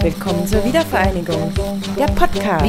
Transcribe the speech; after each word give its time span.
Willkommen 0.00 0.46
zur 0.46 0.64
Wiedervereinigung. 0.64 1.52
Der 1.98 2.06
Podcast. 2.06 2.64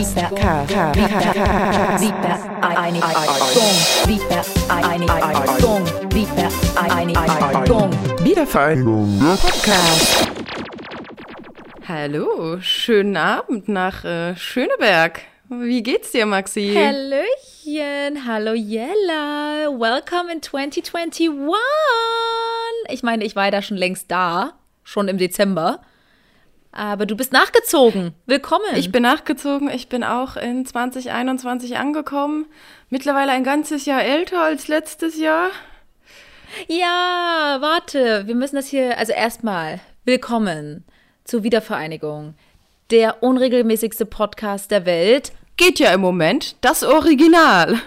Wiedervereinigung. 8.22 9.20
Der 9.20 9.36
Podcast. 9.38 10.28
Hallo, 11.88 12.58
schönen 12.60 13.16
Abend 13.16 13.70
nach 13.70 14.04
äh, 14.04 14.36
Schöneberg. 14.36 15.22
Wie 15.52 15.82
geht's 15.82 16.12
dir, 16.12 16.28
Maxi? 16.28 16.76
Hallöchen, 16.76 18.28
hallo 18.28 18.54
Jella, 18.54 19.66
welcome 19.80 20.32
in 20.32 20.44
2021. 20.44 21.28
Ich 22.90 23.02
meine, 23.02 23.26
ich 23.26 23.36
war 23.36 23.46
ja 23.46 23.52
da 23.52 23.64
schon 23.64 23.76
längst 23.76 24.12
da, 24.12 24.54
schon 24.84 25.08
im 25.08 25.18
Dezember. 25.18 25.82
Aber 26.72 27.08
du 27.08 27.18
bist 27.18 27.34
nachgezogen. 27.34 28.14
Willkommen. 28.28 28.76
Ich 28.76 28.92
bin 28.92 29.02
nachgezogen. 29.02 29.72
Ich 29.72 29.90
bin 29.90 30.04
auch 30.04 30.36
in 30.38 30.68
2021 30.68 31.78
angekommen. 31.78 32.46
Mittlerweile 32.92 33.32
ein 33.32 33.44
ganzes 33.44 33.88
Jahr 33.88 34.04
älter 34.04 34.44
als 34.44 34.68
letztes 34.68 35.18
Jahr. 35.18 35.50
Ja, 36.68 37.58
warte. 37.60 38.28
Wir 38.28 38.36
müssen 38.36 38.56
das 38.56 38.68
hier, 38.68 39.00
also 39.00 39.14
erstmal, 39.14 39.80
willkommen 40.06 40.86
zur 41.24 41.42
Wiedervereinigung. 41.42 42.36
Der 42.92 43.24
unregelmäßigste 43.24 44.06
Podcast 44.06 44.70
der 44.70 44.86
Welt. 44.86 45.32
Geht 45.60 45.80
ja 45.80 45.94
im 45.94 46.00
Moment. 46.00 46.56
Das 46.62 46.84
Original. 46.84 47.82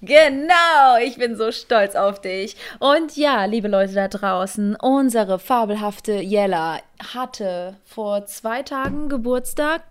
Genau, 0.00 0.96
ich 1.00 1.16
bin 1.16 1.36
so 1.36 1.52
stolz 1.52 1.94
auf 1.94 2.20
dich. 2.20 2.56
Und 2.80 3.16
ja, 3.16 3.44
liebe 3.44 3.68
Leute 3.68 3.94
da 3.94 4.08
draußen, 4.08 4.74
unsere 4.74 5.38
fabelhafte 5.38 6.14
Jella 6.14 6.80
hatte 7.14 7.76
vor 7.84 8.26
zwei 8.26 8.64
Tagen 8.64 9.08
Geburtstag. 9.08 9.84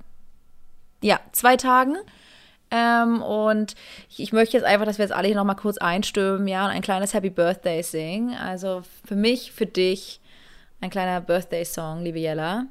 Ja, 1.02 1.22
zwei 1.32 1.56
Tagen. 1.56 1.96
Ähm, 2.70 3.22
und 3.22 3.76
ich 4.18 4.34
möchte 4.34 4.58
jetzt 4.58 4.66
einfach, 4.66 4.86
dass 4.86 4.98
wir 4.98 5.06
jetzt 5.06 5.16
alle 5.16 5.28
hier 5.28 5.38
nochmal 5.38 5.56
kurz 5.56 5.78
einstimmen, 5.78 6.50
ja, 6.50 6.66
und 6.66 6.72
ein 6.72 6.82
kleines 6.82 7.14
Happy 7.14 7.30
Birthday 7.30 7.82
singen. 7.82 8.36
Also 8.36 8.82
für 9.06 9.16
mich, 9.16 9.54
für 9.54 9.68
dich, 9.68 10.20
ein 10.82 10.90
kleiner 10.90 11.22
Birthday-Song, 11.22 12.04
liebe 12.04 12.20
Jella. 12.20 12.66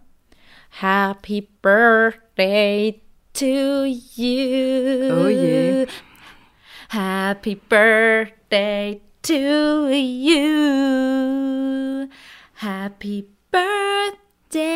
Happy 0.68 1.48
Birthday 1.62 3.00
to 3.34 3.84
you. 4.14 5.08
Oh 5.10 5.28
je. 5.28 5.86
Happy 6.88 7.54
birthday 7.54 9.00
to 9.22 9.90
you. 9.92 10.50
Happy 12.54 13.28
birthday, 13.50 14.66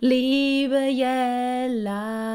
liebe 0.00 0.94
Jella. 0.94 2.30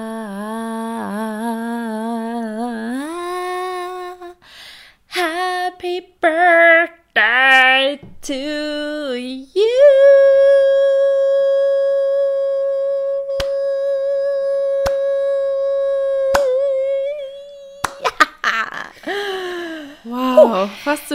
Happy 5.08 6.02
birthday 6.20 8.00
to 8.22 8.57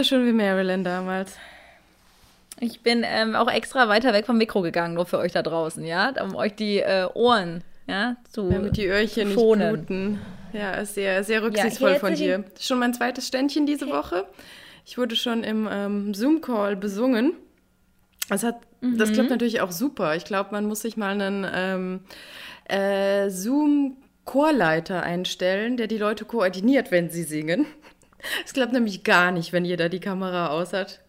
so 0.03 0.09
schön 0.15 0.25
wie 0.27 0.33
Marilyn 0.33 0.83
damals. 0.83 1.37
Ich 2.59 2.81
bin 2.81 3.03
ähm, 3.05 3.35
auch 3.35 3.49
extra 3.51 3.87
weiter 3.89 4.13
weg 4.13 4.25
vom 4.25 4.37
Mikro 4.37 4.61
gegangen, 4.61 4.93
nur 4.93 5.05
für 5.05 5.17
euch 5.17 5.31
da 5.31 5.41
draußen, 5.41 5.83
ja, 5.85 6.13
um 6.23 6.35
euch 6.35 6.55
die 6.55 6.79
äh, 6.79 7.07
Ohren, 7.13 7.63
ja, 7.87 8.15
zu 8.31 8.49
Damit 8.49 8.77
die 8.77 8.85
Öhrchen 8.87 9.29
nicht 9.29 9.39
schonen. 9.39 9.73
bluten. 9.73 10.21
Ja, 10.53 10.71
ist 10.75 10.93
sehr, 10.95 11.23
sehr 11.23 11.41
rücksichtsvoll 11.41 11.91
hier 11.91 11.99
von 11.99 12.13
dir. 12.15 12.43
Das 12.53 12.65
schon 12.67 12.79
mein 12.79 12.93
zweites 12.93 13.27
Ständchen 13.27 13.65
diese 13.65 13.87
Woche. 13.89 14.25
Ich 14.85 14.97
wurde 14.97 15.15
schon 15.15 15.43
im 15.43 15.67
ähm, 15.71 16.13
Zoom-Call 16.13 16.75
besungen. 16.75 17.33
Das, 18.29 18.43
hat, 18.43 18.57
das 18.81 19.09
Mhm. 19.09 19.13
klappt 19.13 19.29
natürlich 19.31 19.61
auch 19.61 19.71
super. 19.71 20.15
Ich 20.15 20.25
glaube, 20.25 20.49
man 20.51 20.65
muss 20.65 20.81
sich 20.81 20.95
mal 20.95 21.19
einen 21.19 21.47
ähm, 21.53 21.99
äh, 22.65 23.29
Zoom-Chorleiter 23.29 25.01
einstellen, 25.01 25.75
der 25.77 25.87
die 25.87 25.97
Leute 25.97 26.25
koordiniert, 26.25 26.91
wenn 26.91 27.09
sie 27.09 27.23
singen. 27.23 27.65
Es 28.45 28.53
klappt 28.53 28.73
nämlich 28.73 29.03
gar 29.03 29.31
nicht, 29.31 29.53
wenn 29.53 29.65
jeder 29.65 29.89
die 29.89 29.99
Kamera 29.99 30.49
aus 30.49 30.73
hat. 30.73 30.99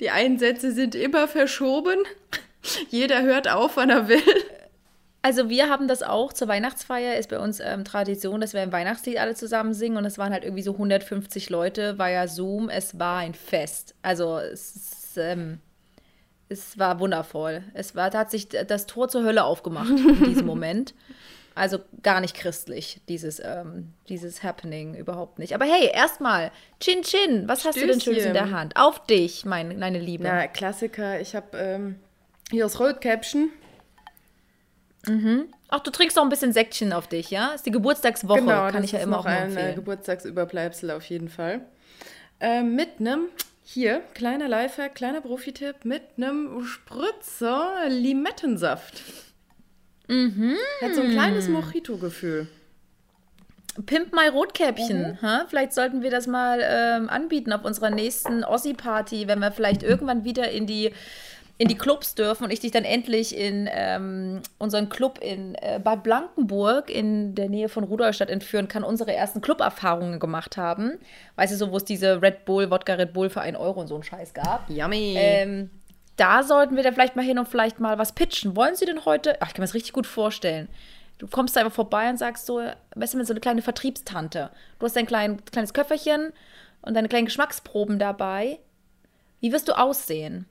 Die 0.00 0.10
Einsätze 0.10 0.72
sind 0.72 0.94
immer 0.94 1.28
verschoben. 1.28 1.98
Jeder 2.88 3.22
hört 3.22 3.50
auf, 3.50 3.76
wann 3.76 3.90
er 3.90 4.08
will. 4.08 4.22
Also 5.22 5.50
wir 5.50 5.68
haben 5.68 5.86
das 5.86 6.02
auch 6.02 6.32
zur 6.32 6.48
Weihnachtsfeier, 6.48 7.16
ist 7.16 7.28
bei 7.28 7.38
uns 7.38 7.60
ähm, 7.60 7.84
Tradition, 7.84 8.40
dass 8.40 8.54
wir 8.54 8.62
ein 8.62 8.72
Weihnachtslied 8.72 9.18
alle 9.18 9.34
zusammen 9.34 9.74
singen 9.74 9.98
und 9.98 10.06
es 10.06 10.16
waren 10.16 10.32
halt 10.32 10.44
irgendwie 10.44 10.62
so 10.62 10.72
150 10.72 11.50
Leute 11.50 11.98
via 11.98 12.26
Zoom. 12.26 12.70
Es 12.70 12.98
war 12.98 13.18
ein 13.18 13.34
Fest. 13.34 13.94
Also 14.00 14.38
es, 14.38 15.14
ähm, 15.18 15.60
es 16.48 16.78
war 16.78 17.00
wundervoll. 17.00 17.62
Es 17.74 17.94
war, 17.94 18.08
da 18.08 18.20
hat 18.20 18.30
sich 18.30 18.48
das 18.48 18.86
Tor 18.86 19.10
zur 19.10 19.24
Hölle 19.24 19.44
aufgemacht 19.44 19.90
in 19.90 20.24
diesem 20.24 20.46
Moment. 20.46 20.94
Also 21.60 21.78
gar 22.02 22.22
nicht 22.22 22.34
christlich, 22.34 23.02
dieses, 23.06 23.38
ähm, 23.38 23.92
dieses 24.08 24.42
Happening 24.42 24.94
überhaupt 24.94 25.38
nicht. 25.38 25.54
Aber 25.54 25.66
hey, 25.66 25.90
erstmal, 25.92 26.52
Chin 26.80 27.02
Chin, 27.02 27.46
was 27.48 27.66
hast 27.66 27.76
du 27.76 27.86
denn 27.86 28.00
Schönes 28.00 28.24
in 28.24 28.32
der 28.32 28.44
Stößchen. 28.44 28.58
Hand? 28.58 28.76
Auf 28.76 29.04
dich, 29.04 29.44
mein, 29.44 29.78
meine 29.78 29.98
Liebe. 29.98 30.24
Na, 30.24 30.46
Klassiker. 30.46 31.20
Ich 31.20 31.34
habe 31.34 31.58
ähm, 31.58 31.96
hier 32.50 32.64
das 32.64 32.80
Rotkäppchen. 32.80 33.50
Ach, 35.68 35.80
du 35.80 35.90
trinkst 35.90 36.16
doch 36.16 36.22
ein 36.22 36.30
bisschen 36.30 36.54
Säckchen 36.54 36.94
auf 36.94 37.08
dich, 37.08 37.30
ja? 37.30 37.48
Ist 37.48 37.66
die 37.66 37.70
Geburtstagswoche, 37.70 38.40
genau, 38.40 38.70
kann 38.70 38.76
das 38.76 38.84
ich 38.84 38.92
ja 38.92 38.98
ist 39.00 39.04
immer 39.04 39.18
noch 39.18 39.26
auch 39.26 39.30
ein 39.30 39.36
äh, 39.36 39.44
empfehlen. 39.44 39.74
Geburtstagsüberbleibsel 39.74 40.90
auf 40.90 41.04
jeden 41.04 41.28
Fall. 41.28 41.60
Ähm, 42.40 42.74
mit 42.74 43.00
einem, 43.00 43.26
hier, 43.64 44.00
kleiner 44.14 44.48
Lifehack, 44.48 44.94
kleiner 44.94 45.20
Profitipp, 45.20 45.84
mit 45.84 46.04
einem 46.16 46.64
Spritzer 46.64 47.86
Limettensaft. 47.88 49.02
Mhm. 50.10 50.56
Hat 50.82 50.94
so 50.94 51.02
ein 51.02 51.10
kleines 51.10 51.48
Mojito-Gefühl. 51.48 52.48
Pimp 53.86 54.12
My 54.12 54.28
Rotkäppchen. 54.28 55.12
Mhm. 55.12 55.22
Ha? 55.22 55.46
Vielleicht 55.48 55.72
sollten 55.72 56.02
wir 56.02 56.10
das 56.10 56.26
mal 56.26 56.60
ähm, 56.62 57.08
anbieten 57.08 57.52
auf 57.52 57.64
unserer 57.64 57.90
nächsten 57.90 58.42
Ossi-Party, 58.42 59.28
wenn 59.28 59.38
wir 59.38 59.52
vielleicht 59.52 59.84
irgendwann 59.84 60.24
wieder 60.24 60.50
in 60.50 60.66
die, 60.66 60.90
in 61.58 61.68
die 61.68 61.76
Clubs 61.76 62.16
dürfen 62.16 62.44
und 62.44 62.52
ich 62.52 62.58
dich 62.58 62.72
dann 62.72 62.84
endlich 62.84 63.36
in 63.36 63.68
ähm, 63.72 64.40
unseren 64.58 64.88
Club 64.88 65.20
in 65.22 65.54
äh, 65.54 65.78
Bad 65.82 66.02
Blankenburg 66.02 66.90
in 66.90 67.36
der 67.36 67.48
Nähe 67.48 67.68
von 67.68 67.84
Rudolstadt 67.84 68.30
entführen 68.30 68.66
kann, 68.66 68.82
unsere 68.82 69.14
ersten 69.14 69.40
Club-Erfahrungen 69.40 70.18
gemacht 70.18 70.56
haben. 70.56 70.98
Weißt 71.36 71.52
du, 71.52 71.56
so 71.56 71.70
wo 71.70 71.76
es 71.76 71.84
diese 71.84 72.20
Red 72.20 72.44
Bull, 72.44 72.68
Wodka 72.70 72.94
Red 72.94 73.12
Bull 73.12 73.30
für 73.30 73.42
einen 73.42 73.56
Euro 73.56 73.80
und 73.80 73.86
so 73.86 73.94
einen 73.94 74.04
Scheiß 74.04 74.34
gab. 74.34 74.68
Yummy. 74.68 75.14
Ähm, 75.16 75.70
da 76.20 76.42
sollten 76.42 76.76
wir 76.76 76.82
dann 76.82 76.92
vielleicht 76.92 77.16
mal 77.16 77.24
hin 77.24 77.38
und 77.38 77.48
vielleicht 77.48 77.80
mal 77.80 77.96
was 77.96 78.12
pitchen. 78.12 78.54
Wollen 78.54 78.76
Sie 78.76 78.84
denn 78.84 79.06
heute? 79.06 79.40
Ach, 79.40 79.48
ich 79.48 79.54
kann 79.54 79.62
mir 79.62 79.66
das 79.66 79.74
richtig 79.74 79.94
gut 79.94 80.06
vorstellen. 80.06 80.68
Du 81.16 81.26
kommst 81.26 81.56
da 81.56 81.60
einfach 81.60 81.74
vorbei 81.74 82.10
und 82.10 82.18
sagst 82.18 82.44
so, 82.46 82.62
weißt 82.94 83.14
du, 83.14 83.24
so 83.24 83.32
eine 83.32 83.40
kleine 83.40 83.62
Vertriebstante. 83.62 84.50
Du 84.78 84.86
hast 84.86 84.96
dein 84.96 85.06
klein, 85.06 85.42
kleines 85.46 85.72
Köfferchen 85.72 86.32
und 86.82 86.94
deine 86.94 87.08
kleinen 87.08 87.26
Geschmacksproben 87.26 87.98
dabei. 87.98 88.58
Wie 89.40 89.50
wirst 89.50 89.68
du 89.68 89.78
aussehen? 89.78 90.46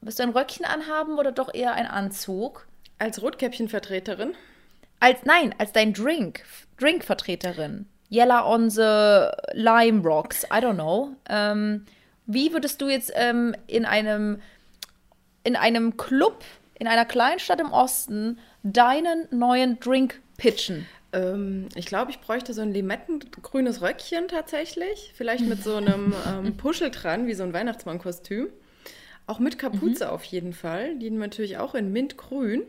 Wirst 0.00 0.18
du 0.18 0.24
ein 0.24 0.30
Röckchen 0.30 0.66
anhaben 0.66 1.18
oder 1.18 1.30
doch 1.30 1.54
eher 1.54 1.74
ein 1.74 1.86
Anzug? 1.86 2.66
Als 2.98 3.22
Rotkäppchenvertreterin. 3.22 4.34
Als, 4.98 5.20
nein, 5.24 5.54
als 5.58 5.72
dein 5.72 5.92
Drink, 5.92 6.42
Drinkvertreterin. 6.78 7.86
Yella 8.08 8.44
on 8.46 8.70
the 8.70 9.30
Lime 9.52 10.02
Rocks, 10.02 10.44
I 10.44 10.58
don't 10.58 10.74
know. 10.74 11.10
Ähm, 11.28 11.86
wie 12.26 12.52
würdest 12.52 12.80
du 12.80 12.88
jetzt 12.88 13.12
ähm, 13.14 13.54
in 13.66 13.84
einem 13.84 14.40
in 15.46 15.56
einem 15.56 15.96
Club 15.96 16.44
in 16.78 16.88
einer 16.88 17.04
Kleinstadt 17.06 17.60
im 17.60 17.72
Osten 17.72 18.38
deinen 18.62 19.28
neuen 19.30 19.80
Drink 19.80 20.20
pitchen? 20.36 20.86
Ähm, 21.12 21.68
ich 21.74 21.86
glaube, 21.86 22.10
ich 22.10 22.20
bräuchte 22.20 22.52
so 22.52 22.60
ein 22.62 22.72
limettengrünes 22.72 23.80
Röckchen 23.80 24.28
tatsächlich. 24.28 25.12
Vielleicht 25.14 25.46
mit 25.46 25.62
so 25.62 25.76
einem 25.76 26.12
ähm, 26.28 26.56
Puschel 26.56 26.90
dran, 26.90 27.26
wie 27.26 27.34
so 27.34 27.44
ein 27.44 27.52
Weihnachtsmannkostüm. 27.52 28.48
Auch 29.26 29.38
mit 29.38 29.58
Kapuze 29.58 30.10
auf 30.12 30.24
jeden 30.24 30.52
Fall. 30.52 30.96
Die 30.98 31.10
natürlich 31.10 31.58
auch 31.58 31.74
in 31.74 31.92
Mintgrün. 31.92 32.62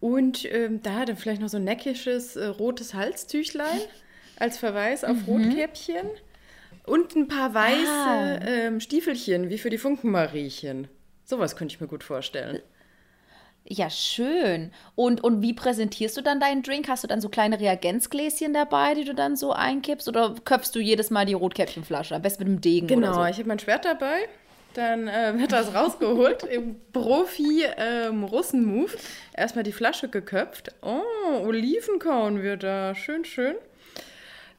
Und 0.00 0.50
ähm, 0.52 0.82
da 0.82 1.04
dann 1.04 1.16
vielleicht 1.16 1.40
noch 1.40 1.48
so 1.48 1.56
ein 1.58 1.64
neckisches 1.64 2.36
äh, 2.36 2.46
rotes 2.46 2.94
Halstüchlein 2.94 3.80
als 4.38 4.58
Verweis 4.58 5.04
auf 5.04 5.16
Rotkäppchen. 5.26 6.06
Und 6.86 7.14
ein 7.16 7.28
paar 7.28 7.52
weiße 7.54 7.86
Ah. 7.86 8.40
ähm, 8.46 8.80
Stiefelchen, 8.80 9.50
wie 9.50 9.58
für 9.58 9.70
die 9.70 9.78
Funkenmariechen. 9.78 10.88
Sowas 11.28 11.56
könnte 11.56 11.74
ich 11.74 11.80
mir 11.80 11.88
gut 11.88 12.02
vorstellen. 12.02 12.60
Ja, 13.66 13.90
schön. 13.90 14.72
Und, 14.94 15.22
und 15.22 15.42
wie 15.42 15.52
präsentierst 15.52 16.16
du 16.16 16.22
dann 16.22 16.40
deinen 16.40 16.62
Drink? 16.62 16.88
Hast 16.88 17.04
du 17.04 17.08
dann 17.08 17.20
so 17.20 17.28
kleine 17.28 17.60
Reagenzgläschen 17.60 18.54
dabei, 18.54 18.94
die 18.94 19.04
du 19.04 19.14
dann 19.14 19.36
so 19.36 19.52
einkippst? 19.52 20.08
Oder 20.08 20.34
köpfst 20.42 20.70
du 20.74 20.78
jedes 20.80 21.10
Mal 21.10 21.26
die 21.26 21.34
Rotkäppchenflasche? 21.34 22.14
Am 22.14 22.22
besten 22.22 22.44
mit 22.44 22.48
einem 22.48 22.60
Degen 22.62 22.86
Genau, 22.86 23.08
oder 23.08 23.24
so. 23.24 23.30
ich 23.30 23.36
habe 23.36 23.48
mein 23.48 23.58
Schwert 23.58 23.84
dabei. 23.84 24.20
Dann 24.72 25.06
äh, 25.06 25.38
wird 25.38 25.52
das 25.52 25.74
rausgeholt 25.74 26.44
im 26.44 26.76
Profi-Russen-Move. 26.94 28.92
Erstmal 29.36 29.64
die 29.64 29.72
Flasche 29.72 30.08
geköpft. 30.08 30.74
Oh, 30.80 31.02
Olivenkorn 31.44 32.42
wird 32.42 32.62
da. 32.62 32.94
Schön, 32.94 33.26
schön. 33.26 33.56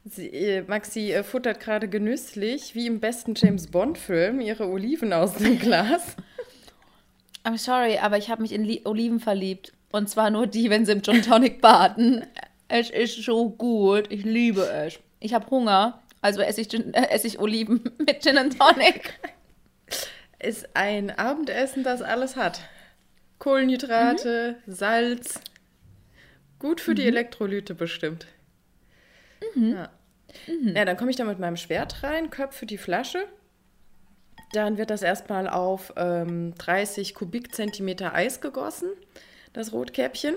Sie, 0.04 0.28
äh, 0.28 0.62
Maxi 0.62 1.10
äh, 1.12 1.24
futtert 1.24 1.58
gerade 1.58 1.88
genüsslich, 1.88 2.76
wie 2.76 2.86
im 2.86 3.00
besten 3.00 3.34
James 3.34 3.66
Bond-Film, 3.66 4.40
ihre 4.40 4.68
Oliven 4.68 5.12
aus 5.12 5.34
dem 5.34 5.58
Glas. 5.58 6.14
I'm 7.44 7.58
sorry, 7.58 7.98
aber 7.98 8.18
ich 8.18 8.30
habe 8.30 8.42
mich 8.42 8.52
in 8.52 8.64
Li 8.64 8.82
Oliven 8.84 9.20
verliebt. 9.20 9.72
Und 9.92 10.08
zwar 10.08 10.30
nur 10.30 10.46
die, 10.46 10.70
wenn 10.70 10.86
sie 10.86 10.92
im 10.92 11.02
Gin 11.02 11.22
Tonic 11.22 11.60
baden. 11.60 12.24
Es 12.68 12.90
ist 12.90 13.24
so 13.24 13.50
gut. 13.50 14.10
Ich 14.10 14.24
liebe 14.24 14.62
es. 14.62 14.98
Ich 15.18 15.34
habe 15.34 15.50
Hunger, 15.50 16.00
also 16.22 16.40
esse 16.40 16.60
ich, 16.60 16.68
Gin, 16.68 16.94
äh, 16.94 17.08
esse 17.10 17.26
ich 17.26 17.38
Oliven 17.38 17.82
mit 17.98 18.22
Gin 18.22 18.38
and 18.38 18.58
Tonic. 18.58 19.18
Ist 20.38 20.74
ein 20.74 21.10
Abendessen, 21.10 21.82
das 21.82 22.02
alles 22.02 22.36
hat. 22.36 22.60
Kohlenhydrate, 23.38 24.56
Salz. 24.66 25.40
Gut 26.58 26.80
für 26.80 26.94
die 26.94 27.06
Elektrolyte 27.06 27.74
bestimmt. 27.74 28.26
Ja. 29.54 29.88
ja, 30.46 30.84
dann 30.84 30.96
komme 30.96 31.10
ich 31.10 31.16
da 31.16 31.24
mit 31.24 31.38
meinem 31.38 31.56
Schwert 31.56 32.02
rein, 32.02 32.30
köpfe 32.30 32.66
die 32.66 32.78
Flasche. 32.78 33.26
Dann 34.52 34.78
wird 34.78 34.90
das 34.90 35.02
erstmal 35.02 35.48
auf 35.48 35.92
ähm, 35.96 36.54
30 36.58 37.14
Kubikzentimeter 37.14 38.14
Eis 38.14 38.40
gegossen, 38.40 38.88
das 39.52 39.72
Rotkäppchen. 39.72 40.34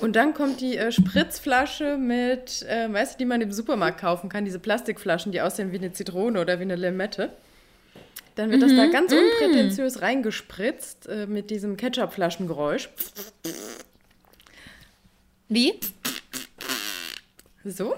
Und 0.00 0.16
dann 0.16 0.34
kommt 0.34 0.60
die 0.60 0.76
äh, 0.76 0.92
Spritzflasche 0.92 1.96
mit, 1.96 2.62
äh, 2.62 2.92
weißt 2.92 3.14
du, 3.14 3.18
die 3.18 3.24
man 3.24 3.40
im 3.40 3.52
Supermarkt 3.52 4.00
kaufen 4.00 4.28
kann, 4.28 4.44
diese 4.44 4.58
Plastikflaschen, 4.58 5.32
die 5.32 5.40
aussehen 5.40 5.72
wie 5.72 5.78
eine 5.78 5.92
Zitrone 5.92 6.40
oder 6.40 6.58
wie 6.58 6.64
eine 6.64 6.76
Limette. 6.76 7.30
Dann 8.34 8.50
wird 8.50 8.62
das 8.62 8.74
da 8.74 8.86
ganz 8.86 9.12
unprätentiös 9.12 10.00
reingespritzt 10.00 11.06
äh, 11.06 11.26
mit 11.26 11.50
diesem 11.50 11.76
Ketchupflaschengeräusch. 11.76 12.88
Wie? 15.48 15.78
So. 17.64 17.94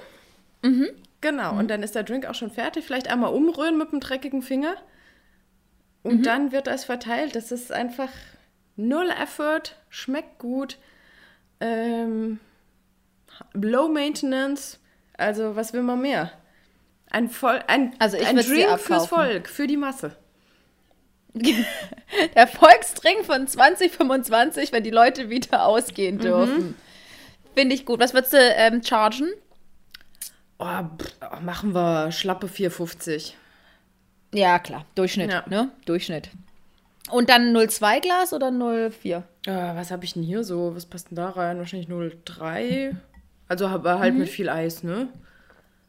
Genau, 1.20 1.56
und 1.56 1.68
dann 1.68 1.82
ist 1.82 1.94
der 1.94 2.02
Drink 2.02 2.26
auch 2.26 2.34
schon 2.34 2.50
fertig. 2.50 2.84
Vielleicht 2.84 3.08
einmal 3.08 3.32
umrühren 3.32 3.78
mit 3.78 3.92
dem 3.92 4.00
dreckigen 4.00 4.42
Finger. 4.42 4.76
Und 6.04 6.26
dann 6.26 6.52
wird 6.52 6.66
das 6.66 6.84
verteilt. 6.84 7.34
Das 7.34 7.50
ist 7.50 7.72
einfach 7.72 8.10
null 8.76 9.08
Effort, 9.10 9.74
schmeckt 9.88 10.38
gut, 10.38 10.78
ähm, 11.60 12.38
low 13.54 13.88
maintenance. 13.88 14.78
Also, 15.16 15.56
was 15.56 15.72
will 15.72 15.82
man 15.82 16.00
mehr? 16.00 16.30
Ein, 17.10 17.30
Voll, 17.30 17.62
ein, 17.68 17.94
Also 17.98 18.16
ich 18.16 18.26
ein 18.26 18.36
Drink 18.36 18.78
fürs. 18.78 19.06
Volk, 19.06 19.48
für 19.48 19.66
die 19.66 19.76
Masse. 19.76 20.16
Der 21.34 22.46
Volksdrink 22.46 23.24
von 23.24 23.46
2025, 23.46 24.72
wenn 24.72 24.84
die 24.84 24.90
Leute 24.90 25.30
wieder 25.30 25.64
ausgehen 25.66 26.18
dürfen. 26.18 26.76
Finde 27.56 27.74
ich 27.74 27.86
gut. 27.86 27.98
Was 27.98 28.14
würdest 28.14 28.34
du 28.34 28.38
ähm, 28.38 28.82
chargen? 28.82 29.32
Oh, 30.58 30.66
machen 31.40 31.74
wir 31.74 32.12
schlappe 32.12 32.46
4,50. 32.46 33.32
Ja, 34.34 34.58
klar. 34.58 34.84
Durchschnitt, 34.94 35.30
Ja. 35.30 35.44
ne? 35.48 35.70
Durchschnitt. 35.86 36.28
Und 37.10 37.28
dann 37.30 37.52
0,2 37.54 38.00
Glas 38.00 38.32
oder 38.32 38.48
0,4? 38.50 39.18
Äh, 39.46 39.76
was 39.76 39.90
habe 39.90 40.04
ich 40.04 40.14
denn 40.14 40.22
hier 40.22 40.42
so? 40.42 40.74
Was 40.74 40.86
passt 40.86 41.10
denn 41.10 41.16
da 41.16 41.30
rein? 41.30 41.58
Wahrscheinlich 41.58 41.88
0,3. 41.88 42.96
Also 43.48 43.66
aber 43.66 43.98
halt 43.98 44.14
mit 44.14 44.28
viel 44.28 44.48
Eis, 44.48 44.82
ne? 44.82 45.08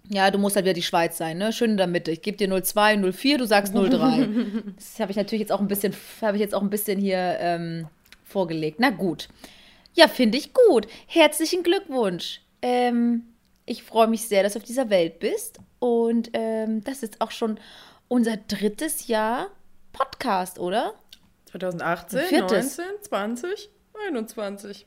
Ja, 0.09 0.29
du 0.29 0.37
musst 0.37 0.55
halt 0.55 0.65
wieder 0.65 0.73
die 0.73 0.83
Schweiz 0.83 1.17
sein, 1.17 1.37
ne? 1.37 1.51
Schön 1.51 1.71
in 1.71 1.77
der 1.77 1.87
Mitte. 1.87 2.11
Ich 2.11 2.21
gebe 2.21 2.37
dir 2.37 2.47
0,2, 2.49 2.99
0,4, 2.99 3.37
du 3.37 3.45
sagst 3.47 3.73
0,3. 3.73 4.61
das 4.75 4.99
habe 4.99 5.11
ich 5.11 5.17
natürlich 5.17 5.39
jetzt 5.39 5.51
auch 5.51 5.61
ein 5.61 5.67
bisschen, 5.67 5.95
habe 6.21 6.37
ich 6.37 6.41
jetzt 6.41 6.53
auch 6.53 6.61
ein 6.61 6.69
bisschen 6.69 6.99
hier 6.99 7.37
ähm, 7.39 7.87
vorgelegt. 8.23 8.79
Na 8.79 8.89
gut. 8.91 9.29
Ja, 9.93 10.07
finde 10.09 10.37
ich 10.37 10.53
gut. 10.53 10.87
Herzlichen 11.07 11.63
Glückwunsch. 11.63 12.41
Ähm, 12.61 13.23
ich 13.65 13.83
freue 13.83 14.07
mich 14.07 14.27
sehr, 14.27 14.43
dass 14.43 14.53
du 14.53 14.59
auf 14.59 14.65
dieser 14.65 14.89
Welt 14.89 15.19
bist. 15.19 15.59
Und 15.79 16.29
ähm, 16.33 16.83
das 16.83 17.01
ist 17.01 17.21
auch 17.21 17.31
schon 17.31 17.57
unser 18.07 18.37
drittes 18.37 19.07
Jahr 19.07 19.47
Podcast, 19.93 20.59
oder? 20.59 20.93
2018, 21.45 22.19
Viertes. 22.21 22.77
19, 22.77 23.03
20, 23.03 23.69
21. 24.07 24.85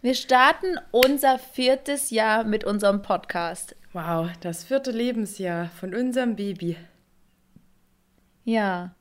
Wir 0.00 0.14
starten 0.14 0.78
unser 0.90 1.38
viertes 1.38 2.10
Jahr 2.10 2.44
mit 2.44 2.64
unserem 2.64 3.02
Podcast. 3.02 3.76
Wow, 3.92 4.30
das 4.40 4.64
vierte 4.64 4.90
Lebensjahr 4.90 5.70
von 5.70 5.94
unserem 5.94 6.36
Baby. 6.36 6.76
Ja. 8.44 8.94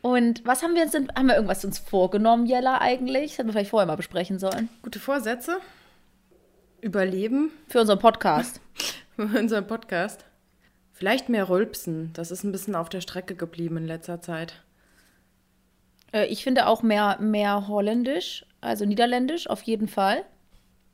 Und 0.00 0.44
was 0.44 0.62
haben 0.62 0.74
wir 0.74 0.82
uns 0.82 0.92
denn, 0.92 1.08
haben 1.14 1.28
wir 1.28 1.36
irgendwas 1.36 1.64
uns 1.64 1.78
vorgenommen, 1.78 2.46
Jella, 2.46 2.80
eigentlich? 2.80 3.30
Das 3.30 3.38
hätten 3.38 3.48
wir 3.48 3.52
vielleicht 3.52 3.70
vorher 3.70 3.86
mal 3.86 3.96
besprechen 3.96 4.38
sollen. 4.38 4.68
Gute 4.82 4.98
Vorsätze. 4.98 5.58
Überleben 6.80 7.52
Für 7.68 7.80
unseren 7.80 8.00
Podcast. 8.00 8.60
für 9.16 9.38
unseren 9.38 9.66
Podcast. 9.66 10.24
Vielleicht 11.02 11.28
mehr 11.28 11.48
Rülpsen. 11.48 12.12
Das 12.12 12.30
ist 12.30 12.44
ein 12.44 12.52
bisschen 12.52 12.76
auf 12.76 12.88
der 12.88 13.00
Strecke 13.00 13.34
geblieben 13.34 13.76
in 13.76 13.88
letzter 13.88 14.20
Zeit. 14.20 14.62
Äh, 16.12 16.26
ich 16.26 16.44
finde 16.44 16.68
auch 16.68 16.84
mehr, 16.84 17.18
mehr 17.20 17.66
Holländisch, 17.66 18.46
also 18.60 18.84
Niederländisch, 18.84 19.50
auf 19.50 19.62
jeden 19.62 19.88
Fall. 19.88 20.22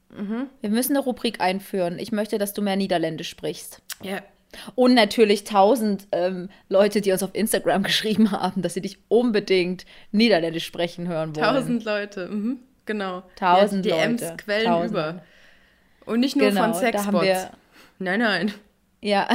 Wir 0.08 0.70
müssen 0.70 0.96
eine 0.96 1.05
Rubrik 1.05 1.43
einführen. 1.43 1.99
Ich 1.99 2.10
möchte, 2.10 2.38
dass 2.38 2.55
du 2.55 2.62
mehr 2.62 2.76
Niederländisch 2.76 3.28
sprichst. 3.28 3.82
Ja. 4.02 4.22
Und 4.75 4.94
natürlich 4.94 5.44
tausend 5.44 6.08
ähm, 6.12 6.49
Leute, 6.70 7.02
die 7.02 7.12
uns 7.12 7.22
auf 7.22 7.34
Instagram 7.34 7.82
geschrieben 7.82 8.31
haben, 8.31 8.62
dass 8.62 8.72
sie 8.72 8.81
dich 8.81 8.96
unbedingt 9.08 9.84
Niederländisch 10.10 10.64
sprechen 10.64 11.06
hören 11.06 11.37
wollen. 11.37 11.44
Tausend 11.44 11.84
Leute. 11.84 12.28
Mhm. 12.28 12.60
Genau. 12.87 13.25
Tausend 13.37 13.84
ja, 13.84 13.96
DMs 13.96 14.22
Leute. 14.22 14.37
quellen 14.38 14.66
Tausend. 14.69 14.90
über. 14.93 15.22
Und 16.06 16.20
nicht 16.20 16.34
nur 16.34 16.49
Genau, 16.49 16.62
von 16.62 16.72
Sexbots. 16.72 17.49
Nein, 17.99 18.20
nein. 18.20 18.55
Ja. 19.02 19.28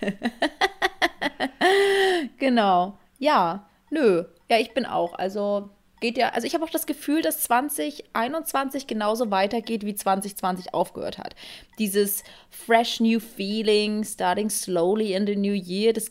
genau. 2.38 2.98
Ja. 3.18 3.68
Nö. 3.90 4.24
Ja, 4.50 4.58
ich 4.58 4.74
bin 4.74 4.86
auch. 4.86 5.14
Also 5.14 5.70
geht 6.00 6.16
ja, 6.16 6.30
also 6.30 6.46
ich 6.46 6.54
habe 6.54 6.64
auch 6.64 6.70
das 6.70 6.86
Gefühl, 6.86 7.22
dass 7.22 7.42
2021 7.42 8.86
genauso 8.86 9.30
weitergeht, 9.30 9.84
wie 9.84 9.94
2020 9.94 10.74
aufgehört 10.74 11.18
hat. 11.18 11.34
Dieses 11.78 12.22
fresh 12.50 13.00
new 13.00 13.20
feeling, 13.20 14.04
starting 14.04 14.50
slowly 14.50 15.14
in 15.14 15.26
the 15.26 15.36
new 15.36 15.52
year, 15.52 15.92
das 15.92 16.08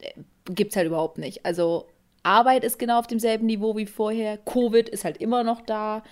äh, 0.00 0.12
gibt's 0.46 0.76
halt 0.76 0.86
überhaupt 0.86 1.18
nicht. 1.18 1.46
Also 1.46 1.86
Arbeit 2.22 2.64
ist 2.64 2.78
genau 2.78 2.98
auf 2.98 3.06
demselben 3.06 3.46
Niveau 3.46 3.76
wie 3.76 3.86
vorher. 3.86 4.38
Covid 4.38 4.88
ist 4.88 5.04
halt 5.04 5.18
immer 5.18 5.42
noch 5.42 5.62
da. 5.62 6.02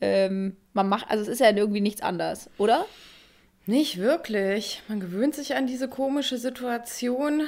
Ähm, 0.00 0.56
man 0.72 0.88
macht, 0.88 1.10
also 1.10 1.22
es 1.22 1.28
ist 1.28 1.40
ja 1.40 1.50
irgendwie 1.50 1.80
nichts 1.80 2.02
anders, 2.02 2.48
oder? 2.56 2.86
Nicht 3.70 3.98
wirklich. 3.98 4.82
Man 4.88 4.98
gewöhnt 4.98 5.36
sich 5.36 5.54
an 5.54 5.68
diese 5.68 5.86
komische 5.86 6.38
Situation. 6.38 7.42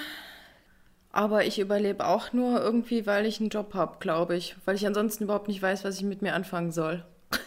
Aber 1.11 1.45
ich 1.45 1.59
überlebe 1.59 2.07
auch 2.07 2.33
nur 2.33 2.63
irgendwie, 2.63 3.07
weil 3.09 3.27
ich 3.27 3.41
einen 3.41 3.49
Job 3.49 3.75
habe, 3.75 3.97
glaube 3.99 4.37
ich. 4.37 4.55
Weil 4.65 4.77
ich 4.77 4.87
ansonsten 4.87 5.25
überhaupt 5.25 5.49
nicht 5.49 5.61
weiß, 5.61 5.83
was 5.83 5.97
ich 5.97 6.05
mit 6.05 6.23
mir 6.23 6.35
anfangen 6.35 6.71
soll. 6.71 7.05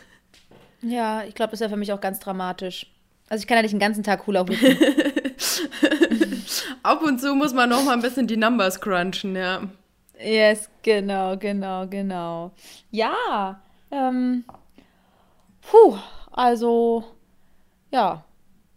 Ja, 0.82 1.24
ich 1.24 1.34
glaube, 1.34 1.52
das 1.52 1.62
wäre 1.62 1.72
für 1.72 1.78
mich 1.78 1.94
auch 1.94 2.02
ganz 2.02 2.20
dramatisch. 2.20 2.86
Also 3.28 3.42
ich 3.42 3.48
kann 3.48 3.56
ja 3.56 3.64
nicht 3.64 3.72
den 3.72 3.80
ganzen 3.80 4.04
Tag 4.04 4.28
Hula 4.28 4.42
hoopen. 4.42 4.58
Ab 6.84 7.02
und 7.02 7.20
zu 7.20 7.34
muss 7.34 7.56
man 7.56 7.70
noch 7.70 7.84
mal 7.84 7.94
ein 7.94 8.04
bisschen 8.04 8.28
die 8.28 8.38
Numbers 8.38 8.82
crunchen, 8.82 9.36
ja. 9.36 9.62
yes, 10.20 10.70
genau, 10.84 11.38
genau, 11.38 11.88
genau. 11.88 12.52
Ja, 12.92 13.62
ähm, 13.90 14.44
puh, 15.62 15.98
also, 16.32 17.04
ja, 17.90 18.24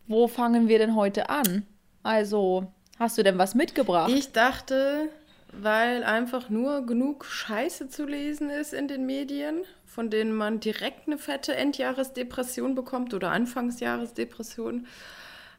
wo 0.09 0.27
fangen 0.27 0.69
wir 0.69 0.79
denn 0.79 0.97
heute 0.97 1.31
an? 1.31 1.65
Also, 2.03 2.67
hast 2.99 3.19
du 3.19 3.23
denn 3.23 3.39
was 3.39 3.55
mitgebracht? 3.55 4.11
Ich 4.13 4.33
dachte, 4.33 5.09
weil 5.53 6.03
einfach 6.05 6.49
nur 6.49 6.87
genug 6.87 7.25
Scheiße 7.25 7.89
zu 7.89 8.07
lesen 8.07 8.51
ist 8.51 8.73
in 8.73 8.89
den 8.89 9.07
Medien, 9.07 9.65
von 9.87 10.11
denen 10.11 10.33
man 10.33 10.61
direkt 10.61 11.07
eine 11.07 11.19
fette 11.19 11.55
Endjahresdepression 11.55 12.75
bekommt 12.75 13.15
oder 13.15 13.31
Anfangsjahresdepression, 13.31 14.87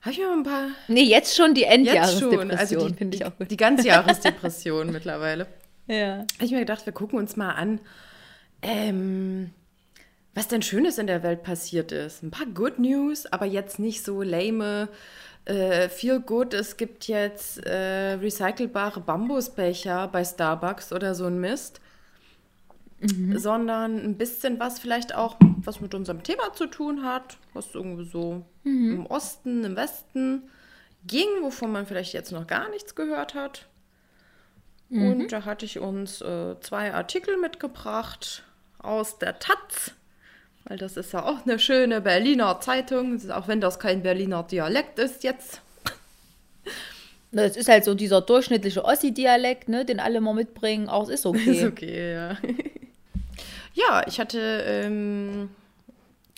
habe 0.01 0.11
ich 0.11 0.19
mir 0.19 0.27
mal 0.27 0.37
ein 0.37 0.43
paar 0.43 0.67
nee, 0.87 1.03
jetzt 1.03 1.35
schon 1.35 1.53
die 1.53 1.61
Jetzt 1.61 1.71
schon, 1.71 2.31
Endjahresdepression, 2.31 2.51
also 2.51 2.87
die, 2.87 2.93
finde 2.93 3.17
ich 3.17 3.25
auch 3.25 3.37
gut. 3.37 3.51
die 3.51 3.57
Ganzjahresdepression 3.57 4.91
mittlerweile. 4.91 5.47
Ja. 5.87 6.19
Habe 6.19 6.45
ich 6.45 6.51
mir 6.51 6.59
gedacht, 6.59 6.85
wir 6.85 6.93
gucken 6.93 7.19
uns 7.19 7.35
mal 7.35 7.51
an, 7.51 7.81
ähm, 8.61 9.51
was 10.35 10.47
denn 10.47 10.61
Schönes 10.61 10.97
in 10.97 11.07
der 11.07 11.23
Welt 11.23 11.43
passiert 11.43 11.91
ist. 11.91 12.23
Ein 12.23 12.31
paar 12.31 12.45
Good 12.47 12.79
News, 12.79 13.25
aber 13.25 13.45
jetzt 13.45 13.79
nicht 13.79 14.03
so 14.03 14.21
lame. 14.21 14.89
Äh, 15.45 15.89
viel 15.89 16.19
gut, 16.19 16.53
es 16.53 16.77
gibt 16.77 17.07
jetzt 17.07 17.65
äh, 17.65 18.13
recycelbare 18.13 18.99
Bambusbecher 19.01 20.07
bei 20.07 20.23
Starbucks 20.23 20.93
oder 20.93 21.15
so 21.15 21.25
ein 21.25 21.39
Mist. 21.39 21.81
sondern 23.39 23.97
ein 23.97 24.17
bisschen 24.17 24.59
was 24.59 24.77
vielleicht 24.79 25.15
auch, 25.15 25.37
was 25.63 25.79
mit 25.79 25.93
unserem 25.93 26.21
Thema 26.21 26.51
zu 26.53 26.65
tun 26.67 27.03
hat, 27.05 27.37
was 27.53 27.73
irgendwie 27.73 28.03
so 28.05 28.45
im 28.65 29.05
Osten, 29.05 29.63
im 29.63 29.77
Westen 29.77 30.49
ging, 31.07 31.27
wovon 31.41 31.71
man 31.71 31.85
vielleicht 31.85 32.11
jetzt 32.13 32.33
noch 32.33 32.45
gar 32.45 32.69
nichts 32.69 32.95
gehört 32.95 33.35
hat. 33.35 33.67
Und 34.89 35.31
da 35.31 35.45
hatte 35.45 35.65
ich 35.65 35.79
uns 35.79 36.19
äh, 36.21 36.59
zwei 36.59 36.93
Artikel 36.93 37.37
mitgebracht 37.37 38.43
aus 38.79 39.17
der 39.17 39.39
Taz, 39.39 39.93
weil 40.65 40.77
das 40.77 40.97
ist 40.97 41.13
ja 41.13 41.25
auch 41.25 41.45
eine 41.45 41.59
schöne 41.59 42.01
Berliner 42.01 42.59
Zeitung, 42.59 43.19
auch 43.31 43.47
wenn 43.47 43.61
das 43.61 43.79
kein 43.79 44.03
Berliner 44.03 44.43
Dialekt 44.43 44.99
ist 44.99 45.23
jetzt. 45.23 45.61
Das 47.31 47.55
ist 47.55 47.69
halt 47.69 47.85
so 47.85 47.93
dieser 47.93 48.21
durchschnittliche 48.21 48.83
Ossi-Dialekt, 48.83 49.69
ne, 49.69 49.85
den 49.85 49.99
alle 49.99 50.19
mal 50.19 50.33
mitbringen. 50.33 50.89
Auch 50.89 51.09
ist 51.09 51.27
okay. 51.27 51.51
Ist 51.57 51.63
okay, 51.63 52.13
ja. 52.13 52.37
ja, 53.75 54.07
ich 54.07 54.19
hatte 54.19 54.39
ähm, 54.65 55.51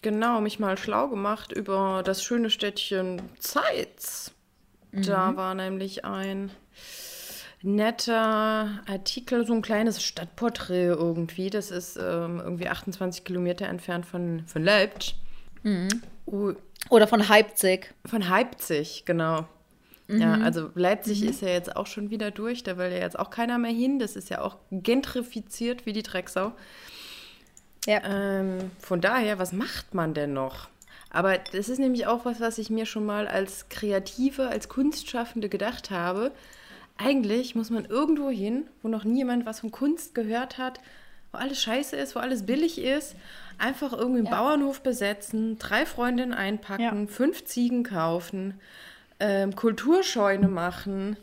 genau 0.01 0.41
mich 0.41 0.59
mal 0.59 0.77
schlau 0.77 1.07
gemacht 1.07 1.53
über 1.53 2.01
das 2.03 2.25
schöne 2.25 2.49
Städtchen 2.49 3.21
Zeitz. 3.39 4.33
Da 4.91 5.37
war 5.37 5.55
nämlich 5.55 6.03
ein 6.03 6.51
netter 7.63 8.81
Artikel, 8.87 9.45
so 9.45 9.53
ein 9.53 9.61
kleines 9.61 10.03
Stadtporträt 10.03 10.87
irgendwie. 10.87 11.49
Das 11.49 11.71
ist 11.71 11.97
ähm, 11.97 12.41
irgendwie 12.43 12.67
28 12.67 13.23
Kilometer 13.23 13.67
entfernt 13.67 14.05
von, 14.05 14.43
von 14.47 14.63
Leipzig. 14.63 15.15
Oh, 16.25 16.53
Oder 16.89 17.07
von 17.07 17.19
Leipzig. 17.19 17.93
von 18.05 18.21
Leipzig, 18.21 19.03
genau. 19.05 19.47
Ja, 20.19 20.33
also 20.41 20.69
Leipzig 20.75 21.23
ist 21.23 21.41
ja 21.41 21.49
jetzt 21.49 21.75
auch 21.75 21.87
schon 21.87 22.09
wieder 22.09 22.31
durch, 22.31 22.63
da 22.63 22.77
will 22.77 22.91
ja 22.91 22.97
jetzt 22.97 23.17
auch 23.17 23.29
keiner 23.29 23.57
mehr 23.57 23.71
hin. 23.71 23.97
Das 23.97 24.15
ist 24.15 24.29
ja 24.29 24.41
auch 24.41 24.57
gentrifiziert 24.71 25.85
wie 25.85 25.93
die 25.93 26.03
Drecksau. 26.03 26.51
Ja. 27.85 28.01
Ähm, 28.03 28.71
von 28.79 28.99
daher, 28.99 29.39
was 29.39 29.53
macht 29.53 29.93
man 29.93 30.13
denn 30.13 30.33
noch? 30.33 30.67
Aber 31.09 31.37
das 31.37 31.69
ist 31.69 31.79
nämlich 31.79 32.07
auch 32.07 32.25
was, 32.25 32.39
was 32.39 32.57
ich 32.57 32.69
mir 32.69 32.85
schon 32.85 33.05
mal 33.05 33.27
als 33.27 33.69
Kreative, 33.69 34.47
als 34.47 34.69
Kunstschaffende 34.69 35.49
gedacht 35.49 35.91
habe. 35.91 36.31
Eigentlich 36.97 37.55
muss 37.55 37.69
man 37.69 37.85
irgendwo 37.85 38.29
hin, 38.29 38.67
wo 38.81 38.87
noch 38.87 39.03
niemand 39.03 39.45
was 39.45 39.61
von 39.61 39.71
Kunst 39.71 40.13
gehört 40.13 40.57
hat, 40.57 40.79
wo 41.31 41.37
alles 41.39 41.61
scheiße 41.61 41.95
ist, 41.95 42.15
wo 42.15 42.19
alles 42.19 42.45
billig 42.45 42.77
ist, 42.79 43.15
einfach 43.57 43.93
irgendwie 43.93 44.19
einen 44.19 44.27
Ja. 44.27 44.35
Bauernhof 44.41 44.81
besetzen, 44.81 45.57
drei 45.57 45.85
Freundinnen 45.85 46.33
einpacken, 46.33 46.81
Ja. 47.01 47.07
fünf 47.07 47.45
Ziegen 47.45 47.83
kaufen, 47.83 48.59
ähm, 49.19 49.55
Kulturscheune 49.55 50.47
machen, 50.47 51.17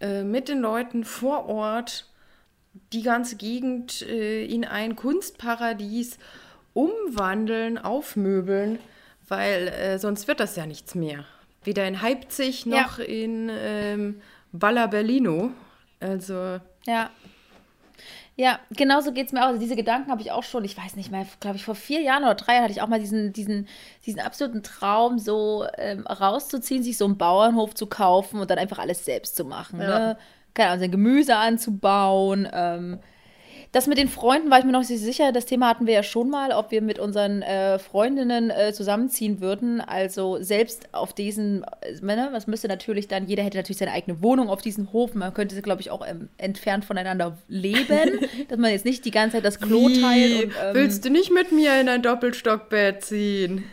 äh, 0.00 0.22
mit 0.22 0.48
den 0.48 0.60
Leuten 0.60 1.04
vor 1.04 1.46
Ort 1.48 2.06
die 2.92 3.02
ganze 3.02 3.36
Gegend 3.36 4.02
äh, 4.02 4.44
in 4.44 4.64
ein 4.64 4.94
Kunstparadies 4.96 6.18
umwandeln, 6.74 7.78
aufmöbeln, 7.78 8.78
weil 9.28 9.68
äh, 9.68 9.98
sonst 9.98 10.28
wird 10.28 10.40
das 10.40 10.54
ja 10.56 10.66
nichts 10.66 10.94
mehr. 10.94 11.24
Weder 11.64 11.86
in 11.88 11.94
Leipzig 11.94 12.64
Ja. 12.66 12.82
noch 12.82 12.98
in 12.98 13.50
ähm, 13.52 14.20
Balla 14.58 14.86
Berlino. 14.86 15.50
Also, 16.00 16.60
Ja. 16.86 17.10
Ja, 18.40 18.60
genauso 18.70 19.12
geht 19.12 19.26
es 19.26 19.32
mir 19.32 19.42
auch. 19.42 19.48
Also 19.48 19.58
diese 19.58 19.74
Gedanken 19.74 20.12
habe 20.12 20.22
ich 20.22 20.30
auch 20.30 20.44
schon, 20.44 20.64
ich 20.64 20.78
weiß 20.78 20.94
nicht 20.94 21.10
mehr, 21.10 21.26
glaube 21.40 21.56
ich, 21.56 21.64
vor 21.64 21.74
vier 21.74 22.02
Jahren 22.02 22.22
oder 22.22 22.36
drei 22.36 22.52
Jahren 22.52 22.62
hatte 22.62 22.72
ich 22.72 22.80
auch 22.80 22.86
mal 22.86 23.00
diesen, 23.00 23.32
diesen, 23.32 23.66
diesen 24.06 24.20
absoluten 24.20 24.62
Traum, 24.62 25.18
so 25.18 25.66
ähm, 25.76 26.06
rauszuziehen, 26.06 26.84
sich 26.84 26.96
so 26.98 27.04
einen 27.04 27.18
Bauernhof 27.18 27.74
zu 27.74 27.88
kaufen 27.88 28.38
und 28.38 28.48
dann 28.48 28.58
einfach 28.58 28.78
alles 28.78 29.04
selbst 29.04 29.34
zu 29.34 29.44
machen. 29.44 29.80
Ja. 29.80 29.86
Ne? 29.88 30.18
Keine 30.54 30.68
Ahnung, 30.68 30.80
sein 30.82 30.92
Gemüse 30.92 31.34
anzubauen. 31.34 32.48
Ähm, 32.52 33.00
das 33.72 33.86
mit 33.86 33.98
den 33.98 34.08
Freunden 34.08 34.50
war 34.50 34.58
ich 34.58 34.64
mir 34.64 34.72
noch 34.72 34.88
nicht 34.88 35.00
sicher. 35.00 35.30
Das 35.32 35.44
Thema 35.44 35.68
hatten 35.68 35.86
wir 35.86 35.92
ja 35.94 36.02
schon 36.02 36.30
mal, 36.30 36.52
ob 36.52 36.70
wir 36.70 36.80
mit 36.80 36.98
unseren 36.98 37.42
äh, 37.42 37.78
Freundinnen 37.78 38.50
äh, 38.50 38.72
zusammenziehen 38.72 39.40
würden. 39.40 39.80
Also 39.80 40.42
selbst 40.42 40.88
auf 40.92 41.12
diesen, 41.12 41.64
äh, 41.82 41.92
ne, 42.00 42.28
was 42.32 42.46
müsste 42.46 42.68
natürlich 42.68 43.08
dann, 43.08 43.26
jeder 43.26 43.42
hätte 43.42 43.58
natürlich 43.58 43.78
seine 43.78 43.92
eigene 43.92 44.22
Wohnung 44.22 44.48
auf 44.48 44.62
diesem 44.62 44.92
Hof. 44.92 45.14
Man 45.14 45.34
könnte, 45.34 45.60
glaube 45.60 45.82
ich, 45.82 45.90
auch 45.90 46.06
ähm, 46.06 46.28
entfernt 46.38 46.86
voneinander 46.86 47.36
leben, 47.48 48.20
dass 48.48 48.58
man 48.58 48.70
jetzt 48.70 48.86
nicht 48.86 49.04
die 49.04 49.10
ganze 49.10 49.36
Zeit 49.36 49.44
das 49.44 49.60
Klo 49.60 49.88
teilt. 49.90 50.44
Und, 50.44 50.52
ähm, 50.62 50.74
willst 50.74 51.04
du 51.04 51.10
nicht 51.10 51.30
mit 51.30 51.52
mir 51.52 51.78
in 51.78 51.88
ein 51.88 52.02
Doppelstockbett 52.02 53.04
ziehen? 53.04 53.64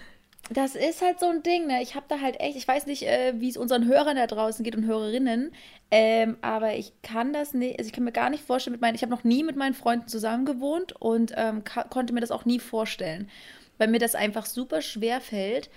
Das 0.52 0.76
ist 0.76 1.02
halt 1.02 1.20
so 1.20 1.28
ein 1.28 1.42
Ding, 1.42 1.68
ne? 1.68 1.82
Ich 1.82 1.96
habe 1.96 2.06
da 2.08 2.22
halt 2.22 2.40
echt, 2.40 2.56
ich 2.56 2.68
weiß 2.68 2.86
nicht, 2.86 3.04
äh, 3.04 3.34
wie 3.38 3.50
es 3.50 3.58
unseren 3.58 3.86
Hörern 3.86 4.16
da 4.16 4.28
draußen 4.28 4.64
geht 4.64 4.76
und 4.76 4.86
Hörerinnen, 4.86 5.52
ähm, 5.90 6.38
aber 6.42 6.76
ich 6.76 6.94
kann 7.02 7.34
das 7.34 7.54
nicht, 7.54 7.80
also 7.80 7.88
ich 7.88 7.94
kann 7.94 8.04
mir 8.04 8.12
gar 8.12 8.30
nicht 8.30 8.44
vorstellen, 8.44 8.74
mit 8.74 8.82
meinen, 8.82 8.96
ich 8.96 9.02
habe 9.02 9.12
noch 9.12 9.24
nie 9.24 9.44
mit 9.44 9.56
meinen 9.56 9.74
Freunden 9.74 10.08
zusammen 10.08 10.46
gewohnt 10.46 10.94
und 11.00 11.34
ähm, 11.36 11.64
konnte 11.90 12.14
mir 12.14 12.22
das 12.22 12.32
auch 12.32 12.46
nie 12.46 12.60
vorstellen, 12.60 13.30
weil 13.78 13.88
mir 13.88 14.00
das 14.00 14.14
einfach 14.14 14.46
super 14.46 14.82
schwer 14.82 15.20
fällt, 15.20 15.70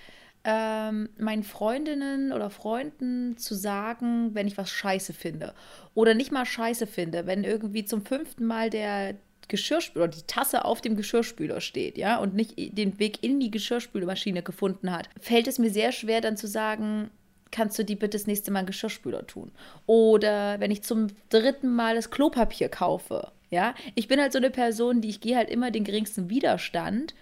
ähm, 0.43 1.09
meinen 1.17 1.43
Freundinnen 1.43 2.31
oder 2.31 2.49
Freunden 2.49 3.37
zu 3.37 3.55
sagen, 3.55 4.35
wenn 4.35 4.47
ich 4.47 4.57
was 4.57 4.69
scheiße 4.69 5.13
finde. 5.13 5.53
Oder 5.95 6.13
nicht 6.13 6.31
mal 6.31 6.45
scheiße 6.45 6.87
finde, 6.87 7.25
wenn 7.25 7.43
irgendwie 7.43 7.85
zum 7.85 8.05
fünften 8.05 8.45
Mal 8.45 8.69
der 8.69 9.15
Geschirrspüler 9.49 10.07
die 10.07 10.21
Tasse 10.25 10.63
auf 10.63 10.79
dem 10.79 10.95
Geschirrspüler 10.95 11.59
steht, 11.59 11.97
ja, 11.97 12.17
und 12.17 12.33
nicht 12.33 12.53
den 12.57 12.99
Weg 12.99 13.23
in 13.23 13.39
die 13.39 13.51
Geschirrspülmaschine 13.51 14.41
gefunden 14.41 14.91
hat, 14.91 15.09
fällt 15.19 15.47
es 15.47 15.59
mir 15.59 15.69
sehr 15.69 15.91
schwer, 15.91 16.21
dann 16.21 16.37
zu 16.37 16.47
sagen, 16.47 17.09
kannst 17.51 17.77
du 17.77 17.83
die 17.83 17.95
bitte 17.95 18.17
das 18.17 18.27
nächste 18.27 18.51
Mal 18.51 18.61
in 18.61 18.65
den 18.65 18.71
Geschirrspüler 18.71 19.27
tun? 19.27 19.51
Oder 19.85 20.59
wenn 20.59 20.71
ich 20.71 20.83
zum 20.83 21.07
dritten 21.29 21.75
Mal 21.75 21.95
das 21.95 22.11
Klopapier 22.11 22.69
kaufe, 22.69 23.31
ja, 23.49 23.73
ich 23.95 24.07
bin 24.07 24.21
halt 24.21 24.31
so 24.31 24.37
eine 24.37 24.51
Person, 24.51 25.01
die 25.01 25.09
ich 25.09 25.21
gehe 25.21 25.35
halt 25.35 25.49
immer 25.49 25.71
den 25.71 25.83
geringsten 25.83 26.29
Widerstand. 26.29 27.15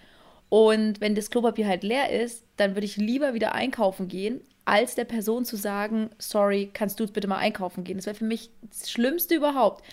Und 0.49 1.01
wenn 1.01 1.15
das 1.15 1.29
Klopapier 1.29 1.67
halt 1.67 1.83
leer 1.83 2.09
ist, 2.21 2.43
dann 2.57 2.75
würde 2.75 2.85
ich 2.85 2.97
lieber 2.97 3.33
wieder 3.33 3.53
einkaufen 3.53 4.07
gehen, 4.07 4.41
als 4.65 4.95
der 4.95 5.05
Person 5.05 5.45
zu 5.45 5.55
sagen, 5.55 6.09
sorry, 6.17 6.69
kannst 6.73 6.99
du 6.99 7.05
jetzt 7.05 7.13
bitte 7.13 7.27
mal 7.27 7.37
einkaufen 7.37 7.85
gehen. 7.85 7.97
Das 7.97 8.05
wäre 8.05 8.15
für 8.15 8.25
mich 8.25 8.49
das 8.69 8.91
Schlimmste 8.91 9.35
überhaupt. 9.35 9.83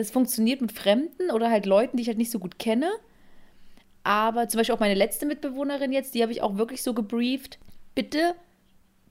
Das 0.00 0.10
funktioniert 0.10 0.62
mit 0.62 0.72
Fremden 0.72 1.30
oder 1.30 1.50
halt 1.50 1.66
Leuten, 1.66 1.98
die 1.98 2.02
ich 2.02 2.08
halt 2.08 2.16
nicht 2.16 2.30
so 2.30 2.38
gut 2.38 2.58
kenne. 2.58 2.90
Aber 4.02 4.48
zum 4.48 4.56
Beispiel 4.56 4.74
auch 4.74 4.80
meine 4.80 4.94
letzte 4.94 5.26
Mitbewohnerin 5.26 5.92
jetzt, 5.92 6.14
die 6.14 6.22
habe 6.22 6.32
ich 6.32 6.40
auch 6.40 6.56
wirklich 6.56 6.82
so 6.82 6.94
gebrieft. 6.94 7.58
Bitte 7.94 8.34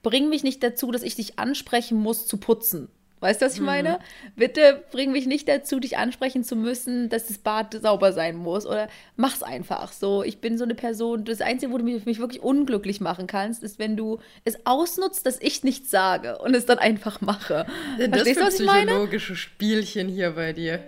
bring 0.02 0.30
mich 0.30 0.42
nicht 0.42 0.64
dazu, 0.64 0.92
dass 0.92 1.04
ich 1.04 1.14
dich 1.14 1.38
ansprechen 1.38 2.00
muss 2.00 2.26
zu 2.26 2.38
putzen. 2.38 2.90
Weißt 3.20 3.42
du, 3.42 3.46
was 3.46 3.56
ich 3.56 3.62
meine? 3.62 4.00
Bitte 4.36 4.84
bring 4.92 5.12
mich 5.12 5.26
nicht 5.26 5.48
dazu, 5.48 5.80
dich 5.80 5.98
ansprechen 5.98 6.44
zu 6.44 6.56
müssen, 6.56 7.10
dass 7.10 7.28
das 7.28 7.38
Bad 7.38 7.74
sauber 7.82 8.14
sein 8.14 8.36
muss. 8.36 8.66
Oder 8.66 8.88
mach's 9.16 9.44
einfach. 9.44 9.92
So, 9.92 10.24
ich 10.24 10.40
bin 10.40 10.58
so 10.58 10.64
eine 10.64 10.76
Person. 10.76 11.26
Das 11.26 11.42
Einzige, 11.42 11.72
wo 11.72 11.78
du 11.78 11.84
mich, 11.84 12.06
mich 12.06 12.20
wirklich 12.20 12.42
unglücklich 12.42 13.02
machen 13.02 13.28
kannst, 13.28 13.64
ist, 13.64 13.80
wenn 13.80 13.98
du 13.98 14.20
es 14.46 14.66
ausnutzt, 14.66 15.26
dass 15.26 15.40
ich 15.42 15.64
nichts 15.64 15.92
sage 15.92 16.38
und 16.40 16.56
es 16.56 16.66
dann 16.66 16.80
einfach 16.80 17.22
mache. 17.22 17.66
Verstehst 17.98 18.40
du, 18.40 18.46
was 18.46 18.60
ich 18.60 18.66
meine? 18.66 18.88
psychologische 18.88 19.36
Spielchen 19.36 20.08
hier 20.08 20.32
bei 20.32 20.54
dir. 20.54 20.80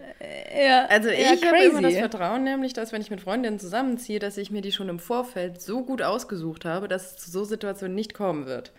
Ja, 0.55 0.85
Also 0.85 1.09
ich 1.09 1.41
ja, 1.41 1.47
habe 1.47 1.63
immer 1.63 1.81
das. 1.81 1.95
Vertrauen, 1.95 2.43
nämlich, 2.43 2.73
dass 2.73 2.91
wenn 2.91 3.01
ich 3.01 3.09
mit 3.09 3.21
Freundinnen 3.21 3.59
zusammenziehe, 3.59 4.19
dass 4.19 4.37
ich 4.37 4.51
mir 4.51 4.61
die 4.61 4.71
schon 4.71 4.89
im 4.89 4.99
Vorfeld 4.99 5.61
so 5.61 5.83
gut 5.83 6.01
ausgesucht 6.01 6.65
habe, 6.65 6.87
dass 6.87 7.11
es 7.11 7.17
zu 7.17 7.31
so 7.31 7.43
Situationen 7.43 7.95
nicht 7.95 8.13
kommen 8.13 8.45
wird. 8.45 8.71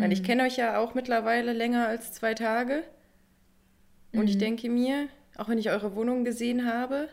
Weil 0.00 0.08
Mhm. 0.08 0.12
ich 0.12 0.22
kenne 0.24 0.42
euch 0.44 0.56
ja 0.56 0.78
auch 0.78 0.94
mittlerweile 0.94 1.52
länger 1.52 1.86
als 1.86 2.12
zwei 2.12 2.34
Tage. 2.34 2.82
Und 4.12 4.22
Mhm. 4.22 4.26
ich 4.28 4.38
denke 4.38 4.68
mir, 4.68 5.08
auch 5.36 5.48
wenn 5.48 5.58
ich 5.58 5.70
eure 5.70 5.94
Wohnung 5.94 6.24
gesehen 6.24 6.66
habe, 6.66 7.08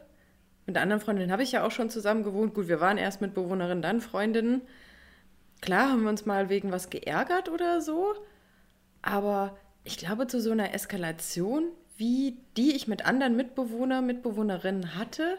mit 0.65 0.77
anderen 0.77 1.01
Freundinnen 1.01 1.31
habe 1.31 1.43
ich 1.43 1.51
ja 1.51 1.63
auch 1.65 1.71
schon 1.71 1.89
zusammen 1.89 2.23
gewohnt. 2.23 2.53
Gut, 2.53 2.67
wir 2.67 2.79
waren 2.79 2.97
erst 2.97 3.21
Mitbewohnerinnen, 3.21 3.81
dann 3.81 4.01
Freundinnen. 4.01 4.61
Klar 5.61 5.89
haben 5.91 6.03
wir 6.03 6.09
uns 6.09 6.25
mal 6.25 6.49
wegen 6.49 6.71
was 6.71 6.89
geärgert 6.89 7.49
oder 7.49 7.81
so. 7.81 8.13
Aber 9.01 9.57
ich 9.83 9.97
glaube, 9.97 10.27
zu 10.27 10.39
so 10.39 10.51
einer 10.51 10.73
Eskalation, 10.73 11.65
wie 11.97 12.37
die 12.57 12.75
ich 12.75 12.87
mit 12.87 13.05
anderen 13.05 13.35
Mitbewohner, 13.35 14.01
Mitbewohnerinnen 14.01 14.95
hatte, 14.95 15.37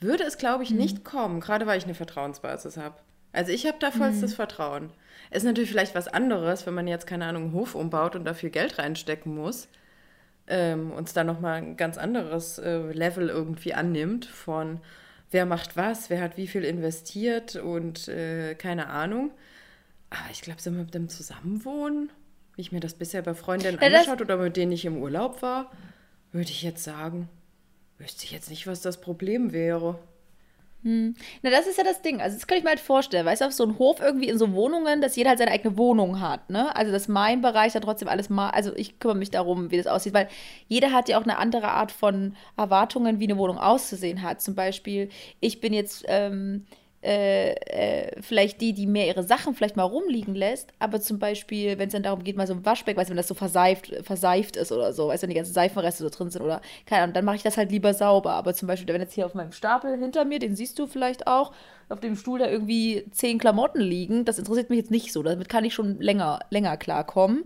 würde 0.00 0.24
es, 0.24 0.38
glaube 0.38 0.62
ich, 0.64 0.70
nicht 0.70 1.04
kommen, 1.04 1.40
gerade 1.40 1.66
weil 1.66 1.78
ich 1.78 1.84
eine 1.84 1.94
Vertrauensbasis 1.94 2.76
habe. 2.76 2.96
Also 3.32 3.52
ich 3.52 3.66
habe 3.66 3.76
da 3.78 3.90
vollstes 3.90 4.34
Vertrauen. 4.34 4.90
Ist 5.30 5.44
natürlich 5.44 5.70
vielleicht 5.70 5.94
was 5.94 6.08
anderes, 6.08 6.66
wenn 6.66 6.74
man 6.74 6.88
jetzt, 6.88 7.06
keine 7.06 7.26
Ahnung, 7.26 7.44
einen 7.44 7.52
Hof 7.52 7.74
umbaut 7.74 8.16
und 8.16 8.24
dafür 8.24 8.50
Geld 8.50 8.78
reinstecken 8.78 9.34
muss 9.34 9.68
ähm, 10.50 10.90
uns 10.90 11.12
dann 11.12 11.26
nochmal 11.26 11.58
ein 11.58 11.76
ganz 11.76 11.96
anderes 11.96 12.58
äh, 12.58 12.92
Level 12.92 13.28
irgendwie 13.28 13.72
annimmt 13.72 14.26
von 14.26 14.80
wer 15.30 15.46
macht 15.46 15.76
was, 15.76 16.10
wer 16.10 16.20
hat 16.20 16.36
wie 16.36 16.48
viel 16.48 16.64
investiert 16.64 17.56
und 17.56 18.08
äh, 18.08 18.54
keine 18.56 18.88
Ahnung. 18.88 19.30
Aber 20.10 20.30
ich 20.32 20.42
glaube, 20.42 20.60
so 20.60 20.72
mit 20.72 20.92
dem 20.92 21.08
Zusammenwohnen, 21.08 22.10
wie 22.56 22.62
ich 22.62 22.72
mir 22.72 22.80
das 22.80 22.94
bisher 22.94 23.22
bei 23.22 23.34
Freundinnen 23.34 23.78
Ja, 23.80 23.86
angeschaut 23.86 24.20
oder 24.20 24.36
mit 24.36 24.56
denen 24.56 24.72
ich 24.72 24.84
im 24.84 24.96
Urlaub 24.96 25.40
war, 25.40 25.70
würde 26.32 26.50
ich 26.50 26.62
jetzt 26.62 26.82
sagen, 26.82 27.28
wüsste 27.98 28.24
ich 28.24 28.32
jetzt 28.32 28.50
nicht, 28.50 28.66
was 28.66 28.82
das 28.82 29.00
Problem 29.00 29.52
wäre. 29.52 30.00
Hm. 30.82 31.14
Na, 31.42 31.50
das 31.50 31.66
ist 31.66 31.76
ja 31.76 31.84
das 31.84 32.00
Ding. 32.00 32.22
Also, 32.22 32.36
das 32.36 32.46
kann 32.46 32.56
ich 32.56 32.64
mir 32.64 32.70
halt 32.70 32.80
vorstellen. 32.80 33.26
Weißt 33.26 33.42
du, 33.42 33.46
auf 33.46 33.52
so 33.52 33.64
einem 33.64 33.78
Hof 33.78 34.00
irgendwie 34.00 34.28
in 34.28 34.38
so 34.38 34.52
Wohnungen, 34.54 35.02
dass 35.02 35.14
jeder 35.14 35.28
halt 35.30 35.38
seine 35.38 35.50
eigene 35.50 35.76
Wohnung 35.76 36.20
hat, 36.20 36.48
ne? 36.48 36.74
Also, 36.74 36.90
dass 36.90 37.06
mein 37.06 37.42
Bereich 37.42 37.74
dann 37.74 37.82
trotzdem 37.82 38.08
alles 38.08 38.30
mal. 38.30 38.48
Also, 38.50 38.74
ich 38.74 38.98
kümmere 38.98 39.18
mich 39.18 39.30
darum, 39.30 39.70
wie 39.70 39.76
das 39.76 39.86
aussieht, 39.86 40.14
weil 40.14 40.28
jeder 40.68 40.92
hat 40.92 41.08
ja 41.10 41.18
auch 41.18 41.24
eine 41.24 41.36
andere 41.36 41.68
Art 41.68 41.92
von 41.92 42.34
Erwartungen, 42.56 43.20
wie 43.20 43.24
eine 43.24 43.36
Wohnung 43.36 43.58
auszusehen 43.58 44.22
hat. 44.22 44.40
Zum 44.40 44.54
Beispiel, 44.54 45.10
ich 45.40 45.60
bin 45.60 45.74
jetzt. 45.74 46.04
Ähm, 46.08 46.66
äh, 47.02 47.52
äh, 47.52 48.20
vielleicht 48.20 48.60
die, 48.60 48.74
die 48.74 48.86
mehr 48.86 49.06
ihre 49.06 49.22
Sachen 49.22 49.54
vielleicht 49.54 49.76
mal 49.76 49.84
rumliegen 49.84 50.34
lässt, 50.34 50.72
aber 50.78 51.00
zum 51.00 51.18
Beispiel, 51.18 51.78
wenn 51.78 51.86
es 51.86 51.94
dann 51.94 52.02
darum 52.02 52.22
geht, 52.22 52.36
mal 52.36 52.46
so 52.46 52.52
ein 52.52 52.66
Waschbeck, 52.66 52.96
weißt 52.96 53.08
du, 53.08 53.12
wenn 53.12 53.16
das 53.16 53.28
so 53.28 53.34
verseift, 53.34 53.94
verseift 54.02 54.56
ist 54.56 54.70
oder 54.70 54.92
so, 54.92 55.08
weißt 55.08 55.22
du, 55.22 55.24
wenn 55.24 55.30
die 55.30 55.36
ganzen 55.36 55.54
Seifenreste 55.54 56.02
so 56.02 56.10
drin 56.10 56.30
sind 56.30 56.42
oder 56.42 56.60
keine 56.84 57.04
Ahnung, 57.04 57.14
dann 57.14 57.24
mache 57.24 57.36
ich 57.36 57.42
das 57.42 57.56
halt 57.56 57.70
lieber 57.70 57.94
sauber. 57.94 58.32
Aber 58.32 58.52
zum 58.52 58.68
Beispiel, 58.68 58.92
wenn 58.92 59.00
jetzt 59.00 59.14
hier 59.14 59.24
auf 59.24 59.34
meinem 59.34 59.52
Stapel 59.52 59.98
hinter 59.98 60.26
mir, 60.26 60.40
den 60.40 60.56
siehst 60.56 60.78
du 60.78 60.86
vielleicht 60.86 61.26
auch, 61.26 61.52
auf 61.88 62.00
dem 62.00 62.16
Stuhl 62.16 62.38
da 62.38 62.48
irgendwie 62.48 63.06
zehn 63.12 63.38
Klamotten 63.38 63.80
liegen, 63.80 64.26
das 64.26 64.38
interessiert 64.38 64.68
mich 64.68 64.78
jetzt 64.78 64.90
nicht 64.90 65.12
so. 65.12 65.22
Damit 65.22 65.48
kann 65.48 65.64
ich 65.64 65.72
schon 65.72 65.98
länger, 66.00 66.40
länger 66.50 66.76
klarkommen. 66.76 67.44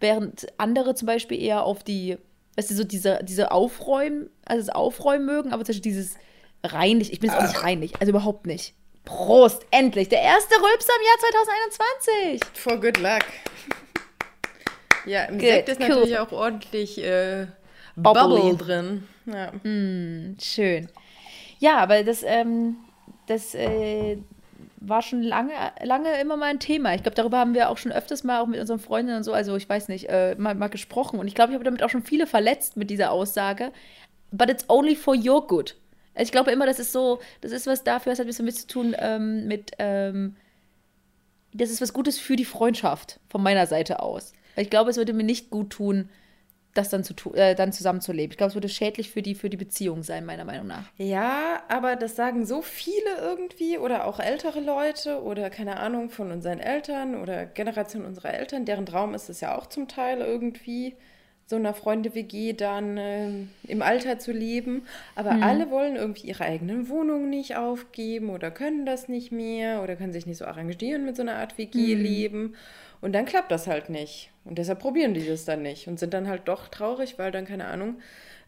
Während 0.00 0.48
andere 0.58 0.94
zum 0.94 1.06
Beispiel 1.06 1.40
eher 1.40 1.64
auf 1.64 1.84
die, 1.84 2.18
weißt 2.56 2.70
du, 2.70 2.74
so 2.74 2.84
diese, 2.84 3.20
diese 3.22 3.52
Aufräumen, 3.52 4.28
also 4.44 4.66
das 4.66 4.74
Aufräumen 4.74 5.24
mögen, 5.24 5.52
aber 5.52 5.64
zum 5.64 5.72
Beispiel 5.72 5.92
dieses 5.92 6.16
reinlich, 6.64 7.12
ich 7.12 7.20
bin 7.20 7.30
jetzt 7.30 7.38
auch 7.38 7.46
nicht 7.46 7.62
reinlich, 7.62 7.94
also 8.00 8.10
überhaupt 8.10 8.46
nicht. 8.46 8.74
Prost, 9.08 9.64
endlich. 9.70 10.10
Der 10.10 10.20
erste 10.20 10.54
Rülpser 10.54 10.92
im 10.98 11.06
Jahr 11.06 11.18
2021. 12.36 12.60
For 12.60 12.78
good 12.78 12.98
luck. 12.98 13.24
Ja, 15.06 15.24
im 15.24 15.38
Good, 15.38 15.48
Sekt 15.48 15.68
ist 15.70 15.80
cool. 15.80 15.88
natürlich 15.88 16.18
auch 16.18 16.32
ordentlich 16.32 17.02
äh. 17.02 17.46
Bubble 17.96 18.54
drin. 18.56 19.08
Ja. 19.24 19.50
Schön. 20.40 20.88
Ja, 21.58 21.78
aber 21.78 22.04
das, 22.04 22.22
ähm, 22.22 22.76
das 23.26 23.54
äh, 23.54 24.18
war 24.76 25.00
schon 25.00 25.22
lange, 25.22 25.52
lange 25.82 26.20
immer 26.20 26.36
mal 26.36 26.50
ein 26.50 26.60
Thema. 26.60 26.94
Ich 26.94 27.02
glaube, 27.02 27.16
darüber 27.16 27.38
haben 27.38 27.54
wir 27.54 27.70
auch 27.70 27.78
schon 27.78 27.92
öfters 27.92 28.24
mal 28.24 28.40
auch 28.40 28.46
mit 28.46 28.60
unseren 28.60 28.78
Freundinnen 28.78 29.16
und 29.16 29.24
so, 29.24 29.32
also 29.32 29.56
ich 29.56 29.68
weiß 29.68 29.88
nicht, 29.88 30.10
äh, 30.10 30.36
mal, 30.36 30.54
mal 30.54 30.68
gesprochen. 30.68 31.18
Und 31.18 31.26
ich 31.26 31.34
glaube, 31.34 31.50
ich 31.50 31.54
habe 31.54 31.64
damit 31.64 31.82
auch 31.82 31.90
schon 31.90 32.02
viele 32.02 32.26
verletzt 32.26 32.76
mit 32.76 32.90
dieser 32.90 33.10
Aussage. 33.10 33.72
But 34.30 34.50
it's 34.50 34.66
only 34.68 34.94
for 34.94 35.16
your 35.16 35.46
good. 35.46 35.74
Also 36.18 36.26
ich 36.26 36.32
glaube 36.32 36.50
immer, 36.50 36.66
das 36.66 36.80
ist 36.80 36.90
so, 36.90 37.20
das 37.42 37.52
ist 37.52 37.68
was 37.68 37.84
dafür, 37.84 38.10
das 38.10 38.18
hat 38.18 38.26
ein 38.26 38.26
bisschen 38.26 38.44
mit 38.44 38.56
zu 38.56 38.66
tun 38.66 38.96
ähm, 38.98 39.46
mit, 39.46 39.70
ähm, 39.78 40.34
das 41.54 41.70
ist 41.70 41.80
was 41.80 41.92
Gutes 41.92 42.18
für 42.18 42.34
die 42.34 42.44
Freundschaft 42.44 43.20
von 43.28 43.40
meiner 43.40 43.68
Seite 43.68 44.02
aus. 44.02 44.32
Weil 44.56 44.64
ich 44.64 44.70
glaube, 44.70 44.90
es 44.90 44.96
würde 44.96 45.12
mir 45.12 45.22
nicht 45.22 45.48
gut 45.48 45.70
tun, 45.70 46.08
das 46.74 46.88
dann, 46.88 47.04
zu 47.04 47.14
äh, 47.34 47.54
dann 47.54 47.72
zusammenzuleben. 47.72 48.32
Ich 48.32 48.36
glaube, 48.36 48.48
es 48.48 48.56
würde 48.56 48.68
schädlich 48.68 49.10
für 49.10 49.22
die, 49.22 49.36
für 49.36 49.48
die 49.48 49.56
Beziehung 49.56 50.02
sein, 50.02 50.24
meiner 50.24 50.44
Meinung 50.44 50.66
nach. 50.66 50.90
ja, 50.96 51.62
aber 51.68 51.94
das 51.94 52.16
sagen 52.16 52.44
so 52.44 52.62
viele 52.62 53.18
irgendwie 53.20 53.78
oder 53.78 54.04
auch 54.04 54.18
ältere 54.18 54.58
Leute 54.58 55.22
oder 55.22 55.50
keine 55.50 55.76
Ahnung 55.76 56.10
von 56.10 56.32
unseren 56.32 56.58
Eltern 56.58 57.14
oder 57.14 57.46
Generation 57.46 58.04
unserer 58.04 58.34
Eltern. 58.34 58.64
Deren 58.64 58.86
Traum 58.86 59.14
ist 59.14 59.28
es 59.30 59.40
ja 59.40 59.56
auch 59.56 59.66
zum 59.66 59.86
Teil 59.86 60.18
irgendwie, 60.18 60.96
so 61.48 61.56
einer 61.56 61.72
Freunde-WG 61.72 62.52
dann 62.52 62.98
ähm, 62.98 63.48
im 63.66 63.80
Alter 63.80 64.18
zu 64.18 64.32
leben. 64.32 64.82
Aber 65.14 65.30
alle 65.40 65.70
wollen 65.70 65.96
irgendwie 65.96 66.26
ihre 66.26 66.44
eigenen 66.44 66.90
Wohnungen 66.90 67.30
nicht 67.30 67.56
aufgeben 67.56 68.28
oder 68.28 68.50
können 68.50 68.84
das 68.84 69.08
nicht 69.08 69.32
mehr 69.32 69.82
oder 69.82 69.96
können 69.96 70.12
sich 70.12 70.26
nicht 70.26 70.36
so 70.36 70.44
arrangieren 70.44 71.06
mit 71.06 71.16
so 71.16 71.22
einer 71.22 71.36
Art 71.36 71.56
WG-Leben. 71.56 72.54
Und 73.00 73.14
dann 73.14 73.24
klappt 73.24 73.50
das 73.50 73.66
halt 73.66 73.88
nicht. 73.88 74.30
Und 74.44 74.58
deshalb 74.58 74.80
probieren 74.80 75.14
die 75.14 75.26
das 75.26 75.46
dann 75.46 75.62
nicht 75.62 75.88
und 75.88 75.98
sind 75.98 76.12
dann 76.12 76.28
halt 76.28 76.42
doch 76.48 76.68
traurig, 76.68 77.18
weil 77.18 77.32
dann, 77.32 77.46
keine 77.46 77.64
Ahnung, 77.66 77.96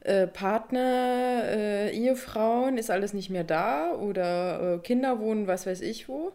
äh, 0.01 0.27
Partner, 0.27 1.43
äh, 1.47 1.97
Ehefrauen, 1.97 2.77
ist 2.77 2.91
alles 2.91 3.15
nicht 3.15 3.31
mehr 3.31 3.45
da 3.45 3.95
oder 3.95 4.75
äh, 4.75 4.79
Kinder 4.79 5.21
wohnen, 5.21 5.47
was 5.47 5.67
weiß 5.67 5.81
ich 5.81 6.07
wo. 6.07 6.33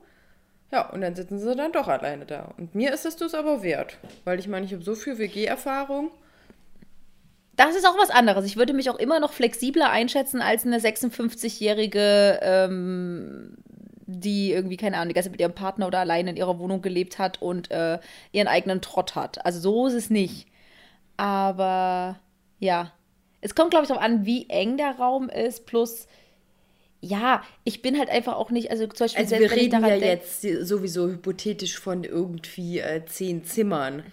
Ja, 0.72 0.90
und 0.90 1.02
dann 1.02 1.14
sitzen 1.14 1.38
sie 1.38 1.56
dann 1.56 1.72
doch 1.74 1.88
alleine 1.88 2.26
da. 2.26 2.54
Und 2.58 2.74
mir 2.74 2.92
ist 2.92 3.06
es 3.06 3.18
das 3.18 3.36
aber 3.36 3.62
wert, 3.62 4.00
weil 4.24 4.40
ich 4.40 4.48
meine, 4.48 4.66
ich 4.66 4.74
habe 4.74 4.84
so 4.84 4.96
viel 4.96 5.20
WG-Erfahrung. 5.20 6.10
Das 7.56 7.76
ist 7.76 7.88
auch 7.88 7.98
was 7.98 8.10
anderes. 8.10 8.46
Ich 8.46 8.58
würde 8.58 8.74
mich 8.74 8.90
auch 8.90 9.00
immer 9.00 9.20
noch 9.20 9.32
flexibler 9.34 9.90
einschätzen 9.90 10.42
als 10.42 10.66
eine 10.66 10.80
56-jährige, 10.80 12.40
ähm, 12.42 13.56
die 14.08 14.52
irgendwie, 14.52 14.78
keine 14.78 14.98
Ahnung, 14.98 15.10
die 15.10 15.14
ganze 15.14 15.30
Zeit 15.30 15.34
mit 15.34 15.42
ihrem 15.42 15.56
Partner 15.56 15.88
oder 15.88 16.00
alleine 16.00 16.32
in 16.32 16.38
ihrer 16.38 16.60
Wohnung 16.60 16.82
gelebt 16.82 17.18
hat 17.18 17.42
und 17.42 17.72
äh, 17.72 18.00
ihren 18.32 18.48
eigenen 18.48 18.82
Trott 18.82 19.16
hat. 19.16 19.46
Also 19.46 19.60
so 19.60 19.88
ist 19.88 19.94
es 19.94 20.10
nicht. 20.10 20.48
Aber 21.18 22.20
ja, 22.60 22.92
es 23.42 23.56
kommt, 23.56 23.72
glaube 23.72 23.84
ich, 23.84 23.90
darauf 23.90 24.04
an, 24.04 24.26
wie 24.26 24.50
eng 24.50 24.78
der 24.78 24.98
Raum 24.98 25.30
ist, 25.30 25.66
plus. 25.66 26.08
Ja, 27.00 27.44
ich 27.64 27.84
bin 27.84 28.00
halt 28.00 28.10
einfach 28.10 28.34
auch 28.34 28.50
nicht, 28.50 28.72
also 28.72 28.88
zum 28.88 29.06
Beispiel, 29.06 29.24
Also 29.24 29.38
wir 29.38 29.52
reden 29.52 29.86
ja 29.86 29.96
jetzt 29.96 30.42
sowieso 30.42 31.08
hypothetisch 31.08 31.78
von 31.78 32.04
irgendwie 32.04 32.80
äh, 32.80 33.06
zehn 33.06 33.46
Zimmern, 33.46 34.04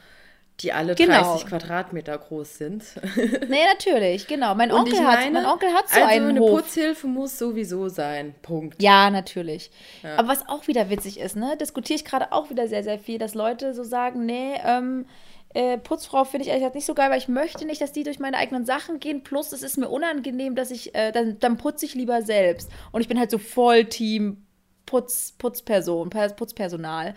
die 0.63 0.73
alle 0.73 0.95
Genau. 0.95 1.23
30 1.23 1.47
Quadratmeter 1.47 2.17
groß 2.19 2.59
sind. 2.59 2.85
Nee, 3.49 3.65
natürlich, 3.75 4.27
genau. 4.27 4.55
Mein 4.55 4.73
Onkel, 4.73 4.95
ich 4.95 5.01
hat, 5.01 5.21
meine, 5.21 5.31
mein 5.43 5.47
Onkel 5.47 5.69
hat 5.73 5.89
so 5.89 5.97
also 6.01 6.09
einen 6.09 6.29
eine 6.31 6.41
Hof. 6.41 6.63
Putzhilfe 6.63 7.07
muss 7.07 7.39
sowieso 7.39 7.89
sein. 7.89 8.35
Punkt. 8.43 8.81
Ja, 8.83 9.11
natürlich. 9.11 9.71
Aber 10.17 10.29
was 10.29 10.49
auch 10.49 10.67
wieder 10.69 10.89
witzig 10.91 11.19
ist, 11.21 11.37
ne, 11.37 11.57
diskutiere 11.61 11.97
ich 11.97 12.05
gerade 12.05 12.33
auch 12.33 12.51
wieder 12.51 12.69
sehr, 12.69 12.83
sehr 12.85 12.99
viel, 12.99 13.19
dass 13.19 13.35
Leute 13.35 13.75
so 13.75 13.85
sagen, 13.85 14.25
nee, 14.27 14.55
ähm, 14.65 15.07
äh, 15.55 15.77
Putzfrau 15.77 16.25
finde 16.25 16.45
ich 16.45 16.49
ehrlich 16.49 16.63
gesagt 16.63 16.77
nicht 16.77 16.87
so 16.87 16.95
geil, 16.95 17.11
weil 17.11 17.19
ich 17.19 17.29
möchte 17.29 17.67
nicht, 17.67 17.81
dass 17.83 17.93
die 17.93 18.05
durch 18.05 18.19
meine 18.19 18.39
eigenen 18.39 18.65
Sachen 18.65 19.01
gehen. 19.01 19.23
Plus, 19.23 19.53
es 19.53 19.63
ist 19.63 19.77
mir 19.77 19.89
unangenehm, 19.91 20.55
dass 20.55 20.71
ich, 20.71 20.95
äh, 20.95 21.13
dann, 21.13 21.39
dann 21.41 21.59
putze 21.59 21.85
ich 21.85 21.95
lieber 21.95 22.23
selbst. 22.23 22.71
Und 22.91 23.03
ich 23.03 23.09
bin 23.09 23.19
halt 23.19 23.31
so 23.31 23.37
voll 23.39 23.85
Team 23.85 24.47
Putz, 24.87 25.33
Putzperson, 25.39 26.09
Per- 26.11 26.31
Putzpersonal. 26.31 27.15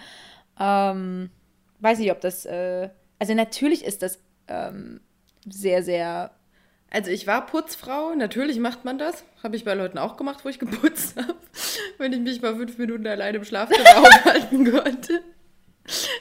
Ähm, 0.59 1.29
weiß 1.79 1.99
nicht, 1.99 2.11
ob 2.11 2.21
das, 2.21 2.45
äh, 2.45 2.89
also 3.25 3.33
natürlich 3.33 3.83
ist 3.83 4.03
das 4.03 4.19
ähm, 4.47 4.99
sehr, 5.49 5.81
sehr 5.81 6.29
Also 6.91 7.09
ich 7.09 7.25
war 7.25 7.47
Putzfrau, 7.47 8.13
natürlich 8.13 8.59
macht 8.59 8.85
man 8.85 8.99
das. 8.99 9.23
Habe 9.41 9.55
ich 9.55 9.65
bei 9.65 9.73
Leuten 9.73 9.97
auch 9.97 10.15
gemacht, 10.15 10.45
wo 10.45 10.49
ich 10.49 10.59
geputzt 10.59 11.17
habe. 11.17 11.33
Wenn 11.97 12.13
ich 12.13 12.19
mich 12.19 12.39
mal 12.43 12.55
fünf 12.55 12.77
Minuten 12.77 13.07
alleine 13.07 13.39
im 13.39 13.43
Schlafzimmer 13.43 13.97
aufhalten 13.97 14.71
konnte. 14.71 15.23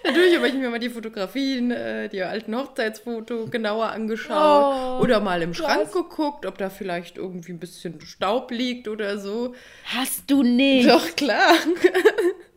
Natürlich 0.03 0.37
habe 0.37 0.49
ich 0.49 0.55
mir 0.55 0.71
mal 0.71 0.79
die 0.79 0.89
Fotografien, 0.89 1.71
äh, 1.71 2.09
die 2.09 2.23
alten 2.23 2.57
Hochzeitsfoto 2.57 3.49
genauer 3.49 3.91
angeschaut. 3.91 4.99
Oh, 4.99 5.03
oder 5.03 5.21
mal 5.21 5.43
im 5.43 5.53
Schrank 5.53 5.91
krass. 5.91 5.93
geguckt, 5.93 6.47
ob 6.47 6.57
da 6.57 6.71
vielleicht 6.71 7.19
irgendwie 7.19 7.53
ein 7.53 7.59
bisschen 7.59 8.01
Staub 8.01 8.51
liegt 8.51 8.89
oder 8.89 9.19
so. 9.19 9.55
Hast 9.85 10.31
du 10.31 10.43
nicht. 10.43 10.89
Doch, 10.89 11.15
klar. 11.17 11.53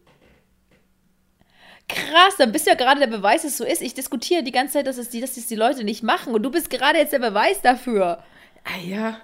Krass, 1.88 2.36
dann 2.38 2.52
bist 2.52 2.65
du 2.65 2.71
ja 2.71 2.76
gerade 2.76 3.00
der 3.00 3.08
Beweis, 3.08 3.43
dass 3.43 3.52
es 3.52 3.58
so 3.58 3.63
ist. 3.63 3.82
Ich 3.82 3.93
diskutiere 3.93 4.43
die 4.43 4.52
ganze 4.52 4.73
Zeit, 4.73 4.88
dass 4.88 4.97
es 4.97 5.10
die, 5.10 5.21
dass 5.21 5.38
es 5.38 5.47
die 5.47 5.56
Leute 5.56 5.84
nicht 5.84 6.04
machen. 6.04 6.34
Und 6.34 6.43
du 6.43 6.52
bist 6.52 6.69
gerade 6.69 6.97
jetzt 6.97 7.13
der 7.13 7.19
Beweis 7.19 7.62
dafür. 7.62 8.23
Ah 8.65 8.78
ja, 8.84 9.21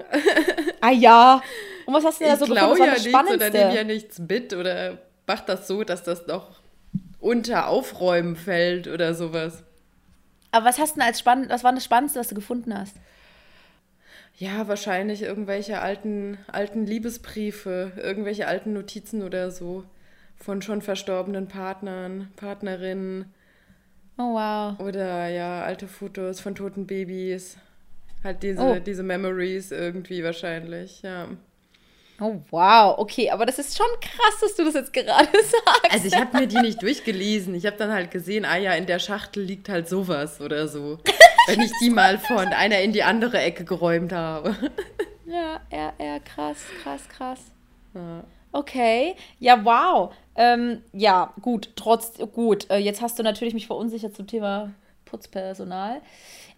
Ah 0.79 0.91
ja. 0.91 1.41
Und 1.85 1.93
was 1.93 2.05
hast 2.05 2.19
du 2.21 2.25
denn 2.25 2.29
da 2.29 2.33
ich 2.33 2.39
so 2.39 2.45
gefunden? 2.45 2.59
glaube 2.59 2.73
Was 2.73 2.79
war 2.79 2.87
ja 2.87 2.93
nichts 2.93 3.33
oder 3.33 3.49
nehme 3.49 3.75
ja 3.75 3.83
nichts 3.83 4.19
mit 4.19 4.53
oder 4.53 4.99
mach 5.27 5.41
das 5.41 5.67
so, 5.67 5.83
dass 5.83 6.03
das 6.03 6.27
noch 6.27 6.61
unter 7.19 7.67
Aufräumen 7.67 8.35
fällt 8.35 8.87
oder 8.87 9.13
sowas. 9.13 9.63
Aber 10.51 10.65
was 10.65 10.77
hast 10.77 10.95
du 10.95 10.99
denn 10.99 11.07
als 11.07 11.19
spannend, 11.19 11.49
was 11.49 11.63
war 11.63 11.73
das 11.73 11.83
Spannendste, 11.83 12.19
was 12.19 12.27
du 12.27 12.35
gefunden 12.35 12.77
hast? 12.77 12.95
Ja, 14.37 14.67
wahrscheinlich 14.67 15.21
irgendwelche 15.21 15.79
alten, 15.79 16.37
alten 16.47 16.85
Liebesbriefe, 16.85 17.93
irgendwelche 17.97 18.47
alten 18.47 18.73
Notizen 18.73 19.23
oder 19.23 19.51
so 19.51 19.83
von 20.43 20.61
schon 20.61 20.81
verstorbenen 20.81 21.47
Partnern, 21.47 22.29
Partnerinnen 22.35 23.33
Oh 24.17 24.33
wow. 24.35 24.79
oder 24.79 25.27
ja, 25.29 25.63
alte 25.63 25.87
Fotos 25.87 26.39
von 26.39 26.53
toten 26.55 26.85
Babys. 26.85 27.57
Halt 28.23 28.43
diese, 28.43 28.61
Oh. 28.61 28.79
diese 28.79 29.03
Memories 29.03 29.71
irgendwie 29.71 30.23
wahrscheinlich, 30.23 31.01
ja. 31.01 31.27
Oh 32.21 32.39
wow. 32.51 32.97
Okay, 32.99 33.31
aber 33.31 33.45
das 33.45 33.57
ist 33.59 33.75
schon 33.75 33.87
krass, 33.99 34.39
dass 34.39 34.55
du 34.55 34.63
das 34.65 34.75
jetzt 34.75 34.93
gerade 34.93 35.25
sagst. 35.33 35.91
Also 35.91 36.07
ich 36.07 36.15
habe 36.15 36.37
mir 36.37 36.47
die 36.47 36.59
nicht 36.61 36.81
durchgelesen. 36.81 37.55
Ich 37.55 37.65
habe 37.65 37.75
dann 37.75 37.91
halt 37.91 38.11
gesehen, 38.11 38.45
ah 38.45 38.55
ja, 38.57 38.73
in 38.73 38.85
der 38.85 38.99
Schachtel 38.99 39.43
liegt 39.43 39.67
halt 39.67 39.89
sowas 39.89 40.39
oder 40.39 40.67
so. 40.67 40.99
Wenn 41.47 41.59
ich 41.61 41.71
die 41.81 41.89
mal 41.89 42.19
von 42.19 42.47
einer 42.47 42.79
in 42.81 42.93
die 42.93 43.03
andere 43.03 43.39
Ecke 43.39 43.65
geräumt 43.65 44.13
habe. 44.13 44.55
Ja, 45.25 45.59
ja, 45.71 45.93
ja, 45.99 46.19
krass, 46.19 46.57
krass, 46.83 47.09
krass. 47.09 47.39
Ja. 47.95 48.23
Okay, 48.53 49.15
ja, 49.39 49.65
wow. 49.65 50.13
Ähm, 50.35 50.83
ja, 50.93 51.33
gut, 51.41 51.71
trotz, 51.75 52.13
gut. 52.33 52.69
Äh, 52.69 52.77
jetzt 52.77 53.01
hast 53.01 53.19
du 53.19 53.23
natürlich 53.23 53.53
mich 53.53 53.67
verunsichert 53.67 54.15
zum 54.15 54.27
Thema 54.27 54.71
Putzpersonal. 55.05 56.01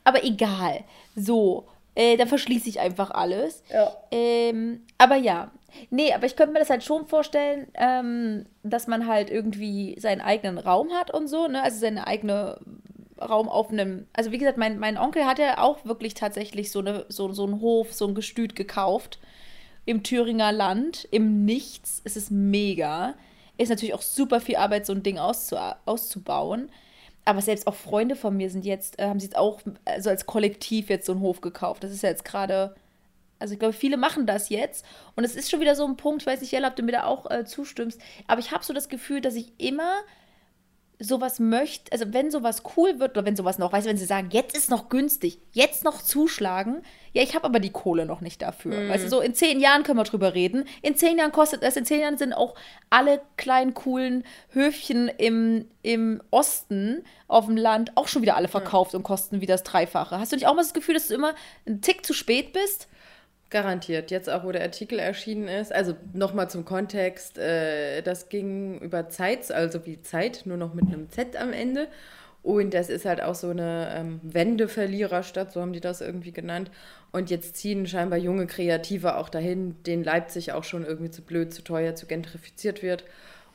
Aber 0.04 0.24
egal. 0.24 0.84
So, 1.16 1.68
äh, 1.96 2.18
dann 2.18 2.28
verschließe 2.28 2.70
ich 2.70 2.80
einfach 2.80 3.12
alles. 3.12 3.64
Ja. 3.74 3.92
Ähm, 4.12 4.86
aber 4.98 5.16
ja. 5.16 5.52
Nee, 5.90 6.14
aber 6.14 6.26
ich 6.26 6.36
könnte 6.36 6.54
mir 6.54 6.60
das 6.60 6.70
halt 6.70 6.84
schon 6.84 7.08
vorstellen, 7.08 7.68
ähm, 7.74 8.46
dass 8.64 8.88
man 8.88 9.08
halt 9.08 9.30
irgendwie 9.30 9.98
seinen 10.00 10.22
eigenen 10.22 10.58
Raum 10.58 10.92
hat 10.92 11.12
und 11.12 11.28
so, 11.28 11.48
ne? 11.48 11.62
Also 11.64 11.80
seine 11.80 12.08
eigene 12.08 12.60
Raum 13.20 13.50
auf 13.50 13.72
einem. 13.72 14.08
Also 14.14 14.32
wie 14.32 14.38
gesagt, 14.38 14.58
mein, 14.58 14.80
mein 14.80 14.98
Onkel 14.98 15.26
hat 15.26 15.40
ja 15.40 15.58
auch 15.60 15.84
wirklich 15.86 16.14
tatsächlich 16.14 16.72
so, 16.72 16.80
eine, 16.80 17.06
so, 17.10 17.32
so 17.34 17.44
einen 17.46 17.62
Hof, 17.62 17.94
so 17.94 18.08
ein 18.08 18.16
Gestüt 18.16 18.56
gekauft. 18.56 19.20
Im 19.86 20.04
Thüringer 20.04 20.52
Land, 20.52 21.08
im 21.12 21.46
Nichts. 21.46 22.02
Es 22.04 22.18
ist 22.18 22.32
mega. 22.32 23.16
Ist 23.58 23.70
natürlich 23.70 23.94
auch 23.94 24.02
super 24.02 24.42
viel 24.42 24.58
Arbeit, 24.58 24.86
so 24.86 24.94
ein 24.94 25.04
Ding 25.04 25.18
auszu 25.18 25.58
auszubauen. 25.86 26.70
Aber 27.24 27.42
selbst 27.42 27.66
auch 27.68 27.76
Freunde 27.76 28.16
von 28.16 28.36
mir 28.36 28.50
sind 28.50 28.66
jetzt, 28.66 29.00
äh, 29.00 29.08
haben 29.08 29.20
sich 29.20 29.30
jetzt 29.30 29.38
auch 29.38 29.62
also 29.86 30.10
als 30.10 30.26
Kollektiv 30.26 30.90
jetzt 30.90 31.06
so 31.06 31.14
einen 31.14 31.22
Hof 31.22 31.42
gekauft. 31.42 31.84
Das 31.84 31.92
ist 31.92 32.04
ja 32.04 32.10
jetzt 32.10 32.26
gerade, 32.26 32.76
also 33.40 33.54
ich 33.54 33.60
glaube, 33.60 33.74
viele 33.74 33.98
machen 33.98 34.28
das 34.28 34.50
jetzt. 34.50 34.86
Und 35.16 35.24
es 35.24 35.36
ist 35.36 35.50
schon 35.50 35.60
wieder 35.60 35.76
so 35.76 35.86
ein 35.86 35.98
Punkt, 35.98 36.22
ich 36.22 36.28
weiß 36.28 36.42
nicht, 36.42 36.52
Jella, 36.52 36.68
ob 36.68 36.76
du 36.76 36.84
mir 36.84 36.92
da 36.92 37.06
auch 37.06 37.30
äh, 37.32 37.46
zustimmst, 37.46 38.00
aber 38.28 38.40
ich 38.40 38.52
habe 38.52 38.64
so 38.64 38.74
das 38.74 38.90
Gefühl, 38.90 39.22
dass 39.22 39.36
ich 39.36 39.54
immer 39.58 40.02
sowas 41.00 41.40
möchte, 41.40 41.92
also 41.92 42.06
wenn 42.14 42.32
sowas 42.32 42.64
cool 42.78 43.00
wird 43.00 43.12
oder 43.12 43.26
wenn 43.26 43.36
sowas 43.36 43.58
noch, 43.58 43.74
weißt 43.74 43.86
du, 43.86 43.90
wenn 43.90 43.98
sie 43.98 44.06
sagen, 44.06 44.30
jetzt 44.32 44.56
ist 44.56 44.70
noch 44.70 44.90
günstig, 44.90 45.40
jetzt 45.52 45.84
noch 45.84 46.02
zuschlagen, 46.02 46.84
ja, 47.12 47.22
ich 47.22 47.36
habe 47.36 47.46
aber 47.46 47.60
die 47.60 47.72
Kohle 47.72 48.06
noch 48.06 48.22
nicht 48.22 48.42
dafür. 48.42 48.82
Mm. 48.82 48.90
Weißt 48.90 49.06
du, 49.06 49.10
so 49.10 49.22
in 49.22 49.34
zehn 49.34 49.60
Jahren 49.60 49.84
können 49.84 49.98
wir 49.98 50.04
drüber 50.04 50.34
reden. 50.34 50.66
In 50.82 50.96
zehn 50.96 51.18
Jahren 51.18 51.32
kostet 51.32 51.64
es, 51.64 51.78
in 51.78 51.86
zehn 51.86 52.02
Jahren 52.02 52.18
sind 52.18 52.34
auch 52.34 52.56
alle 52.90 53.22
kleinen, 53.38 53.74
coolen 53.74 54.24
Höfchen 54.50 55.08
im, 55.08 55.68
im 55.82 56.22
Osten 56.32 57.04
auf 57.28 57.46
dem 57.46 57.58
Land 57.58 57.92
auch 57.96 58.08
schon 58.08 58.22
wieder 58.22 58.36
alle 58.36 58.48
verkauft 58.48 58.94
ja. 58.94 58.98
und 58.98 59.04
kosten 59.04 59.42
wie 59.42 59.46
das 59.46 59.64
Dreifache. 59.64 60.20
Hast 60.20 60.32
du 60.32 60.36
nicht 60.36 60.48
auch 60.48 60.56
mal 60.56 60.62
das 60.62 60.74
Gefühl, 60.74 60.96
dass 60.96 61.08
du 61.08 61.14
immer 61.14 61.34
einen 61.66 61.82
Tick 61.82 62.06
zu 62.06 62.14
spät 62.14 62.54
bist? 62.54 62.88
Garantiert. 63.52 64.10
Jetzt 64.10 64.30
auch, 64.30 64.44
wo 64.44 64.52
der 64.52 64.64
Artikel 64.64 64.98
erschienen 64.98 65.48
ist. 65.48 65.72
Also 65.72 65.96
nochmal 66.14 66.50
zum 66.50 66.66
Kontext. 66.66 67.38
Äh, 67.38 68.02
das 68.02 68.30
ging 68.30 68.80
über 68.80 69.08
Zeit, 69.10 69.52
also 69.52 69.86
wie 69.86 70.02
Zeit, 70.02 70.44
nur 70.46 70.58
noch 70.58 70.74
mit 70.74 70.88
einem 70.88 71.10
Z 71.10 71.36
am 71.36 71.54
Ende. 71.54 71.88
Und 72.42 72.74
das 72.74 72.90
ist 72.90 73.06
halt 73.06 73.24
auch 73.24 73.34
so 73.34 73.50
eine 73.50 73.90
ähm, 73.96 74.20
Wendeverliererstadt, 74.24 75.52
so 75.52 75.62
haben 75.62 75.74
die 75.74 75.80
das 75.80 76.02
irgendwie 76.02 76.32
genannt. 76.32 76.70
Und 77.12 77.30
jetzt 77.32 77.56
ziehen 77.56 77.88
scheinbar 77.88 78.20
junge 78.20 78.46
Kreative 78.46 79.18
auch 79.18 79.30
dahin, 79.30 79.82
denen 79.84 80.04
Leipzig 80.04 80.54
auch 80.54 80.64
schon 80.64 80.86
irgendwie 80.86 81.10
zu 81.10 81.24
blöd, 81.24 81.54
zu 81.54 81.64
teuer, 81.64 81.96
zu 81.96 82.06
gentrifiziert 82.08 82.84
wird. 82.84 83.04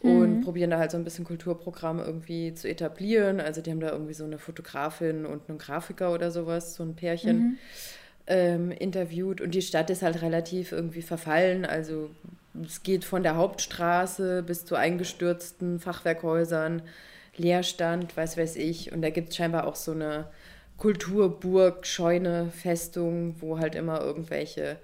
Und 0.00 0.38
mhm. 0.38 0.40
probieren 0.40 0.70
da 0.70 0.78
halt 0.78 0.92
so 0.92 0.96
ein 0.96 1.04
bisschen 1.04 1.24
Kulturprogramme 1.24 2.02
irgendwie 2.02 2.54
zu 2.54 2.68
etablieren. 2.68 3.38
Also 3.38 3.60
die 3.60 3.70
haben 3.70 3.80
da 3.80 3.90
irgendwie 3.90 4.14
so 4.14 4.24
eine 4.24 4.38
Fotografin 4.38 5.26
und 5.26 5.48
einen 5.48 5.58
Grafiker 5.58 6.12
oder 6.12 6.30
sowas, 6.30 6.74
so 6.74 6.82
ein 6.82 6.96
Pärchen. 6.96 7.38
Mhm 7.38 7.58
ähm, 8.30 8.70
interviewt 8.70 9.40
und 9.40 9.54
die 9.54 9.60
Stadt 9.60 9.90
ist 9.90 10.02
halt 10.02 10.22
relativ 10.22 10.72
irgendwie 10.72 11.02
verfallen. 11.02 11.66
Also 11.66 12.10
es 12.64 12.82
geht 12.82 13.04
von 13.04 13.22
der 13.22 13.36
Hauptstraße 13.36 14.42
bis 14.44 14.64
zu 14.64 14.76
eingestürzten 14.76 15.80
Fachwerkhäusern, 15.80 16.82
Leerstand, 17.36 18.16
weiß 18.16 18.36
weiß 18.36 18.56
ich. 18.56 18.92
Und 18.92 19.02
da 19.02 19.10
gibt 19.10 19.30
es 19.30 19.36
scheinbar 19.36 19.66
auch 19.66 19.76
so 19.76 19.92
eine 19.92 20.28
Kulturburg, 20.78 21.86
Scheune, 21.86 22.50
Festung, 22.50 23.34
wo 23.40 23.58
halt 23.58 23.74
immer 23.74 24.00
irgendwelche 24.00 24.76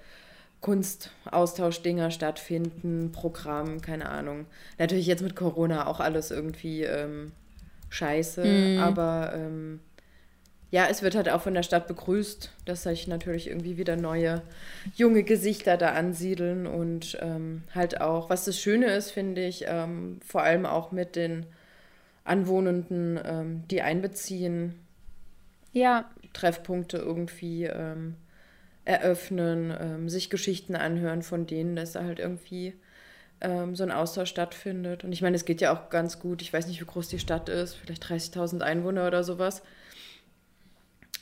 Kunstaustauschdinger 0.60 2.10
stattfinden, 2.10 3.12
Programm, 3.12 3.80
keine 3.80 4.08
Ahnung. 4.08 4.46
Natürlich 4.78 5.06
jetzt 5.06 5.22
mit 5.22 5.36
Corona 5.36 5.86
auch 5.86 6.00
alles 6.00 6.32
irgendwie 6.32 6.82
ähm, 6.82 7.30
scheiße, 7.90 8.44
mm. 8.44 8.78
aber 8.80 9.32
ähm, 9.34 9.80
ja, 10.76 10.88
es 10.90 11.00
wird 11.00 11.14
halt 11.14 11.30
auch 11.30 11.40
von 11.40 11.54
der 11.54 11.62
Stadt 11.62 11.86
begrüßt, 11.86 12.50
dass 12.66 12.82
sich 12.82 13.08
natürlich 13.08 13.48
irgendwie 13.48 13.78
wieder 13.78 13.96
neue 13.96 14.42
junge 14.94 15.22
Gesichter 15.22 15.78
da 15.78 15.92
ansiedeln 15.92 16.66
und 16.66 17.16
ähm, 17.22 17.62
halt 17.74 18.02
auch, 18.02 18.28
was 18.28 18.44
das 18.44 18.60
Schöne 18.60 18.92
ist, 18.92 19.10
finde 19.10 19.42
ich, 19.42 19.64
ähm, 19.66 20.20
vor 20.22 20.42
allem 20.42 20.66
auch 20.66 20.92
mit 20.92 21.16
den 21.16 21.46
Anwohnenden, 22.24 23.18
ähm, 23.24 23.64
die 23.70 23.80
einbeziehen. 23.80 24.74
Ja. 25.72 26.10
Treffpunkte 26.34 26.98
irgendwie 26.98 27.64
ähm, 27.64 28.16
eröffnen, 28.84 29.74
ähm, 29.80 30.10
sich 30.10 30.28
Geschichten 30.28 30.76
anhören 30.76 31.22
von 31.22 31.46
denen, 31.46 31.74
dass 31.74 31.92
da 31.92 32.04
halt 32.04 32.18
irgendwie 32.18 32.74
ähm, 33.40 33.76
so 33.76 33.82
ein 33.82 33.92
Austausch 33.92 34.28
stattfindet. 34.28 35.04
Und 35.04 35.12
ich 35.12 35.22
meine, 35.22 35.36
es 35.36 35.46
geht 35.46 35.62
ja 35.62 35.72
auch 35.72 35.88
ganz 35.88 36.20
gut. 36.20 36.42
Ich 36.42 36.52
weiß 36.52 36.66
nicht, 36.66 36.82
wie 36.82 36.86
groß 36.86 37.08
die 37.08 37.18
Stadt 37.18 37.48
ist, 37.48 37.76
vielleicht 37.76 38.04
30.000 38.04 38.60
Einwohner 38.60 39.06
oder 39.06 39.24
sowas. 39.24 39.62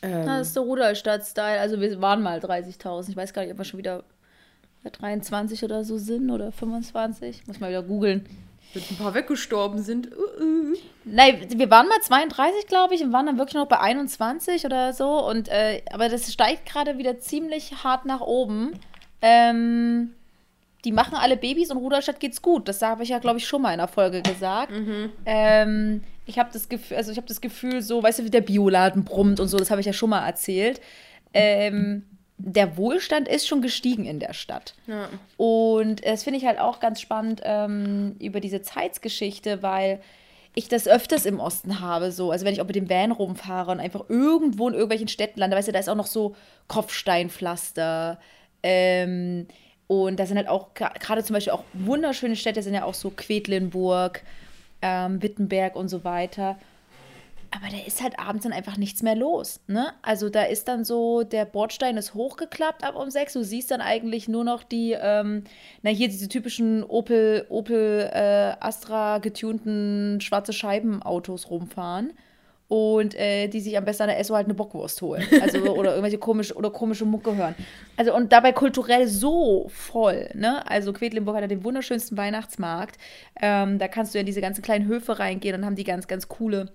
Ähm, 0.04 0.26
das 0.26 0.48
ist 0.48 0.54
so 0.54 0.62
Rudolstadt-Style. 0.62 1.60
Also 1.60 1.80
wir 1.80 2.00
waren 2.00 2.22
mal 2.22 2.38
30.000. 2.38 3.10
Ich 3.10 3.16
weiß 3.16 3.32
gar 3.32 3.42
nicht, 3.42 3.52
ob 3.52 3.58
wir 3.58 3.64
schon 3.64 3.78
wieder 3.78 4.04
bei 4.82 4.90
23 4.90 5.64
oder 5.64 5.84
so 5.84 5.96
sind 5.98 6.30
oder 6.30 6.52
25. 6.52 7.46
Muss 7.46 7.60
mal 7.60 7.70
wieder 7.70 7.82
googeln. 7.82 8.26
Wenn 8.74 8.82
ein 8.90 8.96
paar 8.96 9.14
weggestorben 9.14 9.82
sind. 9.82 10.10
Uh, 10.12 10.42
uh. 10.42 10.74
Nein, 11.04 11.46
wir 11.48 11.70
waren 11.70 11.88
mal 11.88 12.00
32, 12.00 12.66
glaube 12.66 12.94
ich, 12.94 13.02
und 13.02 13.12
waren 13.12 13.26
dann 13.26 13.38
wirklich 13.38 13.54
noch 13.54 13.68
bei 13.68 13.78
21 13.78 14.64
oder 14.64 14.92
so. 14.92 15.26
Und, 15.26 15.48
äh, 15.48 15.82
aber 15.92 16.08
das 16.08 16.32
steigt 16.32 16.66
gerade 16.66 16.98
wieder 16.98 17.18
ziemlich 17.18 17.84
hart 17.84 18.04
nach 18.04 18.20
oben. 18.20 18.72
Ähm, 19.22 20.14
die 20.84 20.92
machen 20.92 21.14
alle 21.14 21.36
Babys 21.36 21.70
und 21.70 21.78
Rudolstadt 21.78 22.20
geht's 22.20 22.42
gut. 22.42 22.68
Das 22.68 22.82
habe 22.82 23.04
ich 23.04 23.10
ja, 23.10 23.18
glaube 23.18 23.38
ich, 23.38 23.46
schon 23.46 23.62
mal 23.62 23.72
in 23.72 23.78
der 23.78 23.88
Folge 23.88 24.22
gesagt. 24.22 24.72
Mhm. 24.72 25.12
Ähm, 25.24 26.02
ich 26.26 26.38
habe 26.38 26.50
das 26.52 26.68
Gefühl, 26.68 26.96
also 26.96 27.10
ich 27.10 27.16
habe 27.16 27.28
das 27.28 27.40
Gefühl, 27.40 27.82
so, 27.82 28.02
weißt 28.02 28.20
du, 28.20 28.24
wie 28.24 28.30
der 28.30 28.40
Bioladen 28.40 29.04
brummt 29.04 29.40
und 29.40 29.48
so, 29.48 29.58
das 29.58 29.70
habe 29.70 29.80
ich 29.80 29.86
ja 29.86 29.92
schon 29.92 30.10
mal 30.10 30.26
erzählt. 30.26 30.80
Ähm, 31.32 32.04
der 32.36 32.76
Wohlstand 32.76 33.28
ist 33.28 33.46
schon 33.46 33.62
gestiegen 33.62 34.06
in 34.06 34.18
der 34.18 34.32
Stadt. 34.32 34.74
Ja. 34.86 35.08
Und 35.36 36.04
das 36.04 36.24
finde 36.24 36.38
ich 36.38 36.46
halt 36.46 36.58
auch 36.58 36.80
ganz 36.80 37.00
spannend 37.00 37.42
ähm, 37.44 38.16
über 38.20 38.40
diese 38.40 38.62
Zeitsgeschichte, 38.62 39.62
weil 39.62 40.00
ich 40.54 40.68
das 40.68 40.86
öfters 40.86 41.26
im 41.26 41.40
Osten 41.40 41.80
habe, 41.80 42.12
so. 42.12 42.30
Also 42.30 42.44
wenn 42.44 42.52
ich 42.52 42.60
auch 42.60 42.66
mit 42.66 42.76
dem 42.76 42.88
Van 42.88 43.12
rumfahre 43.12 43.72
und 43.72 43.80
einfach 43.80 44.08
irgendwo 44.08 44.68
in 44.68 44.74
irgendwelchen 44.74 45.08
Städten 45.08 45.40
lande, 45.40 45.56
weißt 45.56 45.68
du, 45.68 45.72
da 45.72 45.80
ist 45.80 45.88
auch 45.88 45.96
noch 45.96 46.06
so 46.06 46.36
Kopfsteinpflaster, 46.68 48.18
ähm, 48.64 49.46
und 49.86 50.18
da 50.18 50.26
sind 50.26 50.38
halt 50.38 50.48
auch 50.48 50.72
gerade 50.74 51.22
zum 51.22 51.34
Beispiel 51.34 51.52
auch 51.52 51.64
wunderschöne 51.74 52.36
Städte, 52.36 52.62
sind 52.62 52.74
ja 52.74 52.84
auch 52.84 52.94
so 52.94 53.10
Quedlinburg, 53.10 54.22
ähm, 54.84 55.22
Wittenberg 55.22 55.74
und 55.74 55.88
so 55.88 56.04
weiter. 56.04 56.58
Aber 57.50 57.68
da 57.70 57.86
ist 57.86 58.02
halt 58.02 58.18
abends 58.18 58.42
dann 58.42 58.52
einfach 58.52 58.76
nichts 58.76 59.02
mehr 59.02 59.14
los. 59.14 59.60
Ne? 59.68 59.92
Also 60.02 60.28
da 60.28 60.42
ist 60.42 60.66
dann 60.66 60.84
so, 60.84 61.22
der 61.22 61.44
Bordstein 61.44 61.96
ist 61.96 62.14
hochgeklappt 62.14 62.82
ab 62.82 62.96
um 62.96 63.10
sechs. 63.10 63.32
Du 63.32 63.44
siehst 63.44 63.70
dann 63.70 63.80
eigentlich 63.80 64.28
nur 64.28 64.42
noch 64.42 64.64
die, 64.64 64.96
ähm, 65.00 65.44
na 65.82 65.90
hier 65.90 66.08
diese 66.08 66.28
typischen 66.28 66.82
Opel, 66.82 67.46
Opel 67.48 68.10
äh, 68.12 68.54
Astra 68.58 69.18
getunten 69.18 70.20
schwarze 70.20 70.52
Scheibenautos 70.52 71.48
rumfahren 71.48 72.12
und 72.74 73.14
äh, 73.14 73.48
die 73.48 73.60
sich 73.60 73.76
am 73.76 73.84
besten 73.84 74.04
an 74.04 74.08
der 74.10 74.18
Esso 74.18 74.34
halt 74.34 74.46
eine 74.46 74.54
Bockwurst 74.54 75.00
holen. 75.02 75.24
Also 75.40 75.58
oder 75.76 75.90
irgendwelche 75.90 76.18
komische 76.18 76.54
oder 76.54 76.70
komische 76.70 77.04
Mucke 77.04 77.36
hören. 77.36 77.54
Also 77.96 78.14
und 78.14 78.32
dabei 78.32 78.52
kulturell 78.52 79.06
so 79.06 79.70
voll, 79.72 80.30
ne? 80.34 80.68
Also 80.68 80.92
Quedlinburg 80.92 81.36
hat 81.36 81.42
ja 81.42 81.48
den 81.48 81.64
wunderschönsten 81.64 82.16
Weihnachtsmarkt. 82.16 82.98
Ähm, 83.40 83.78
da 83.78 83.88
kannst 83.88 84.14
du 84.14 84.18
ja 84.18 84.20
in 84.20 84.26
diese 84.26 84.40
ganzen 84.40 84.62
kleinen 84.62 84.86
Höfe 84.86 85.18
reingehen 85.18 85.56
und 85.56 85.64
haben 85.64 85.76
die 85.76 85.84
ganz, 85.84 86.06
ganz 86.08 86.28
coole. 86.28 86.72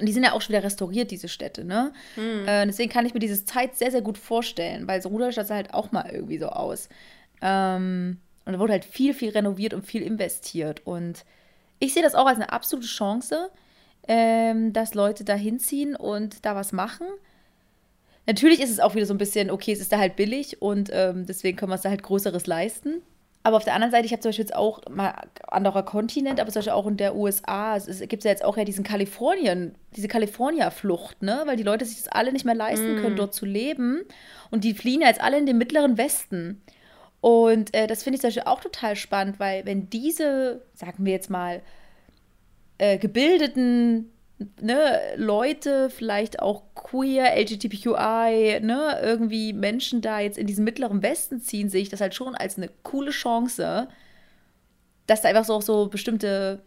Die 0.00 0.12
sind 0.12 0.24
ja 0.24 0.32
auch 0.32 0.40
schon 0.40 0.54
wieder 0.54 0.64
restauriert, 0.64 1.10
diese 1.10 1.28
Städte, 1.28 1.64
ne? 1.64 1.92
Mhm. 2.16 2.48
Äh, 2.48 2.66
deswegen 2.66 2.90
kann 2.90 3.04
ich 3.04 3.14
mir 3.14 3.20
diese 3.20 3.44
Zeit 3.44 3.76
sehr, 3.76 3.90
sehr 3.90 4.02
gut 4.02 4.16
vorstellen, 4.16 4.88
weil 4.88 5.02
so 5.02 5.10
Rudolstadt 5.10 5.48
sah 5.48 5.56
halt 5.56 5.74
auch 5.74 5.92
mal 5.92 6.08
irgendwie 6.10 6.38
so 6.38 6.48
aus. 6.48 6.88
Ähm, 7.42 8.18
und 8.44 8.52
da 8.54 8.58
wurde 8.58 8.72
halt 8.72 8.84
viel, 8.84 9.14
viel 9.14 9.30
renoviert 9.30 9.74
und 9.74 9.86
viel 9.86 10.02
investiert. 10.02 10.80
Und 10.84 11.24
ich 11.78 11.94
sehe 11.94 12.02
das 12.02 12.14
auch 12.14 12.26
als 12.26 12.36
eine 12.38 12.52
absolute 12.52 12.88
Chance 12.88 13.50
ähm, 14.08 14.72
dass 14.72 14.94
Leute 14.94 15.24
da 15.24 15.34
hinziehen 15.34 15.96
und 15.96 16.44
da 16.44 16.54
was 16.54 16.72
machen. 16.72 17.06
Natürlich 18.26 18.60
ist 18.60 18.70
es 18.70 18.80
auch 18.80 18.94
wieder 18.94 19.06
so 19.06 19.14
ein 19.14 19.18
bisschen, 19.18 19.50
okay, 19.50 19.72
es 19.72 19.80
ist 19.80 19.92
da 19.92 19.98
halt 19.98 20.16
billig 20.16 20.62
und 20.62 20.90
ähm, 20.92 21.26
deswegen 21.26 21.56
können 21.56 21.70
wir 21.70 21.74
uns 21.74 21.82
da 21.82 21.90
halt 21.90 22.02
Größeres 22.02 22.46
leisten. 22.46 23.02
Aber 23.44 23.56
auf 23.56 23.64
der 23.64 23.74
anderen 23.74 23.90
Seite, 23.90 24.06
ich 24.06 24.12
habe 24.12 24.20
zum 24.20 24.28
Beispiel 24.28 24.44
jetzt 24.44 24.54
auch 24.54 24.80
mal 24.88 25.14
anderer 25.48 25.82
Kontinent, 25.82 26.38
aber 26.38 26.50
zum 26.50 26.60
Beispiel 26.60 26.74
auch 26.74 26.86
in 26.86 26.96
der 26.96 27.16
USA, 27.16 27.76
es 27.76 28.00
gibt 28.02 28.22
ja 28.22 28.30
jetzt 28.30 28.44
auch 28.44 28.56
ja 28.56 28.64
diesen 28.64 28.84
Kalifornien, 28.84 29.74
diese 29.96 30.06
California-Flucht, 30.06 31.22
ne? 31.22 31.42
Weil 31.46 31.56
die 31.56 31.64
Leute 31.64 31.84
sich 31.84 31.98
das 31.98 32.08
alle 32.08 32.32
nicht 32.32 32.44
mehr 32.44 32.54
leisten 32.54 33.00
können, 33.00 33.14
mm. 33.14 33.18
dort 33.18 33.34
zu 33.34 33.44
leben. 33.44 34.02
Und 34.52 34.62
die 34.62 34.74
fliehen 34.74 35.00
ja 35.00 35.08
jetzt 35.08 35.20
alle 35.20 35.38
in 35.38 35.46
den 35.46 35.58
mittleren 35.58 35.98
Westen. 35.98 36.62
Und 37.20 37.74
äh, 37.74 37.88
das 37.88 38.04
finde 38.04 38.16
ich 38.16 38.20
zum 38.20 38.28
Beispiel 38.28 38.44
auch 38.46 38.60
total 38.60 38.94
spannend, 38.94 39.40
weil 39.40 39.66
wenn 39.66 39.90
diese, 39.90 40.62
sagen 40.74 41.04
wir 41.04 41.12
jetzt 41.12 41.30
mal, 41.30 41.62
äh, 42.78 42.98
gebildeten 42.98 44.12
ne, 44.60 45.00
Leute, 45.16 45.90
vielleicht 45.90 46.40
auch 46.40 46.62
queer, 46.74 47.36
LGBTQI, 47.36 48.60
ne, 48.60 48.98
irgendwie 49.02 49.52
Menschen 49.52 50.00
da 50.00 50.20
jetzt 50.20 50.38
in 50.38 50.46
diesen 50.46 50.64
mittleren 50.64 51.02
Westen 51.02 51.40
ziehen, 51.40 51.68
sehe 51.68 51.82
ich 51.82 51.88
das 51.88 52.00
halt 52.00 52.14
schon 52.14 52.34
als 52.34 52.56
eine 52.56 52.68
coole 52.82 53.10
Chance, 53.10 53.88
dass 55.06 55.22
da 55.22 55.28
einfach 55.28 55.44
so 55.44 55.54
auch 55.54 55.62
so 55.62 55.88
bestimmte 55.88 56.62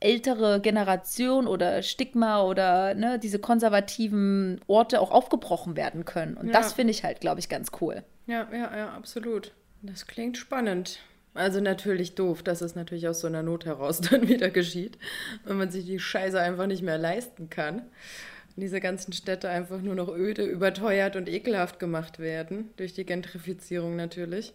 ältere 0.00 0.60
Generation 0.60 1.48
oder 1.48 1.82
Stigma 1.82 2.42
oder 2.42 2.94
ne, 2.94 3.18
diese 3.18 3.38
konservativen 3.38 4.60
Orte 4.66 5.00
auch 5.00 5.10
aufgebrochen 5.10 5.76
werden 5.76 6.04
können. 6.04 6.36
Und 6.36 6.48
ja. 6.48 6.52
das 6.52 6.72
finde 6.72 6.92
ich 6.92 7.02
halt, 7.02 7.20
glaube 7.20 7.40
ich, 7.40 7.48
ganz 7.48 7.70
cool. 7.80 8.04
Ja, 8.26 8.46
ja, 8.52 8.76
ja, 8.76 8.90
absolut. 8.90 9.54
Das 9.82 10.06
klingt 10.06 10.36
spannend. 10.36 11.00
Also 11.38 11.60
natürlich 11.60 12.16
doof, 12.16 12.42
dass 12.42 12.62
es 12.62 12.74
natürlich 12.74 13.06
aus 13.06 13.20
so 13.20 13.28
einer 13.28 13.44
Not 13.44 13.64
heraus 13.64 14.00
dann 14.10 14.28
wieder 14.28 14.50
geschieht, 14.50 14.98
wenn 15.44 15.56
man 15.56 15.70
sich 15.70 15.86
die 15.86 16.00
Scheiße 16.00 16.40
einfach 16.40 16.66
nicht 16.66 16.82
mehr 16.82 16.98
leisten 16.98 17.48
kann. 17.48 17.78
Und 17.78 18.62
diese 18.62 18.80
ganzen 18.80 19.12
Städte 19.12 19.48
einfach 19.48 19.80
nur 19.80 19.94
noch 19.94 20.08
öde, 20.08 20.44
überteuert 20.44 21.14
und 21.14 21.28
ekelhaft 21.28 21.78
gemacht 21.78 22.18
werden, 22.18 22.70
durch 22.76 22.92
die 22.92 23.06
Gentrifizierung 23.06 23.94
natürlich. 23.94 24.52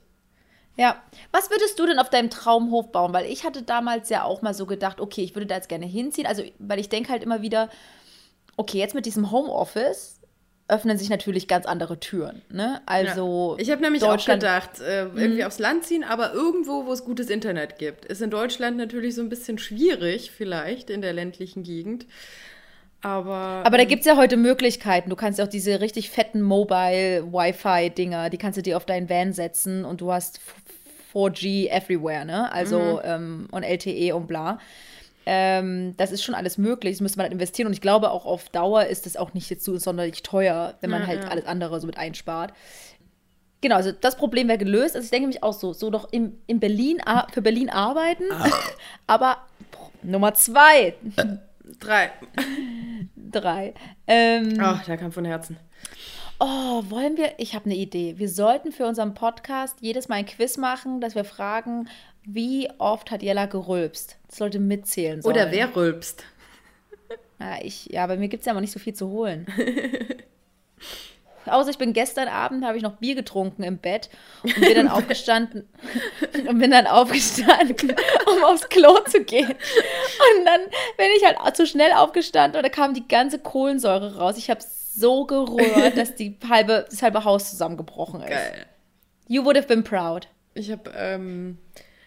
Ja. 0.76 1.02
Was 1.32 1.50
würdest 1.50 1.80
du 1.80 1.86
denn 1.86 2.00
auf 2.00 2.10
deinem 2.10 2.30
Traumhof 2.30 2.92
bauen? 2.92 3.14
Weil 3.14 3.28
ich 3.28 3.46
hatte 3.46 3.64
damals 3.64 4.10
ja 4.10 4.24
auch 4.24 4.42
mal 4.42 4.54
so 4.54 4.66
gedacht, 4.66 5.00
okay, 5.00 5.22
ich 5.22 5.36
würde 5.36 5.46
da 5.46 5.56
jetzt 5.56 5.70
gerne 5.70 5.86
hinziehen. 5.86 6.28
Also, 6.28 6.44
weil 6.60 6.80
ich 6.80 6.90
denke 6.90 7.12
halt 7.12 7.24
immer 7.24 7.42
wieder, 7.42 7.70
okay, 8.58 8.80
jetzt 8.80 8.96
mit 8.96 9.06
diesem 9.06 9.32
Homeoffice 9.32 10.20
öffnen 10.68 10.98
sich 10.98 11.10
natürlich 11.10 11.48
ganz 11.48 11.66
andere 11.66 12.00
Türen. 12.00 12.42
Ne? 12.50 12.82
Also 12.86 13.56
ja. 13.58 13.64
Ich 13.64 13.72
habe 13.72 13.82
nämlich 13.82 14.04
auch 14.04 14.24
gedacht, 14.26 14.80
äh, 14.80 15.04
irgendwie 15.04 15.42
mhm. 15.42 15.48
aufs 15.48 15.60
Land 15.60 15.84
ziehen, 15.84 16.04
aber 16.04 16.34
irgendwo, 16.34 16.86
wo 16.86 16.94
es 16.94 17.04
gutes 17.04 17.30
Internet 17.30 17.78
gibt. 17.78 18.06
Ist 18.06 18.22
in 18.22 18.30
Deutschland 18.30 18.78
natürlich 18.78 19.16
so 19.16 19.22
ein 19.22 19.30
bisschen 19.30 19.58
schwierig, 19.58 20.32
vielleicht 20.32 20.90
in 20.90 21.02
der 21.02 21.14
ländlichen 21.14 21.64
Gegend. 21.64 22.06
Aber, 23.02 23.64
aber 23.66 23.78
da 23.78 23.84
ähm, 23.84 23.90
gibt 23.90 24.02
es 24.02 24.06
ja 24.06 24.16
heute 24.16 24.38
Möglichkeiten. 24.38 25.10
Du 25.10 25.18
kannst 25.18 25.42
auch 25.42 25.48
diese 25.48 25.82
richtig 25.82 26.10
fetten 26.10 26.42
Mobile-Wi-Fi-Dinger, 26.42 28.30
die 28.30 28.38
kannst 28.38 28.58
du 28.58 28.62
dir 28.62 28.78
auf 28.78 28.86
deinen 28.86 29.10
Van 29.10 29.34
setzen 29.34 29.84
und 29.84 30.00
du 30.00 30.14
hast 30.14 30.40
4G 31.14 31.70
everywhere, 31.70 32.26
ne? 32.26 32.52
Also 32.54 32.80
mhm. 32.80 33.00
ähm, 33.04 33.48
und 33.52 33.64
LTE 33.64 34.16
und 34.16 34.28
bla. 34.28 34.60
Ähm, 35.26 35.96
das 35.98 36.12
ist 36.12 36.24
schon 36.24 36.36
alles 36.36 36.58
möglich, 36.58 36.96
das 36.96 37.02
müsste 37.02 37.18
man 37.18 37.26
halt 37.26 37.34
investieren. 37.34 37.68
Und 37.68 37.74
ich 37.74 37.82
glaube, 37.82 38.12
auch 38.12 38.26
auf 38.26 38.50
Dauer 38.50 38.86
ist 38.86 39.06
das 39.06 39.16
auch 39.18 39.34
nicht 39.34 39.50
jetzt 39.50 39.64
so 39.64 39.78
sonderlich 39.78 40.24
teuer, 40.24 40.76
wenn 40.82 40.90
man 40.90 41.02
ja, 41.02 41.08
halt 41.08 41.24
ja. 41.24 41.30
alles 41.30 41.46
andere 41.46 41.80
so 41.80 41.88
mit 41.88 41.98
einspart. 41.98 42.54
Genau, 43.62 43.76
also 43.78 43.94
das 43.94 44.18
Problem 44.18 44.50
wäre 44.50 44.58
gelöst. 44.58 44.96
Also 44.96 45.06
ich 45.06 45.12
denke 45.12 45.28
mich 45.28 45.42
auch 45.42 45.54
so, 45.54 45.72
so 45.72 45.90
doch 45.90 46.12
in, 46.12 46.38
in 46.48 46.60
Berlin, 46.60 46.98
für 47.32 47.42
Berlin 47.42 47.70
arbeiten, 47.70 48.26
ah. 48.32 48.50
aber 49.08 49.38
boah, 49.72 49.90
Nummer 50.02 50.34
zwei. 50.34 50.96
Drei. 51.80 52.12
Drei. 53.16 53.74
Ähm, 54.06 54.58
Ach, 54.60 54.84
der 54.84 54.98
kam 54.98 55.12
von 55.14 55.24
Herzen. 55.24 55.58
Oh, 56.46 56.84
wollen 56.90 57.16
wir? 57.16 57.36
Ich 57.38 57.56
habe 57.56 57.66
eine 57.66 57.76
Idee. 57.76 58.16
Wir 58.18 58.28
sollten 58.28 58.74
für 58.74 58.86
unseren 58.86 59.14
Podcast 59.14 59.78
jedes 59.80 60.10
Mal 60.10 60.16
ein 60.16 60.26
Quiz 60.26 60.58
machen, 60.58 61.00
dass 61.00 61.16
wir 61.16 61.24
fragen, 61.24 61.88
wie 62.26 62.70
oft 62.80 63.12
hat 63.12 63.24
Jella 63.24 63.46
gerülpst? 63.46 64.18
Das 64.28 64.40
sollte 64.40 64.60
mitzählen. 64.60 65.22
Sollen. 65.22 65.38
Oder 65.38 65.52
wer 65.54 65.74
rülpst? 65.74 66.26
Ja, 67.40 67.60
ich, 67.62 67.86
ja, 67.86 68.06
bei 68.08 68.18
mir 68.18 68.28
gibt 68.28 68.42
es 68.42 68.46
ja 68.46 68.52
aber 68.52 68.60
nicht 68.60 68.74
so 68.74 68.80
viel 68.80 68.94
zu 68.94 69.08
holen. 69.08 69.48
Außer 71.46 71.70
ich 71.70 71.78
bin 71.78 71.94
gestern 71.94 72.28
Abend, 72.28 72.66
habe 72.66 72.76
ich 72.76 72.84
noch 72.84 72.98
Bier 72.98 73.16
getrunken 73.16 73.64
im 73.64 73.78
Bett 73.78 74.10
und 74.44 74.54
bin 74.60 74.76
dann 74.76 74.90
aufgestanden 74.90 75.70
und 76.50 76.60
bin 76.60 76.72
dann 76.72 76.88
aufgestanden, 76.88 77.96
um 78.26 78.44
aufs 78.44 78.68
Klo 78.68 79.00
zu 79.10 79.24
gehen. 79.24 79.48
Und 79.48 80.46
dann 80.46 80.62
bin 80.98 81.08
ich 81.16 81.26
halt 81.26 81.56
zu 81.56 81.66
schnell 81.66 81.94
aufgestanden 81.94 82.58
und 82.58 82.64
da 82.64 82.70
kam 82.70 82.94
die 82.94 83.08
ganze 83.08 83.40
Kohlensäure 83.40 84.18
raus. 84.18 84.38
Ich 84.38 84.50
habe 84.50 84.60
so 84.94 85.26
gerührt, 85.26 85.98
dass 85.98 86.16
die 86.16 86.38
halbe, 86.48 86.86
das 86.90 87.02
halbe 87.02 87.24
Haus 87.24 87.50
zusammengebrochen 87.50 88.22
ist. 88.22 88.30
Geil. 88.30 88.66
You 89.28 89.46
would 89.46 89.58
have 89.58 89.68
been 89.68 89.84
proud. 89.84 90.28
Ich 90.54 90.72
habe 90.72 90.92
ähm, 90.96 91.58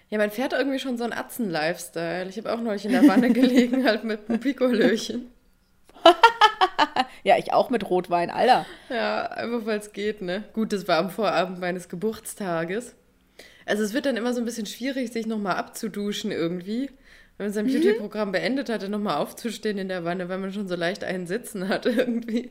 ja, 0.08 0.18
man 0.18 0.30
fährt 0.30 0.52
irgendwie 0.52 0.78
schon 0.78 0.98
so 0.98 1.04
einen 1.04 1.12
Atzen-Lifestyle. 1.12 2.28
Ich 2.28 2.38
habe 2.38 2.52
auch 2.52 2.60
neulich 2.60 2.84
in 2.84 2.92
der 2.92 3.08
Wanne 3.08 3.32
gelegen, 3.32 3.84
halt 3.84 4.04
mit 4.04 4.28
einem 4.28 4.38
Pikolöchen. 4.38 5.30
ja, 7.24 7.36
ich 7.38 7.52
auch 7.52 7.70
mit 7.70 7.90
Rotwein, 7.90 8.30
Alter. 8.30 8.66
Ja, 8.88 9.26
einfach 9.26 9.66
weil 9.66 9.80
es 9.80 9.92
geht, 9.92 10.22
ne? 10.22 10.44
Gut, 10.52 10.72
das 10.72 10.86
war 10.86 10.98
am 10.98 11.10
Vorabend 11.10 11.58
meines 11.58 11.88
Geburtstages. 11.88 12.94
Also 13.64 13.82
es 13.82 13.94
wird 13.94 14.06
dann 14.06 14.16
immer 14.16 14.32
so 14.32 14.40
ein 14.40 14.44
bisschen 14.44 14.66
schwierig, 14.66 15.12
sich 15.12 15.26
nochmal 15.26 15.56
abzuduschen 15.56 16.30
irgendwie 16.30 16.90
wenn 17.38 17.46
man 17.46 17.52
sein 17.52 17.66
Beauty-Programm 17.66 18.32
beendet 18.32 18.70
hatte, 18.70 18.88
nochmal 18.88 19.18
aufzustehen 19.18 19.76
in 19.76 19.88
der 19.88 20.04
Wanne, 20.04 20.30
weil 20.30 20.38
man 20.38 20.52
schon 20.54 20.68
so 20.68 20.74
leicht 20.74 21.04
einen 21.04 21.26
Sitzen 21.26 21.68
hat 21.68 21.84
irgendwie. 21.86 22.50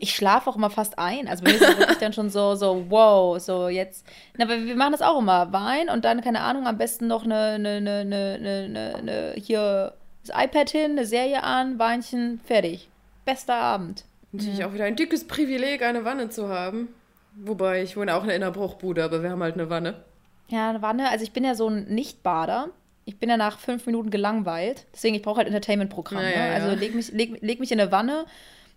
Ich 0.00 0.14
schlafe 0.16 0.50
auch 0.50 0.56
immer 0.56 0.70
fast 0.70 0.98
ein. 0.98 1.28
Also 1.28 1.44
bei 1.44 1.52
mir 1.52 1.56
ist 1.56 1.68
es 1.68 1.78
wirklich 1.78 1.98
dann 1.98 2.12
schon 2.12 2.28
so, 2.28 2.56
so, 2.56 2.86
wow, 2.88 3.40
so 3.40 3.68
jetzt. 3.68 4.04
Na, 4.36 4.46
aber 4.46 4.64
wir 4.64 4.74
machen 4.74 4.92
das 4.92 5.02
auch 5.02 5.20
immer. 5.20 5.52
Wein 5.52 5.88
und 5.88 6.04
dann, 6.04 6.22
keine 6.22 6.40
Ahnung, 6.40 6.66
am 6.66 6.76
besten 6.76 7.06
noch 7.06 7.24
eine, 7.24 7.52
eine, 7.52 7.76
eine, 7.76 8.38
eine, 8.40 8.94
eine 8.96 9.34
hier 9.36 9.94
das 10.26 10.36
iPad 10.36 10.70
hin, 10.70 10.92
eine 10.92 11.06
Serie 11.06 11.44
an, 11.44 11.78
Weinchen, 11.78 12.40
fertig. 12.44 12.88
Bester 13.24 13.54
Abend. 13.54 14.04
Natürlich 14.32 14.58
ja. 14.58 14.66
auch 14.66 14.72
wieder 14.72 14.86
ein 14.86 14.96
dickes 14.96 15.24
Privileg, 15.24 15.82
eine 15.82 16.04
Wanne 16.04 16.30
zu 16.30 16.48
haben. 16.48 16.88
Wobei, 17.36 17.82
ich 17.82 17.96
wohne 17.96 18.14
auch 18.14 18.24
in 18.24 18.30
einer 18.30 18.50
Bruchbude, 18.50 19.04
aber 19.04 19.22
wir 19.22 19.30
haben 19.30 19.42
halt 19.42 19.54
eine 19.54 19.70
Wanne. 19.70 20.02
Ja, 20.48 20.70
eine 20.70 20.82
Wanne. 20.82 21.10
Also 21.10 21.24
ich 21.24 21.32
bin 21.32 21.44
ja 21.44 21.54
so 21.54 21.68
ein 21.68 21.84
Nichtbader 21.84 22.70
ich 23.04 23.18
bin 23.18 23.28
ja 23.28 23.36
nach 23.36 23.58
fünf 23.58 23.86
Minuten 23.86 24.10
gelangweilt. 24.10 24.86
Deswegen, 24.92 25.14
ich 25.14 25.22
brauche 25.22 25.38
halt 25.38 25.46
Entertainment-Programm. 25.48 26.22
Ja, 26.22 26.28
ne? 26.28 26.34
ja, 26.34 26.52
Also 26.54 26.74
leg 26.78 26.94
mich, 26.94 27.12
leg, 27.12 27.38
leg 27.40 27.60
mich 27.60 27.72
in 27.72 27.80
eine 27.80 27.92
Wanne. 27.92 28.26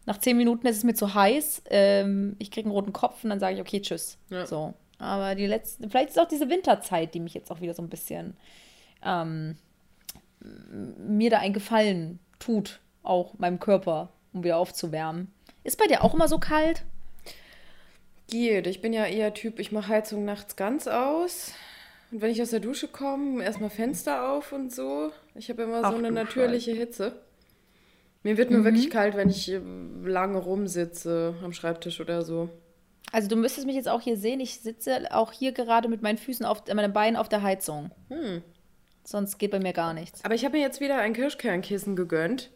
Nach 0.05 0.17
zehn 0.17 0.37
Minuten 0.37 0.67
ist 0.67 0.77
es 0.77 0.83
mir 0.83 0.93
zu 0.93 1.13
heiß. 1.13 1.63
Ähm, 1.69 2.35
ich 2.39 2.51
kriege 2.51 2.65
einen 2.65 2.75
roten 2.75 2.93
Kopf 2.93 3.23
und 3.23 3.29
dann 3.29 3.39
sage 3.39 3.55
ich, 3.55 3.61
okay, 3.61 3.81
tschüss. 3.81 4.17
So. 4.45 4.73
Aber 4.99 5.35
die 5.35 5.45
letzten, 5.45 5.89
vielleicht 5.89 6.09
ist 6.09 6.19
auch 6.19 6.27
diese 6.27 6.49
Winterzeit, 6.49 7.13
die 7.13 7.19
mich 7.19 7.33
jetzt 7.33 7.51
auch 7.51 7.61
wieder 7.61 7.73
so 7.73 7.81
ein 7.81 7.89
bisschen 7.89 8.35
ähm, 9.03 9.57
mir 10.97 11.29
da 11.29 11.39
einen 11.39 11.53
Gefallen 11.53 12.19
tut, 12.39 12.79
auch 13.03 13.33
meinem 13.37 13.59
Körper, 13.59 14.09
um 14.33 14.43
wieder 14.43 14.57
aufzuwärmen. 14.57 15.31
Ist 15.63 15.77
bei 15.77 15.87
dir 15.87 16.03
auch 16.03 16.13
immer 16.13 16.27
so 16.27 16.39
kalt? 16.39 16.83
Geht. 18.27 18.67
Ich 18.67 18.81
bin 18.81 18.93
ja 18.93 19.05
eher 19.05 19.33
Typ, 19.33 19.59
ich 19.59 19.71
mache 19.71 19.89
Heizung 19.89 20.25
nachts 20.25 20.55
ganz 20.55 20.87
aus. 20.87 21.53
Und 22.11 22.21
wenn 22.21 22.31
ich 22.31 22.41
aus 22.41 22.51
der 22.51 22.59
Dusche 22.59 22.87
komme, 22.87 23.43
erstmal 23.43 23.69
Fenster 23.69 24.31
auf 24.31 24.53
und 24.53 24.73
so. 24.73 25.11
Ich 25.35 25.49
habe 25.49 25.63
immer 25.63 25.81
Ach, 25.83 25.91
so 25.91 25.97
eine 25.97 26.11
natürliche 26.11 26.71
Scheiß. 26.71 26.79
Hitze. 26.79 27.21
Mir 28.23 28.37
wird 28.37 28.51
nur 28.51 28.61
mhm. 28.61 28.65
wirklich 28.65 28.89
kalt, 28.89 29.15
wenn 29.15 29.29
ich 29.29 29.51
äh, 29.51 29.59
lange 30.03 30.37
rumsitze 30.37 31.35
am 31.43 31.53
Schreibtisch 31.53 31.99
oder 31.99 32.23
so. 32.23 32.49
Also 33.11 33.29
du 33.29 33.35
müsstest 33.35 33.67
mich 33.67 33.75
jetzt 33.75 33.87
auch 33.87 34.01
hier 34.01 34.17
sehen. 34.17 34.39
Ich 34.39 34.59
sitze 34.59 35.13
auch 35.13 35.31
hier 35.31 35.51
gerade 35.51 35.87
mit 35.87 36.01
meinen 36.01 36.17
Füßen 36.17 36.45
auf, 36.45 36.63
meinen 36.73 36.93
Beinen 36.93 37.15
auf 37.15 37.29
der 37.29 37.41
Heizung. 37.41 37.91
Hm. 38.09 38.41
Sonst 39.03 39.37
geht 39.37 39.51
bei 39.51 39.59
mir 39.59 39.71
gar 39.71 39.93
nichts. 39.93 40.25
Aber 40.25 40.35
ich 40.35 40.43
habe 40.43 40.57
mir 40.57 40.63
jetzt 40.63 40.81
wieder 40.81 40.97
ein 40.97 41.13
Kirschkernkissen 41.13 41.95
gegönnt. 41.95 42.51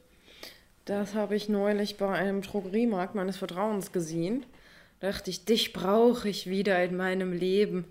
Das 0.86 1.16
habe 1.16 1.36
ich 1.36 1.48
neulich 1.48 1.98
bei 1.98 2.10
einem 2.10 2.42
Drogeriemarkt 2.42 3.16
meines 3.16 3.38
Vertrauens 3.38 3.94
gesehen. 3.94 4.46
Da 5.00 5.12
dachte 5.12 5.30
ich, 5.30 5.46
dich 5.46 5.72
brauche 5.72 6.28
ich 6.28 6.50
wieder 6.50 6.84
in 6.84 6.98
meinem 6.98 7.32
Leben. 7.32 7.86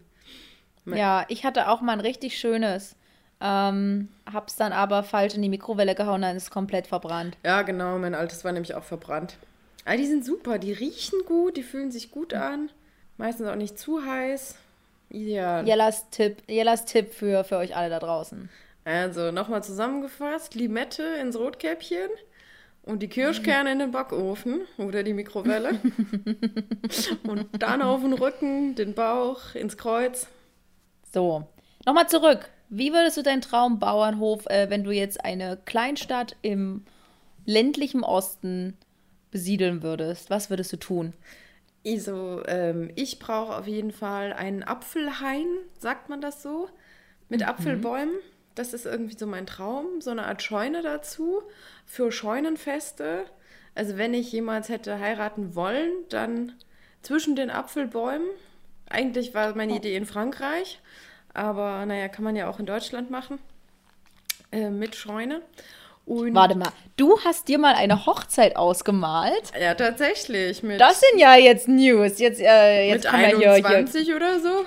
Ja, 0.87 1.25
ich 1.29 1.45
hatte 1.45 1.69
auch 1.69 1.81
mal 1.81 1.93
ein 1.93 2.01
richtig 2.01 2.39
schönes. 2.39 2.97
Ähm, 3.41 4.09
hab's 4.31 4.57
dann 4.57 4.73
aber 4.73 5.03
falsch 5.03 5.35
in 5.35 5.43
die 5.43 5.49
Mikrowelle 5.49 5.95
gehauen, 5.95 6.23
dann 6.23 6.37
ist 6.37 6.45
es 6.45 6.51
komplett 6.51 6.87
verbrannt. 6.87 7.39
Ja, 7.45 7.63
genau, 7.63 7.97
mein 7.99 8.15
altes 8.15 8.45
war 8.45 8.53
nämlich 8.53 8.75
auch 8.75 8.85
verbrannt. 8.85 9.37
Aber 9.87 9.97
die 9.97 10.07
sind 10.07 10.25
super, 10.25 10.59
die 10.59 10.73
riechen 10.73 11.21
gut, 11.27 11.57
die 11.57 11.63
fühlen 11.63 11.91
sich 11.91 12.11
gut 12.11 12.35
an. 12.35 12.71
Meistens 13.17 13.49
auch 13.49 13.57
nicht 13.57 13.79
zu 13.79 14.05
heiß. 14.05 14.57
Ideal. 15.09 15.67
Jellas 15.67 16.11
Tipp, 16.11 16.43
Jellas 16.49 16.85
Tipp 16.85 17.13
für, 17.13 17.45
für 17.45 17.57
euch 17.57 17.75
alle 17.75 17.89
da 17.91 17.99
draußen. 17.99 18.49
Also, 18.85 19.33
nochmal 19.33 19.63
zusammengefasst: 19.65 20.55
Limette 20.55 21.03
ins 21.21 21.37
Rotkäppchen 21.37 22.11
und 22.83 23.03
die 23.03 23.09
Kirschkerne 23.09 23.73
in 23.73 23.79
den 23.79 23.91
Backofen 23.91 24.63
oder 24.79 25.03
die 25.03 25.13
Mikrowelle. 25.13 25.81
und 27.25 27.47
dann 27.59 27.83
auf 27.83 28.03
den 28.03 28.13
Rücken, 28.13 28.75
den 28.75 28.95
Bauch, 28.95 29.55
ins 29.55 29.77
Kreuz. 29.77 30.29
So, 31.13 31.45
nochmal 31.85 32.09
zurück. 32.09 32.49
Wie 32.69 32.93
würdest 32.93 33.17
du 33.17 33.23
deinen 33.23 33.41
Traumbauernhof, 33.41 34.47
äh, 34.47 34.71
wenn 34.71 34.85
du 34.85 34.93
jetzt 34.93 35.25
eine 35.25 35.59
Kleinstadt 35.65 36.37
im 36.43 36.85
ländlichen 37.45 38.05
Osten 38.05 38.77
besiedeln 39.33 39.83
würdest? 39.83 40.31
Was 40.31 40.51
würdest 40.51 40.73
du 40.73 40.77
tun? 40.77 41.13
Also, 41.85 42.43
ähm, 42.47 42.91
ich 42.95 43.19
brauche 43.19 43.57
auf 43.57 43.67
jeden 43.67 43.91
Fall 43.91 44.33
einen 44.33 44.63
Apfelhain, 44.63 45.47
sagt 45.79 46.09
man 46.09 46.21
das 46.21 46.43
so, 46.43 46.69
mit 47.29 47.41
mhm. 47.41 47.47
Apfelbäumen. 47.47 48.15
Das 48.55 48.75
ist 48.75 48.87
irgendwie 48.87 49.17
so 49.17 49.27
mein 49.27 49.47
Traum. 49.47 50.01
So 50.01 50.11
eine 50.11 50.27
Art 50.27 50.43
Scheune 50.43 50.83
dazu 50.83 51.43
für 51.87 52.13
Scheunenfeste. 52.13 53.25
Also, 53.75 53.97
wenn 53.97 54.15
ich 54.15 54.31
jemals 54.31 54.69
hätte 54.69 55.01
heiraten 55.01 55.55
wollen, 55.55 55.91
dann 56.11 56.53
zwischen 57.03 57.35
den 57.35 57.51
Apfelbäumen 57.51 58.29
eigentlich 58.91 59.35
war 59.35 59.55
meine 59.55 59.77
Idee 59.77 59.97
in 59.97 60.05
Frankreich, 60.05 60.81
aber 61.33 61.87
naja, 61.87 62.09
kann 62.09 62.25
man 62.25 62.37
ja 62.37 62.51
auch 62.51 62.59
in 62.59 62.67
Deutschland 62.67 63.11
machen. 63.11 63.39
Äh, 64.53 64.71
mit 64.71 64.97
Scheune. 64.97 65.43
Und 66.07 66.35
Warte 66.35 66.57
mal, 66.57 66.71
du 66.97 67.21
hast 67.25 67.47
dir 67.47 67.59
mal 67.59 67.75
eine 67.75 68.05
Hochzeit 68.05 68.57
ausgemalt? 68.57 69.53
Ja, 69.61 69.75
tatsächlich. 69.75 70.61
Das 70.79 71.01
sind 71.01 71.21
ja 71.21 71.37
jetzt 71.37 71.69
News. 71.69 72.19
Jetzt, 72.19 72.41
äh, 72.41 72.89
jetzt 72.89 73.05
mit 73.05 73.15
21 73.15 74.07
hier, 74.07 74.17
oder 74.17 74.41
so. 74.41 74.65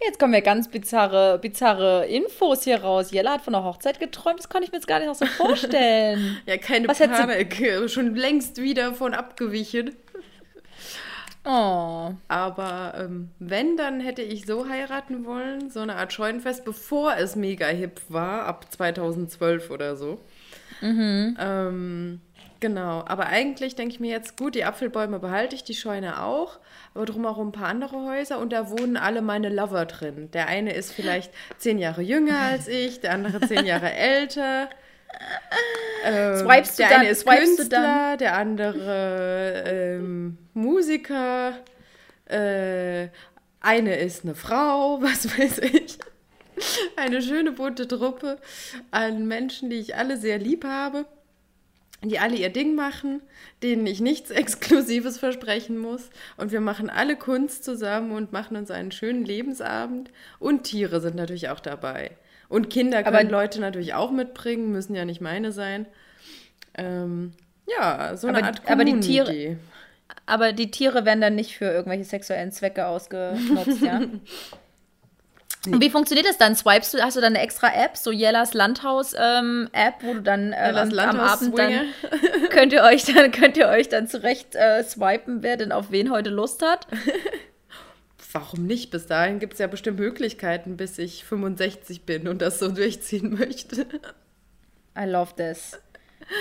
Jetzt 0.00 0.20
kommen 0.20 0.34
ja 0.34 0.40
ganz 0.40 0.68
bizarre, 0.68 1.38
bizarre 1.38 2.06
Infos 2.06 2.62
hier 2.62 2.82
raus. 2.82 3.10
Jella 3.10 3.32
hat 3.32 3.42
von 3.42 3.54
der 3.54 3.64
Hochzeit 3.64 3.98
geträumt, 3.98 4.38
das 4.38 4.48
kann 4.48 4.62
ich 4.62 4.70
mir 4.70 4.78
jetzt 4.78 4.86
gar 4.86 4.98
nicht 4.98 5.08
noch 5.08 5.14
so 5.14 5.26
vorstellen. 5.26 6.38
ja, 6.46 6.58
keine 6.58 6.86
Was 6.86 6.98
Panik. 6.98 7.90
Schon 7.90 8.14
längst 8.14 8.60
wieder 8.60 8.94
von 8.94 9.14
abgewichen. 9.14 9.96
Oh. 11.44 12.12
Aber 12.28 12.94
ähm, 12.96 13.30
wenn, 13.38 13.76
dann 13.76 14.00
hätte 14.00 14.22
ich 14.22 14.46
so 14.46 14.68
heiraten 14.68 15.26
wollen, 15.26 15.70
so 15.70 15.80
eine 15.80 15.96
Art 15.96 16.12
Scheunenfest, 16.12 16.64
bevor 16.64 17.16
es 17.16 17.36
mega 17.36 17.66
hip 17.66 18.00
war, 18.08 18.46
ab 18.46 18.72
2012 18.72 19.70
oder 19.70 19.96
so. 19.96 20.20
Mhm. 20.80 21.36
Ähm, 21.38 22.20
Genau, 22.64 23.04
aber 23.06 23.26
eigentlich 23.26 23.74
denke 23.74 23.92
ich 23.92 24.00
mir 24.00 24.10
jetzt, 24.10 24.38
gut, 24.38 24.54
die 24.54 24.64
Apfelbäume 24.64 25.18
behalte 25.18 25.54
ich, 25.54 25.64
die 25.64 25.74
Scheune 25.74 26.22
auch, 26.22 26.60
aber 26.94 27.04
drumherum 27.04 27.48
ein 27.48 27.52
paar 27.52 27.68
andere 27.68 28.06
Häuser 28.06 28.38
und 28.38 28.54
da 28.54 28.70
wohnen 28.70 28.96
alle 28.96 29.20
meine 29.20 29.50
Lover 29.50 29.84
drin. 29.84 30.30
Der 30.32 30.46
eine 30.46 30.72
ist 30.72 30.90
vielleicht 30.90 31.30
zehn 31.58 31.78
Jahre 31.78 32.00
jünger 32.00 32.38
als 32.38 32.66
ich, 32.66 33.00
der 33.00 33.12
andere 33.12 33.40
zehn 33.42 33.66
Jahre 33.66 33.92
älter. 33.92 34.70
Ähm, 36.04 36.36
Swipest 36.38 36.78
du 36.78 36.82
der 36.82 36.90
dann- 36.90 37.00
eine 37.00 37.08
ist 37.10 37.20
swipest 37.20 37.42
du 37.52 37.56
Künstler, 37.56 37.80
dann? 37.80 38.18
der 38.18 38.36
andere 38.36 39.64
ähm, 39.66 40.38
Musiker, 40.52 41.54
äh, 42.26 43.08
eine 43.60 43.96
ist 43.98 44.24
eine 44.24 44.34
Frau, 44.34 44.98
was 45.02 45.26
weiß 45.38 45.58
ich. 45.58 45.98
Eine 46.96 47.20
schöne 47.22 47.52
bunte 47.52 47.88
Truppe 47.88 48.38
an 48.90 49.26
Menschen, 49.26 49.70
die 49.70 49.76
ich 49.76 49.96
alle 49.96 50.16
sehr 50.16 50.38
lieb 50.38 50.64
habe, 50.64 51.04
die 52.02 52.18
alle 52.20 52.36
ihr 52.36 52.50
Ding 52.50 52.74
machen, 52.76 53.22
denen 53.62 53.86
ich 53.86 54.00
nichts 54.00 54.30
Exklusives 54.42 55.18
versprechen 55.18 55.78
muss. 55.78 56.10
Und 56.36 56.52
wir 56.52 56.60
machen 56.60 56.90
alle 56.90 57.16
Kunst 57.16 57.64
zusammen 57.64 58.12
und 58.12 58.32
machen 58.32 58.56
uns 58.56 58.70
einen 58.70 58.92
schönen 58.92 59.24
Lebensabend. 59.24 60.10
Und 60.38 60.64
Tiere 60.64 61.00
sind 61.00 61.16
natürlich 61.16 61.48
auch 61.48 61.60
dabei. 61.60 62.10
Und 62.48 62.70
Kinder 62.70 63.02
können 63.02 63.16
Aber- 63.16 63.30
Leute 63.30 63.60
natürlich 63.60 63.94
auch 63.94 64.10
mitbringen, 64.10 64.70
müssen 64.72 64.94
ja 64.94 65.04
nicht 65.04 65.20
meine 65.20 65.52
sein. 65.52 65.86
Ähm, 66.76 67.32
ja, 67.66 68.16
so 68.16 68.26
eine 68.28 68.38
Aber- 68.38 68.46
Art 68.48 68.62
aber 68.68 68.84
die. 68.84 69.00
Tiere- 69.00 69.56
Aber 70.26 70.52
die 70.52 70.70
Tiere 70.70 71.04
werden 71.04 71.20
dann 71.20 71.34
nicht 71.34 71.56
für 71.56 71.64
irgendwelche 71.66 72.04
sexuellen 72.04 72.52
Zwecke 72.52 72.86
ausgenutzt, 72.86 73.80
ja? 73.82 74.00
Und 75.66 75.80
wie 75.80 75.88
funktioniert 75.88 76.26
das 76.28 76.36
dann? 76.36 76.54
Swipest 76.54 76.92
du, 76.92 76.98
hast 77.02 77.16
du 77.16 77.22
dann 77.22 77.34
eine 77.34 77.42
extra 77.42 77.68
App, 77.74 77.96
so 77.96 78.12
Jellas 78.12 78.52
Landhaus-App, 78.52 79.94
wo 80.02 80.12
du 80.12 80.20
dann 80.20 80.52
äh, 80.52 80.56
am, 80.76 80.98
am 80.98 81.20
Abend 81.20 81.58
dann 81.58 81.72
könnt 82.50 82.74
ihr 82.74 82.82
euch 82.82 83.04
dann 83.04 83.30
könnt 83.30 83.56
ihr 83.56 83.68
euch 83.68 83.88
dann 83.88 84.06
zurecht 84.06 84.54
äh, 84.56 84.84
swipen, 84.84 85.42
wer 85.42 85.56
denn 85.56 85.72
auf 85.72 85.90
wen 85.90 86.10
heute 86.10 86.28
Lust 86.28 86.60
hat? 86.62 86.86
Warum 88.34 88.66
nicht? 88.66 88.90
Bis 88.90 89.06
dahin 89.06 89.38
gibt 89.38 89.52
es 89.52 89.60
ja 89.60 89.68
bestimmt 89.68 90.00
Möglichkeiten, 90.00 90.76
bis 90.76 90.98
ich 90.98 91.24
65 91.24 92.02
bin 92.04 92.26
und 92.26 92.42
das 92.42 92.58
so 92.58 92.68
durchziehen 92.72 93.32
möchte. 93.38 93.86
I 94.98 95.04
love 95.06 95.34
this. 95.36 95.78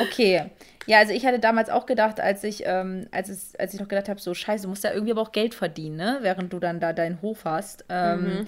Okay. 0.01 0.49
Ja, 0.87 0.97
also 0.97 1.13
ich 1.13 1.25
hatte 1.25 1.39
damals 1.39 1.69
auch 1.69 1.85
gedacht, 1.85 2.19
als 2.19 2.43
ich, 2.43 2.63
ähm, 2.65 3.07
als, 3.11 3.29
es, 3.29 3.55
als 3.55 3.73
ich 3.75 3.79
noch 3.79 3.87
gedacht 3.87 4.09
habe, 4.09 4.19
so 4.19 4.33
scheiße, 4.33 4.63
du 4.63 4.69
musst 4.69 4.83
ja 4.83 4.91
irgendwie 4.91 5.11
aber 5.11 5.21
auch 5.21 5.31
Geld 5.31 5.53
verdienen, 5.53 5.97
ne? 5.97 6.17
Während 6.21 6.51
du 6.51 6.59
dann 6.59 6.79
da 6.79 6.93
deinen 6.93 7.21
Hof 7.21 7.45
hast. 7.45 7.85
Ähm, 7.89 8.47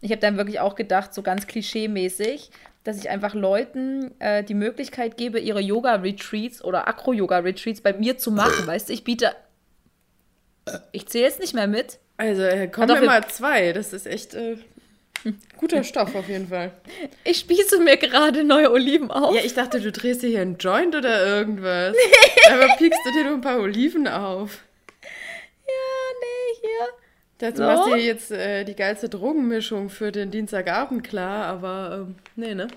Ich 0.00 0.10
habe 0.10 0.20
dann 0.20 0.36
wirklich 0.36 0.60
auch 0.60 0.74
gedacht, 0.74 1.14
so 1.14 1.22
ganz 1.22 1.46
klischee-mäßig, 1.46 2.50
dass 2.84 2.98
ich 2.98 3.08
einfach 3.08 3.34
Leuten 3.34 4.12
äh, 4.20 4.44
die 4.44 4.54
Möglichkeit 4.54 5.16
gebe, 5.16 5.40
ihre 5.40 5.60
Yoga-Retreats 5.60 6.62
oder 6.62 6.86
Acro-Yoga-Retreats 6.86 7.80
bei 7.80 7.94
mir 7.94 8.18
zu 8.18 8.30
machen. 8.30 8.66
Weißt 8.66 8.88
du, 8.88 8.92
ich 8.92 9.02
biete. 9.02 9.34
Ich 10.92 11.06
zähle 11.08 11.24
jetzt 11.24 11.40
nicht 11.40 11.54
mehr 11.54 11.66
mit. 11.66 11.98
Also 12.16 12.42
äh, 12.42 12.68
kommen 12.68 12.88
doch 12.88 13.00
immer 13.00 13.26
zwei. 13.28 13.72
Das 13.72 13.92
ist 13.92 14.06
echt 14.06 14.34
äh, 14.34 14.56
guter 15.56 15.82
Stoff 15.84 16.14
auf 16.14 16.28
jeden 16.28 16.48
Fall. 16.48 16.72
Ich 17.24 17.38
spieße 17.38 17.80
mir 17.80 17.96
gerade 17.96 18.44
neue 18.44 18.70
Oliven 18.70 19.10
auf. 19.10 19.34
Ja, 19.34 19.42
ich 19.42 19.54
dachte, 19.54 19.80
du 19.80 19.90
drehst 19.90 20.22
dir 20.22 20.28
hier 20.28 20.42
einen 20.42 20.58
Joint 20.58 20.94
oder 20.94 21.26
irgendwas. 21.26 21.96
Aber 22.50 22.66
piekst 22.78 23.00
du 23.04 23.12
dir 23.12 23.24
nur 23.24 23.34
ein 23.34 23.40
paar 23.40 23.58
Oliven 23.60 24.06
auf. 24.06 24.62
Ja, 25.02 25.70
nee, 26.20 26.60
hier. 26.60 26.88
Dazu 27.38 27.56
So? 27.58 27.62
machst 27.64 27.86
du 27.90 27.94
dir 27.96 28.04
jetzt 28.04 28.30
äh, 28.30 28.64
die 28.64 28.76
geilste 28.76 29.08
Drogenmischung 29.08 29.90
für 29.90 30.12
den 30.12 30.30
Dienstagabend 30.30 31.02
klar, 31.02 31.46
aber 31.46 32.06
ähm, 32.06 32.14
nee, 32.36 32.54
ne? 32.54 32.68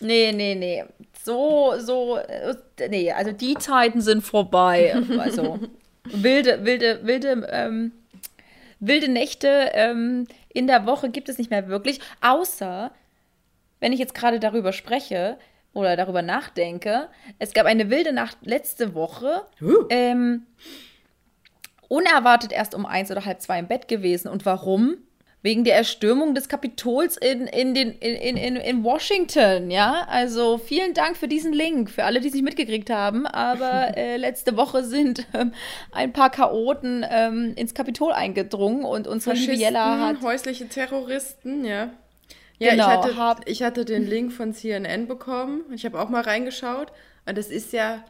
Nee, 0.00 0.32
nee, 0.32 0.54
nee. 0.54 0.84
So, 1.24 1.74
so, 1.78 2.16
äh, 2.16 2.54
nee, 2.88 3.12
also 3.12 3.32
die 3.32 3.54
Zeiten 3.54 4.00
sind 4.00 4.22
vorbei. 4.22 4.96
Also 5.18 5.60
wilde, 6.04 6.64
wilde, 6.64 7.00
wilde, 7.04 7.46
ähm, 7.50 7.92
wilde 8.80 9.10
Nächte 9.10 9.70
ähm, 9.74 10.26
in 10.48 10.66
der 10.66 10.86
Woche 10.86 11.10
gibt 11.10 11.28
es 11.28 11.38
nicht 11.38 11.50
mehr 11.50 11.68
wirklich. 11.68 12.00
Außer, 12.20 12.90
wenn 13.78 13.92
ich 13.92 13.98
jetzt 13.98 14.14
gerade 14.14 14.40
darüber 14.40 14.72
spreche 14.72 15.38
oder 15.72 15.96
darüber 15.96 16.22
nachdenke, 16.22 17.08
es 17.38 17.52
gab 17.52 17.66
eine 17.66 17.90
wilde 17.90 18.12
Nacht 18.12 18.38
letzte 18.42 18.94
Woche. 18.94 19.42
Huh. 19.60 19.86
Ähm, 19.90 20.46
unerwartet 21.88 22.52
erst 22.52 22.74
um 22.74 22.86
eins 22.86 23.10
oder 23.10 23.24
halb 23.24 23.40
zwei 23.40 23.58
im 23.58 23.68
Bett 23.68 23.88
gewesen. 23.88 24.28
Und 24.28 24.46
warum? 24.46 24.96
Wegen 25.42 25.64
der 25.64 25.74
Erstürmung 25.76 26.34
des 26.34 26.50
Kapitols 26.50 27.16
in, 27.16 27.46
in, 27.46 27.72
den, 27.74 27.92
in, 27.92 28.14
in, 28.14 28.36
in, 28.36 28.56
in 28.56 28.84
Washington, 28.84 29.70
ja. 29.70 30.06
Also 30.10 30.58
vielen 30.58 30.92
Dank 30.92 31.16
für 31.16 31.28
diesen 31.28 31.54
Link, 31.54 31.90
für 31.90 32.04
alle, 32.04 32.20
die 32.20 32.28
es 32.28 32.34
nicht 32.34 32.42
mitgekriegt 32.44 32.90
haben. 32.90 33.26
Aber 33.26 33.88
äh, 33.96 34.18
letzte 34.18 34.58
Woche 34.58 34.84
sind 34.84 35.26
ähm, 35.32 35.52
ein 35.92 36.12
paar 36.12 36.28
Chaoten 36.30 37.06
ähm, 37.08 37.54
ins 37.56 37.72
Kapitol 37.72 38.12
eingedrungen 38.12 38.84
und 38.84 39.06
unsere 39.08 39.34
liebe 39.34 39.52
Jella 39.54 39.98
hat. 40.08 40.20
Häusliche 40.20 40.68
Terroristen, 40.68 41.64
ja. 41.64 41.88
Ja, 42.58 42.72
Genau, 42.72 42.84
ich, 42.84 42.90
hatte, 42.90 43.16
hab- 43.16 43.48
ich 43.48 43.62
hatte 43.62 43.84
den 43.86 44.06
Link 44.06 44.32
von 44.34 44.52
CNN 44.52 45.06
bekommen. 45.08 45.62
Ich 45.74 45.86
habe 45.86 45.98
auch 45.98 46.10
mal 46.10 46.20
reingeschaut. 46.20 46.92
Und 47.24 47.38
das 47.38 47.46
ist 47.48 47.72
ja, 47.72 48.04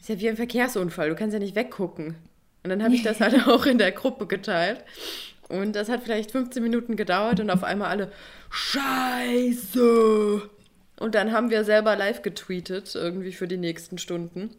ist 0.00 0.08
ja 0.08 0.18
wie 0.18 0.28
ein 0.28 0.36
Verkehrsunfall. 0.36 1.10
Du 1.10 1.14
kannst 1.14 1.32
ja 1.34 1.38
nicht 1.38 1.54
weggucken. 1.54 2.16
Und 2.64 2.70
dann 2.70 2.82
habe 2.82 2.96
ich 2.96 3.02
das 3.04 3.20
halt 3.20 3.46
auch 3.46 3.66
in 3.66 3.78
der 3.78 3.92
Gruppe 3.92 4.26
geteilt. 4.26 4.82
Und 5.48 5.74
das 5.74 5.88
hat 5.88 6.02
vielleicht 6.02 6.30
15 6.30 6.62
Minuten 6.62 6.96
gedauert 6.96 7.40
und 7.40 7.50
auf 7.50 7.64
einmal 7.64 7.88
alle 7.90 8.12
Scheiße. 8.50 10.42
Und 11.00 11.14
dann 11.14 11.32
haben 11.32 11.50
wir 11.50 11.64
selber 11.64 11.96
live 11.96 12.22
getweetet, 12.22 12.94
irgendwie 12.94 13.32
für 13.32 13.48
die 13.48 13.56
nächsten 13.56 13.98
Stunden. 13.98 14.50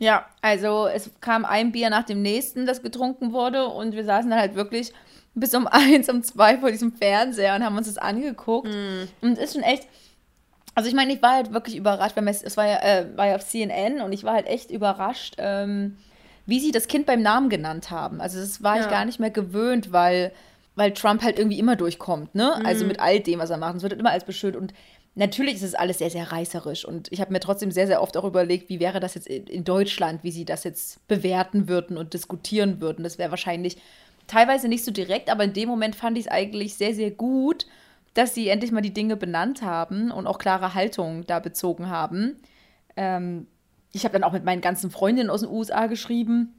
Ja, 0.00 0.26
also 0.42 0.88
es 0.88 1.10
kam 1.20 1.44
ein 1.44 1.72
Bier 1.72 1.88
nach 1.88 2.04
dem 2.04 2.20
nächsten, 2.20 2.66
das 2.66 2.82
getrunken 2.82 3.32
wurde 3.32 3.66
und 3.68 3.94
wir 3.94 4.04
saßen 4.04 4.28
dann 4.30 4.40
halt 4.40 4.54
wirklich 4.56 4.92
bis 5.34 5.54
um 5.54 5.66
eins, 5.70 6.08
um 6.08 6.22
zwei 6.22 6.58
vor 6.58 6.70
diesem 6.70 6.92
Fernseher 6.92 7.54
und 7.54 7.64
haben 7.64 7.76
uns 7.76 7.86
das 7.86 7.98
angeguckt. 7.98 8.68
Und 9.20 9.38
es 9.38 9.38
ist 9.38 9.52
schon 9.54 9.62
echt, 9.62 9.88
also 10.74 10.88
ich 10.88 10.94
meine, 10.94 11.14
ich 11.14 11.22
war 11.22 11.32
halt 11.32 11.52
wirklich 11.52 11.76
überrascht, 11.76 12.16
weil 12.16 12.26
es, 12.28 12.42
es 12.42 12.56
war, 12.56 12.66
ja, 12.66 12.78
äh, 12.82 13.16
war 13.16 13.28
ja 13.28 13.36
auf 13.36 13.46
CNN 13.46 14.00
und 14.00 14.12
ich 14.12 14.24
war 14.24 14.34
halt 14.34 14.46
echt 14.46 14.70
überrascht, 14.70 15.36
ähm, 15.38 15.96
wie 16.46 16.60
sie 16.60 16.72
das 16.72 16.88
Kind 16.88 17.06
beim 17.06 17.22
Namen 17.22 17.48
genannt 17.48 17.90
haben. 17.90 18.20
Also 18.20 18.38
das 18.38 18.62
war 18.62 18.76
ich 18.76 18.84
Ja. 18.84 18.90
gar 18.90 19.04
nicht 19.04 19.20
mehr 19.20 19.30
gewöhnt, 19.30 19.92
weil, 19.92 20.32
weil 20.74 20.92
Trump 20.92 21.22
halt 21.22 21.38
irgendwie 21.38 21.58
immer 21.58 21.76
durchkommt, 21.76 22.34
ne? 22.34 22.64
Also 22.64 22.84
mit 22.84 23.00
all 23.00 23.20
dem, 23.20 23.38
was 23.38 23.50
er 23.50 23.56
macht. 23.56 23.76
Es 23.76 23.82
wird 23.82 23.92
halt 23.92 24.00
immer 24.00 24.10
als 24.10 24.24
beschuldigt 24.24 24.60
und 24.60 24.74
Natürlich 25.16 25.54
ist 25.54 25.62
es 25.62 25.76
alles 25.76 25.98
sehr, 25.98 26.10
sehr 26.10 26.32
reißerisch 26.32 26.84
und 26.84 27.06
ich 27.12 27.20
habe 27.20 27.32
mir 27.32 27.38
trotzdem 27.38 27.70
sehr, 27.70 27.86
sehr 27.86 28.02
oft 28.02 28.16
auch 28.16 28.24
überlegt, 28.24 28.68
wie 28.68 28.80
wäre 28.80 28.98
das 28.98 29.14
jetzt 29.14 29.28
in 29.28 29.46
in 29.46 29.62
Deutschland, 29.62 30.24
wie 30.24 30.32
sie 30.32 30.44
das 30.44 30.64
jetzt 30.64 31.06
bewerten 31.06 31.68
würden 31.68 31.96
und 31.96 32.14
diskutieren 32.14 32.80
würden. 32.80 33.04
Das 33.04 33.16
wäre 33.16 33.30
wahrscheinlich 33.30 33.76
teilweise 34.26 34.66
nicht 34.66 34.84
so 34.84 34.90
direkt, 34.90 35.30
aber 35.30 35.44
in 35.44 35.52
dem 35.52 35.68
Moment 35.68 35.94
fand 35.94 36.18
ich 36.18 36.24
es 36.24 36.30
eigentlich 36.32 36.74
sehr, 36.74 36.94
sehr 36.94 37.12
gut, 37.12 37.66
dass 38.14 38.34
sie 38.34 38.48
endlich 38.48 38.72
mal 38.72 38.80
die 38.80 38.92
Dinge 38.92 39.14
benannt 39.16 39.62
haben 39.62 40.10
und 40.10 40.26
auch 40.26 40.38
klare 40.38 40.74
Haltung 40.74 41.24
da 41.28 41.38
bezogen 41.38 41.88
haben. 41.90 42.36
Ähm, 42.96 43.46
ich 43.94 44.04
habe 44.04 44.12
dann 44.12 44.24
auch 44.24 44.32
mit 44.32 44.44
meinen 44.44 44.60
ganzen 44.60 44.90
Freundinnen 44.90 45.30
aus 45.30 45.40
den 45.40 45.50
USA 45.50 45.86
geschrieben, 45.86 46.54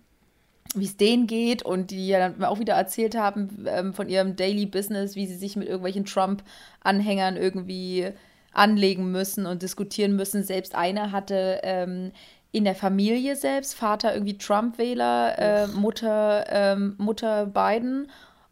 wie 0.73 0.85
es 0.85 0.97
denen 0.97 1.27
geht 1.27 1.63
und 1.63 1.91
die 1.91 2.07
ja 2.07 2.19
dann 2.19 2.43
auch 2.43 2.59
wieder 2.59 2.73
erzählt 2.73 3.15
haben 3.15 3.65
ähm, 3.67 3.93
von 3.93 4.09
ihrem 4.09 4.35
Daily 4.35 4.65
Business, 4.65 5.15
wie 5.15 5.27
sie 5.27 5.35
sich 5.35 5.55
mit 5.55 5.67
irgendwelchen 5.67 6.05
Trump-Anhängern 6.05 7.37
irgendwie 7.37 8.11
anlegen 8.51 9.11
müssen 9.11 9.45
und 9.45 9.61
diskutieren 9.61 10.15
müssen. 10.15 10.43
Selbst 10.43 10.75
eine 10.75 11.11
hatte 11.11 11.59
ähm, 11.63 12.11
in 12.51 12.63
der 12.63 12.75
Familie 12.75 13.35
selbst, 13.35 13.75
Vater 13.75 14.13
irgendwie 14.13 14.37
Trump-Wähler, 14.37 15.37
äh, 15.37 15.67
Mutter, 15.67 16.45
ähm, 16.49 16.95
Mutter 16.97 17.45
Biden. 17.47 18.09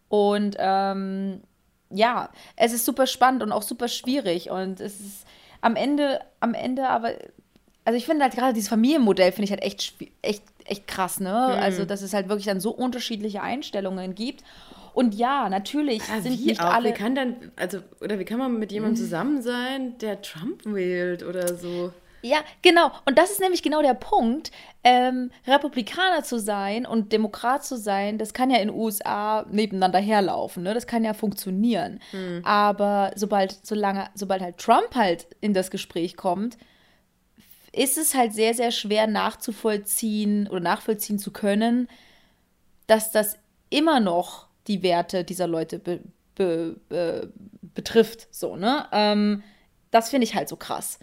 Und 0.10 0.58
ähm, 0.60 1.41
ja, 1.89 2.30
es 2.58 2.74
ist 2.74 2.86
super 2.86 3.08
spannend 3.08 3.43
und 3.43 3.52
auch 3.52 3.63
super 3.63 3.88
schwierig. 3.88 4.50
Und 4.50 4.82
es 4.82 5.00
ist 5.00 5.26
am 5.62 5.78
Ende, 5.78 6.19
am 6.41 6.54
Ende 6.54 6.89
aber, 6.89 7.13
also 7.86 7.98
ich 7.98 8.06
finde 8.06 8.24
halt 8.24 8.36
gerade 8.36 8.54
dieses 8.54 8.69
Familienmodell 8.69 9.32
finde 9.32 9.46
ich 9.46 9.52
halt 9.52 9.62
echt, 9.63 9.93
echt, 10.22 10.43
echt 10.65 10.88
krass, 10.88 11.19
ne? 11.19 11.34
Also, 11.34 11.86
dass 11.86 12.02
es 12.02 12.13
halt 12.13 12.30
wirklich 12.30 12.46
dann 12.46 12.60
so 12.60 12.72
unterschiedliche 12.72 13.41
Einstellungen 13.41 14.15
gibt. 14.15 14.43
Und 14.93 15.15
ja, 15.15 15.50
natürlich 15.50 16.08
Ja, 16.08 16.22
sind 16.22 16.39
wie 16.39 16.46
nicht 16.46 16.62
auch? 16.62 16.74
alle. 16.74 16.89
Wie 16.89 16.93
kann 16.93 17.15
dann, 17.15 17.52
also, 17.56 17.80
oder 18.00 18.19
wie 18.19 18.26
kann 18.26 18.38
man 18.39 18.60
mit 18.60 18.72
jemandem 18.72 18.96
zusammen 18.96 19.41
sein, 19.41 19.98
der 19.98 20.22
Trump 20.22 20.62
wählt 20.65 21.24
oder 21.24 21.56
so? 21.56 21.91
Ja, 22.26 22.38
genau. 22.62 22.89
Und 23.06 23.17
das 23.17 23.32
ist 23.32 23.41
nämlich 23.41 23.63
genau 23.63 23.82
der 23.82 23.96
Punkt. 23.96 24.52
Ähm, 24.86 25.30
Republikaner 25.46 26.24
zu 26.24 26.39
sein 26.39 26.86
und 26.86 27.12
Demokrat 27.12 27.65
zu 27.65 27.76
sein, 27.76 28.17
das 28.17 28.34
kann 28.34 28.50
ja 28.50 28.60
in 28.60 28.69
den 28.69 28.78
USA 28.78 29.46
nebeneinander 29.52 30.00
herlaufen. 30.00 30.63
Ne? 30.63 30.74
Das 30.74 30.88
kann 30.88 31.04
ja 31.04 31.13
funktionieren. 31.13 32.00
Aber 32.43 33.12
sobald, 33.15 33.65
solange, 33.65 34.08
sobald 34.15 34.42
halt 34.42 34.58
Trump 34.58 34.96
halt 34.96 35.27
in 35.42 35.54
das 35.54 35.69
Gespräch 35.69 36.15
kommt, 36.15 36.58
ist 37.74 37.98
es 37.98 38.13
halt 38.13 38.34
sehr, 38.34 38.54
sehr 38.54 38.71
schwer 38.71 39.08
nachzuvollziehen 39.08 40.48
oder 40.48 40.60
nachvollziehen 40.60 41.19
zu 41.19 41.32
können, 41.32 41.90
dass 42.88 43.12
das 43.12 43.38
immer 43.69 44.00
noch 44.00 44.48
die 44.67 44.84
Werte 44.84 45.24
dieser 45.24 45.48
Leute 45.48 45.80
be, 45.80 46.00
be, 46.36 46.76
be, 46.88 47.34
betrifft. 47.74 48.28
So, 48.32 48.56
ne? 48.56 48.86
Ähm, 48.92 49.44
das 49.92 50.10
finde 50.10 50.26
ich 50.26 50.36
halt 50.36 50.50
so 50.50 50.56
krass. 50.56 51.00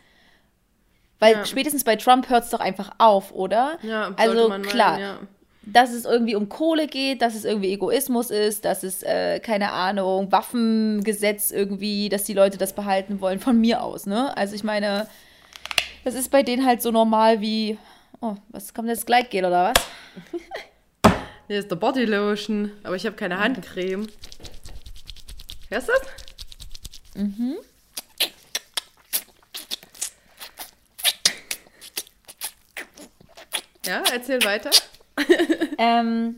Weil 1.19 1.35
Ja. 1.35 1.45
spätestens 1.45 1.85
bei 1.85 1.97
Trump 1.97 2.31
hört 2.31 2.45
es 2.45 2.51
doch 2.51 2.61
einfach 2.61 2.93
auf, 2.99 3.33
oder? 3.33 3.79
Ja, 3.83 4.15
also 4.17 4.49
man 4.49 4.63
meinen, 4.63 4.71
klar, 4.71 4.99
ja. 5.01 5.19
dass 5.63 5.93
es 5.93 6.05
irgendwie 6.05 6.35
um 6.37 6.49
Kohle 6.49 6.87
geht, 6.87 7.21
dass 7.21 7.35
es 7.35 7.45
irgendwie 7.45 7.73
Egoismus 7.73 8.31
ist, 8.31 8.65
dass 8.65 8.85
es, 8.85 9.03
äh, 9.03 9.41
keine 9.41 9.73
Ahnung, 9.73 10.31
Waffengesetz 10.33 11.51
irgendwie, 11.51 12.09
dass 12.09 12.25
die 12.25 12.33
Leute 12.33 12.57
das 12.59 12.73
behalten 12.73 13.21
wollen, 13.21 13.41
von 13.41 13.61
mir 13.61 13.83
aus, 13.83 14.07
ne? 14.07 14.35
Also 14.37 14.55
ich 14.55 14.65
meine, 14.65 15.09
das 16.05 16.15
ist 16.15 16.31
bei 16.31 16.43
denen 16.43 16.65
halt 16.65 16.83
so 16.83 16.91
normal 16.91 17.41
wie, 17.41 17.79
oh, 18.21 18.37
was 18.49 18.75
kommt 18.75 18.89
jetzt 18.89 19.07
Gleitgel 19.07 19.45
oder 19.45 19.73
was? 19.73 19.85
Hier 21.49 21.59
ist 21.59 21.71
der 21.71 21.77
Bodylotion, 21.77 22.73
aber 22.85 22.97
ich 22.97 23.05
habe 23.07 23.17
keine 23.17 23.39
Handcreme. 23.39 24.07
Hörst 25.69 25.89
du 25.89 25.93
das? 25.93 26.09
Ja, 33.87 34.03
erzähl 34.13 34.43
weiter. 34.45 34.71
Ähm, 35.79 36.37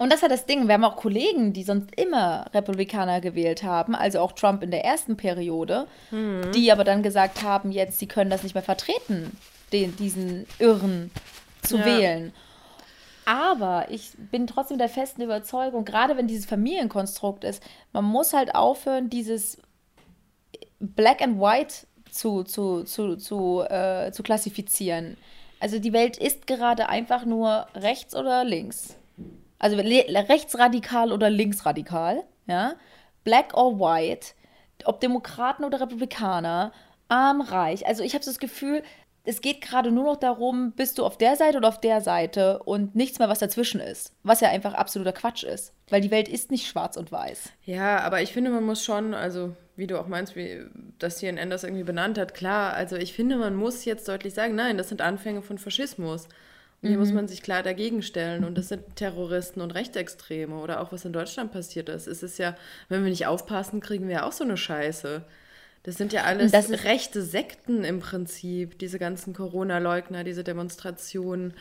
und 0.00 0.08
das 0.10 0.16
ist 0.18 0.22
halt 0.22 0.32
das 0.32 0.46
Ding. 0.46 0.66
Wir 0.66 0.74
haben 0.74 0.84
auch 0.84 0.96
Kollegen, 0.96 1.52
die 1.52 1.62
sonst 1.62 1.94
immer 2.00 2.46
Republikaner 2.54 3.20
gewählt 3.20 3.62
haben, 3.62 3.94
also 3.94 4.18
auch 4.20 4.32
Trump 4.32 4.62
in 4.62 4.70
der 4.70 4.84
ersten 4.84 5.16
Periode, 5.16 5.86
die 6.54 6.72
aber 6.72 6.84
dann 6.84 7.02
gesagt 7.02 7.42
haben, 7.42 7.70
jetzt, 7.70 7.98
sie 7.98 8.06
können 8.08 8.30
das 8.30 8.42
nicht 8.42 8.54
mehr 8.54 8.62
vertreten, 8.64 9.36
den, 9.72 9.94
diesen 9.96 10.46
Irren 10.58 11.10
zu 11.62 11.76
Ja. 11.78 11.84
wählen. 11.84 12.32
Aber 13.26 13.86
ich 13.90 14.12
bin 14.32 14.46
trotzdem 14.46 14.78
der 14.78 14.88
festen 14.88 15.22
Überzeugung, 15.22 15.84
gerade 15.84 16.16
wenn 16.16 16.26
dieses 16.26 16.46
Familienkonstrukt 16.46 17.44
ist, 17.44 17.62
man 17.92 18.04
muss 18.04 18.32
halt 18.32 18.54
aufhören, 18.54 19.10
dieses 19.10 19.58
Black 20.80 21.20
and 21.22 21.38
White 21.40 21.86
zu, 22.10 22.42
zu, 22.42 22.84
zu, 22.84 23.16
zu, 23.16 23.60
äh, 23.68 24.10
zu 24.12 24.22
klassifizieren. 24.22 25.16
Also 25.60 25.78
die 25.78 25.92
Welt 25.92 26.16
ist 26.16 26.46
gerade 26.46 26.88
einfach 26.88 27.26
nur 27.26 27.66
rechts 27.74 28.16
oder 28.16 28.42
links. 28.44 28.96
Also 29.60 29.76
rechtsradikal 29.76 31.12
oder 31.12 31.30
linksradikal, 31.30 32.24
ja. 32.46 32.74
Black 33.22 33.54
or 33.54 33.78
white, 33.78 34.32
ob 34.84 35.00
Demokraten 35.00 35.64
oder 35.64 35.80
Republikaner, 35.80 36.72
arm, 37.08 37.40
reich. 37.42 37.86
Also 37.86 38.02
ich 38.02 38.14
habe 38.14 38.24
das 38.24 38.38
Gefühl, 38.38 38.82
es 39.24 39.42
geht 39.42 39.60
gerade 39.60 39.90
nur 39.92 40.04
noch 40.04 40.16
darum, 40.16 40.72
bist 40.72 40.98
du 40.98 41.04
auf 41.04 41.18
der 41.18 41.36
Seite 41.36 41.58
oder 41.58 41.68
auf 41.68 41.80
der 41.80 42.00
Seite 42.00 42.62
und 42.62 42.94
nichts 42.94 43.18
mehr, 43.18 43.28
was 43.28 43.38
dazwischen 43.38 43.80
ist. 43.80 44.14
Was 44.22 44.40
ja 44.40 44.48
einfach 44.48 44.74
absoluter 44.74 45.12
Quatsch 45.12 45.44
ist. 45.44 45.74
Weil 45.90 46.00
die 46.00 46.10
Welt 46.10 46.28
ist 46.28 46.50
nicht 46.50 46.66
schwarz 46.66 46.96
und 46.96 47.12
weiß. 47.12 47.50
Ja, 47.64 48.00
aber 48.00 48.22
ich 48.22 48.32
finde, 48.32 48.50
man 48.50 48.64
muss 48.64 48.82
schon, 48.82 49.12
also 49.12 49.54
wie 49.76 49.86
du 49.86 50.00
auch 50.00 50.08
meinst, 50.08 50.36
wie 50.36 50.64
das 50.98 51.18
CNN 51.18 51.50
das 51.50 51.64
irgendwie 51.64 51.84
benannt 51.84 52.16
hat, 52.18 52.32
klar, 52.32 52.72
also 52.72 52.96
ich 52.96 53.12
finde, 53.12 53.36
man 53.36 53.54
muss 53.54 53.84
jetzt 53.84 54.08
deutlich 54.08 54.32
sagen, 54.32 54.54
nein, 54.54 54.78
das 54.78 54.88
sind 54.88 55.02
Anfänge 55.02 55.42
von 55.42 55.58
Faschismus. 55.58 56.26
Hier 56.82 56.96
muss 56.96 57.12
man 57.12 57.28
sich 57.28 57.42
klar 57.42 57.62
dagegen 57.62 58.00
stellen. 58.02 58.44
Und 58.44 58.56
das 58.56 58.68
sind 58.68 58.96
Terroristen 58.96 59.60
und 59.60 59.72
Rechtsextreme 59.72 60.54
oder 60.56 60.80
auch 60.80 60.92
was 60.92 61.04
in 61.04 61.12
Deutschland 61.12 61.52
passiert 61.52 61.90
ist. 61.90 62.06
Es 62.06 62.22
ist 62.22 62.38
ja, 62.38 62.54
wenn 62.88 63.02
wir 63.04 63.10
nicht 63.10 63.26
aufpassen, 63.26 63.80
kriegen 63.80 64.08
wir 64.08 64.14
ja 64.16 64.26
auch 64.26 64.32
so 64.32 64.44
eine 64.44 64.56
Scheiße. 64.56 65.22
Das 65.82 65.96
sind 65.96 66.12
ja 66.12 66.24
alles 66.24 66.52
rechte 66.84 67.22
Sekten 67.22 67.84
im 67.84 68.00
Prinzip, 68.00 68.78
diese 68.78 68.98
ganzen 68.98 69.34
Corona-Leugner, 69.34 70.24
diese 70.24 70.42
Demonstrationen, 70.44 71.54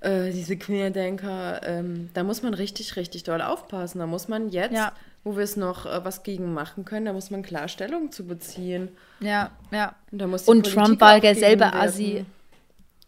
äh, 0.00 0.30
diese 0.30 0.56
Querdenker. 0.56 1.60
Ähm, 1.64 2.10
da 2.14 2.22
muss 2.24 2.42
man 2.42 2.54
richtig, 2.54 2.96
richtig 2.96 3.24
doll 3.24 3.42
aufpassen. 3.42 3.98
Da 3.98 4.06
muss 4.06 4.28
man 4.28 4.48
jetzt, 4.50 4.74
Ja. 4.74 4.92
wo 5.24 5.36
wir 5.36 5.42
es 5.44 5.56
noch 5.56 5.86
äh, 5.86 6.04
was 6.04 6.22
gegen 6.22 6.52
machen 6.54 6.84
können, 6.84 7.06
da 7.06 7.12
muss 7.12 7.30
man 7.30 7.42
klar 7.42 7.68
Stellung 7.68 8.10
zu 8.12 8.24
beziehen. 8.26 8.88
Ja, 9.20 9.50
ja. 9.72 9.94
Und, 10.12 10.18
da 10.20 10.26
muss 10.26 10.44
die 10.44 10.50
Und 10.50 10.62
Politik 10.62 10.82
Trump 10.84 11.00
war 11.00 11.20
derselbe 11.20 11.64
gegenwirken. 11.64 11.88
Assi. 11.88 12.24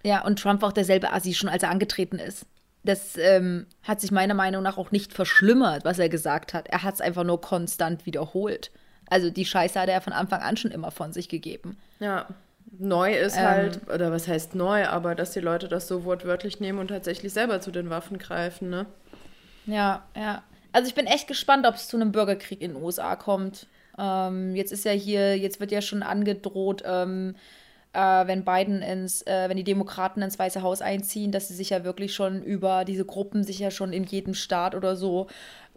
Ja, 0.04 0.24
und 0.24 0.38
Trump 0.40 0.62
war 0.62 0.68
auch 0.70 0.72
derselbe 0.74 1.12
Assi, 1.12 1.34
schon 1.34 1.48
als 1.48 1.62
er 1.62 1.70
angetreten 1.70 2.18
ist. 2.18 2.46
Das 2.84 3.16
ähm, 3.18 3.66
hat 3.82 4.00
sich 4.00 4.10
meiner 4.10 4.32
Meinung 4.34 4.62
nach 4.62 4.78
auch 4.78 4.90
nicht 4.90 5.12
verschlimmert, 5.12 5.84
was 5.84 5.98
er 5.98 6.08
gesagt 6.08 6.54
hat. 6.54 6.68
Er 6.68 6.82
hat 6.82 6.94
es 6.94 7.00
einfach 7.02 7.24
nur 7.24 7.40
konstant 7.40 8.06
wiederholt. 8.06 8.70
Also 9.10 9.28
die 9.28 9.44
Scheiße 9.44 9.78
hat 9.78 9.88
er 9.88 10.00
von 10.00 10.12
Anfang 10.14 10.40
an 10.40 10.56
schon 10.56 10.70
immer 10.70 10.90
von 10.90 11.12
sich 11.12 11.28
gegeben. 11.28 11.76
Ja. 11.98 12.26
Neu 12.78 13.14
ist 13.14 13.36
Ähm. 13.36 13.44
halt, 13.44 13.80
oder 13.92 14.12
was 14.12 14.28
heißt 14.28 14.54
neu, 14.54 14.86
aber 14.86 15.14
dass 15.14 15.32
die 15.32 15.40
Leute 15.40 15.68
das 15.68 15.88
so 15.88 16.04
wortwörtlich 16.04 16.60
nehmen 16.60 16.78
und 16.78 16.88
tatsächlich 16.88 17.32
selber 17.32 17.60
zu 17.60 17.70
den 17.70 17.90
Waffen 17.90 18.18
greifen, 18.18 18.70
ne? 18.70 18.86
Ja, 19.66 20.04
ja. 20.16 20.42
Also 20.72 20.88
ich 20.88 20.94
bin 20.94 21.06
echt 21.06 21.26
gespannt, 21.26 21.66
ob 21.66 21.74
es 21.74 21.88
zu 21.88 21.96
einem 21.96 22.12
Bürgerkrieg 22.12 22.62
in 22.62 22.74
den 22.74 22.82
USA 22.82 23.16
kommt. 23.16 23.66
Ähm, 23.98 24.54
jetzt 24.54 24.72
ist 24.72 24.84
ja 24.84 24.92
hier, 24.92 25.36
jetzt 25.36 25.58
wird 25.60 25.72
ja 25.72 25.82
schon 25.82 26.02
angedroht, 26.02 26.82
ähm, 26.86 27.34
äh, 27.92 28.26
wenn 28.26 28.44
Biden 28.44 28.82
ins, 28.82 29.22
äh, 29.26 29.48
wenn 29.48 29.56
die 29.56 29.64
Demokraten 29.64 30.22
ins 30.22 30.38
Weiße 30.38 30.62
Haus 30.62 30.82
einziehen, 30.82 31.32
dass 31.32 31.48
sie 31.48 31.54
sich 31.54 31.70
ja 31.70 31.84
wirklich 31.84 32.14
schon 32.14 32.42
über 32.42 32.84
diese 32.84 33.04
Gruppen 33.04 33.44
sich 33.44 33.58
ja 33.58 33.70
schon 33.70 33.92
in 33.92 34.04
jedem 34.04 34.34
Staat 34.34 34.74
oder 34.74 34.96
so 34.96 35.26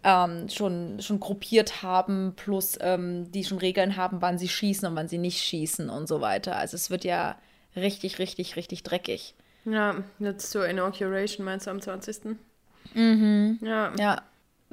ähm, 0.04 0.48
schon, 0.48 1.00
schon 1.00 1.18
gruppiert 1.18 1.82
haben, 1.82 2.34
plus 2.36 2.78
ähm, 2.80 3.30
die 3.32 3.44
schon 3.44 3.58
Regeln 3.58 3.96
haben, 3.96 4.20
wann 4.20 4.38
sie 4.38 4.48
schießen 4.48 4.86
und 4.88 4.96
wann 4.96 5.08
sie 5.08 5.18
nicht 5.18 5.42
schießen 5.42 5.88
und 5.90 6.06
so 6.06 6.20
weiter. 6.20 6.56
Also 6.56 6.76
es 6.76 6.90
wird 6.90 7.04
ja 7.04 7.36
richtig, 7.74 8.18
richtig, 8.18 8.56
richtig 8.56 8.82
dreckig. 8.82 9.34
Ja, 9.64 9.96
jetzt 10.18 10.50
zur 10.50 10.68
Inauguration 10.68 11.44
meinst 11.44 11.66
du 11.66 11.70
am 11.70 11.80
20. 11.80 12.36
Mhm. 12.92 13.58
Ja. 13.62 13.92
Ja, 13.98 14.22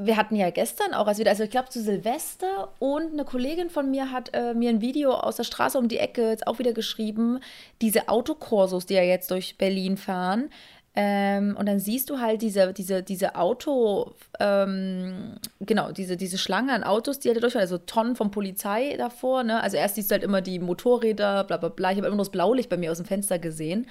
wir 0.06 0.18
hatten 0.18 0.36
ja 0.36 0.50
gestern 0.50 0.94
auch, 0.94 1.08
als 1.08 1.20
wieder, 1.20 1.32
also 1.32 1.44
ich 1.44 1.50
glaube 1.50 1.70
zu 1.70 1.82
Silvester 1.82 2.74
und 2.80 3.14
eine 3.14 3.26
Kollegin 3.26 3.70
von 3.70 3.90
mir 3.90 4.12
hat 4.12 4.32
äh, 4.34 4.54
mir 4.54 4.70
ein 4.70 4.82
Video 4.82 5.14
aus 5.14 5.36
der 5.36 5.44
Straße 5.44 5.78
um 5.78 5.88
die 5.88 5.98
Ecke 5.98 6.30
jetzt 6.30 6.48
auch 6.48 6.60
wieder 6.60 6.74
geschrieben, 6.74 7.40
diese 7.82 8.10
Autokorsos, 8.10 8.86
die 8.86 8.96
ja 8.96 9.04
jetzt 9.04 9.32
durch 9.32 9.58
Berlin 9.58 9.98
fahren. 9.98 10.50
Ähm, 10.94 11.56
und 11.58 11.68
dann 11.68 11.80
siehst 11.80 12.10
du 12.10 12.20
halt 12.20 12.42
diese, 12.42 12.74
diese, 12.74 13.02
diese 13.02 13.36
Auto, 13.36 14.12
ähm, 14.42 15.38
genau, 15.62 15.94
diese, 15.94 16.18
diese 16.18 16.38
Schlange 16.38 16.74
an 16.74 16.84
Autos, 16.84 17.20
die 17.20 17.30
halt 17.30 17.38
da 17.38 17.42
durchfahren, 17.42 17.64
also 17.64 17.78
Tonnen 17.78 18.18
von 18.18 18.30
Polizei 18.30 18.96
davor, 18.98 19.44
ne? 19.44 19.64
Also 19.64 19.78
erst 19.78 19.96
siehst 19.96 20.12
du 20.12 20.14
halt 20.14 20.24
immer 20.24 20.42
die 20.42 20.60
Motorräder, 20.60 21.46
bla 21.46 21.56
bla 21.56 21.70
bla. 21.70 21.92
Ich 21.92 21.98
habe 21.98 22.08
immer 22.08 22.18
nur 22.18 22.26
das 22.26 22.32
Blaulicht 22.32 22.70
bei 22.70 22.76
mir 22.76 22.92
aus 22.92 22.98
dem 22.98 23.06
Fenster 23.06 23.40
gesehen. 23.40 23.88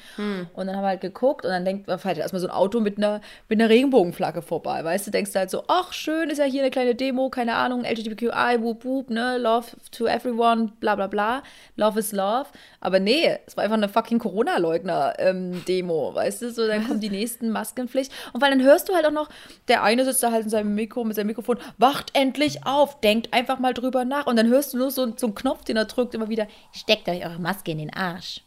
Und 0.53 0.67
dann 0.67 0.77
haben 0.77 0.83
wir 0.83 0.89
halt 0.89 1.01
geguckt 1.01 1.47
und 1.47 1.51
dann 1.51 1.65
denkt 1.65 1.87
man, 1.87 1.99
fährt 1.99 2.19
erstmal 2.19 2.41
so 2.41 2.49
ein 2.49 2.53
Auto 2.53 2.81
mit 2.81 2.99
einer, 2.99 3.23
mit 3.49 3.59
einer 3.59 3.71
Regenbogenflagge 3.71 4.43
vorbei, 4.43 4.85
weißt 4.85 5.07
du? 5.07 5.11
Denkst 5.11 5.33
du 5.33 5.39
halt 5.39 5.49
so, 5.49 5.65
ach, 5.69 5.95
schön, 5.95 6.29
ist 6.29 6.37
ja 6.37 6.45
hier 6.45 6.61
eine 6.61 6.71
kleine 6.71 6.95
Demo, 6.95 7.31
keine 7.31 7.55
Ahnung, 7.55 7.83
LGBTQI, 7.85 8.59
whoop 8.61 8.85
whoop, 8.85 9.09
ne? 9.09 9.39
Love 9.39 9.69
to 9.91 10.07
everyone, 10.07 10.73
bla 10.81 10.97
bla 10.97 11.07
bla. 11.07 11.43
Love 11.77 11.99
is 11.99 12.13
love. 12.13 12.47
Aber 12.81 13.01
nee, 13.01 13.39
es 13.47 13.57
war 13.57 13.65
einfach 13.65 13.79
eine 13.79 13.89
fucking 13.89 14.19
Corona-Leugner-Demo, 14.19 16.15
weißt 16.15 16.43
du? 16.43 16.51
So, 16.51 16.67
dann 16.67 16.90
kommen 16.91 17.01
die 17.01 17.11
nächsten 17.11 17.51
Maskenpflicht. 17.51 18.13
Und 18.33 18.43
weil 18.43 18.51
dann 18.51 18.63
hörst 18.63 18.89
du 18.89 18.95
halt 18.95 19.07
auch 19.07 19.13
noch, 19.13 19.29
der 19.69 19.85
eine 19.85 20.05
sitzt 20.05 20.23
da 20.23 20.33
halt 20.33 20.45
in 20.45 20.51
seinem 20.51 20.75
Mikro 20.75 21.05
mit 21.05 21.15
seinem 21.15 21.29
Mikrofon, 21.29 21.59
wacht 21.79 22.11
endlich 22.15 22.67
auf, 22.67 23.01
denkt 23.01 23.33
einfach 23.33 23.61
mal 23.61 23.75
drüber 23.75 24.05
nach. 24.05 24.27
Und 24.27 24.37
dann 24.37 24.49
hörst 24.49 24.75
du 24.75 24.79
nur 24.79 24.91
so, 24.91 25.17
so 25.17 25.27
einen 25.29 25.35
Knopf, 25.35 25.65
den 25.65 25.77
er 25.77 25.85
drückt, 25.85 26.15
immer 26.15 26.29
wieder, 26.29 26.49
steckt 26.73 27.09
euch 27.09 27.25
eure 27.25 27.39
Maske 27.39 27.71
in 27.71 27.79
den 27.79 27.95
Arsch. 27.95 28.43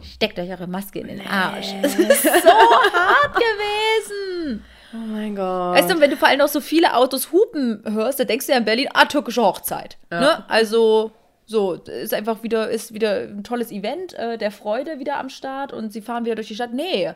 Steckt 0.00 0.38
euch 0.38 0.48
eure 0.48 0.68
Maske 0.68 1.00
in 1.00 1.08
den 1.08 1.26
Arsch. 1.26 1.74
Es 1.82 1.96
ist 1.96 2.22
so 2.22 2.28
hart 2.30 3.34
gewesen. 3.34 4.64
Oh 4.94 4.98
mein 4.98 5.34
Gott. 5.34 5.76
Weißt 5.76 5.90
du, 5.90 6.00
wenn 6.00 6.10
du 6.10 6.16
vor 6.16 6.28
allem 6.28 6.38
noch 6.38 6.48
so 6.48 6.60
viele 6.60 6.94
Autos 6.94 7.32
hupen 7.32 7.82
hörst, 7.86 8.20
dann 8.20 8.26
denkst 8.26 8.46
du 8.46 8.52
ja 8.52 8.58
in 8.58 8.64
Berlin, 8.64 8.88
ah, 8.94 9.06
türkische 9.06 9.42
Hochzeit. 9.42 9.96
Ne? 10.10 10.44
Also, 10.48 11.12
so, 11.46 11.74
ist 11.74 12.14
einfach 12.14 12.42
wieder, 12.42 12.70
ist 12.70 12.94
wieder 12.94 13.22
ein 13.22 13.44
tolles 13.44 13.70
Event 13.70 14.14
äh, 14.14 14.38
der 14.38 14.50
Freude 14.50 14.98
wieder 14.98 15.18
am 15.18 15.28
Start 15.28 15.72
und 15.72 15.92
sie 15.92 16.00
fahren 16.00 16.24
wieder 16.24 16.34
durch 16.34 16.48
die 16.48 16.54
Stadt. 16.54 16.72
Nee, 16.72 17.12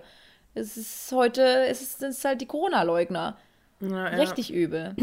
es 0.56 0.76
ist 0.76 1.12
heute, 1.12 1.66
es 1.66 1.82
ist, 1.82 2.02
es 2.02 2.18
ist 2.18 2.24
halt 2.24 2.40
die 2.40 2.46
Corona-Leugner. 2.46 3.36
ja, 3.80 3.88
ja. 3.88 4.06
Richtig 4.16 4.52
übel. 4.52 4.94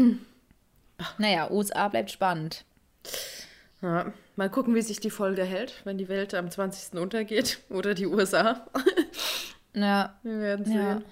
naja, 1.18 1.50
USA 1.50 1.88
bleibt 1.88 2.10
spannend. 2.10 2.64
Ja. 3.82 4.12
Mal 4.36 4.50
gucken, 4.50 4.74
wie 4.74 4.82
sich 4.82 4.98
die 5.00 5.10
Folge 5.10 5.44
hält, 5.44 5.82
wenn 5.84 5.98
die 5.98 6.08
Welt 6.08 6.34
am 6.34 6.50
20. 6.50 6.98
untergeht 6.98 7.60
oder 7.70 7.94
die 7.94 8.06
USA. 8.06 8.66
Ja, 9.76 10.14
Wir 10.22 10.38
werden 10.38 10.72
ja. 10.72 11.02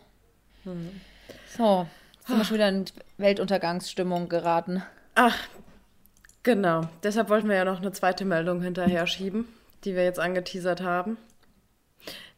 sehen. 0.65 1.01
So, 1.57 1.89
jetzt 2.15 2.29
sind 2.29 2.39
wir 2.39 2.45
schon 2.45 2.55
wieder 2.55 2.69
in 2.69 2.85
Weltuntergangsstimmung 3.19 4.29
geraten. 4.29 4.85
Ach, 5.17 5.37
genau. 6.45 6.83
Deshalb 7.03 7.29
wollten 7.29 7.49
wir 7.49 7.57
ja 7.57 7.65
noch 7.65 7.81
eine 7.81 7.91
zweite 7.91 8.25
Meldung 8.25 8.63
hinterher 8.63 9.09
schieben, 9.09 9.49
die 9.85 9.97
wir 9.97 10.05
jetzt 10.05 10.21
angeteasert 10.21 10.81
haben. 10.81 11.17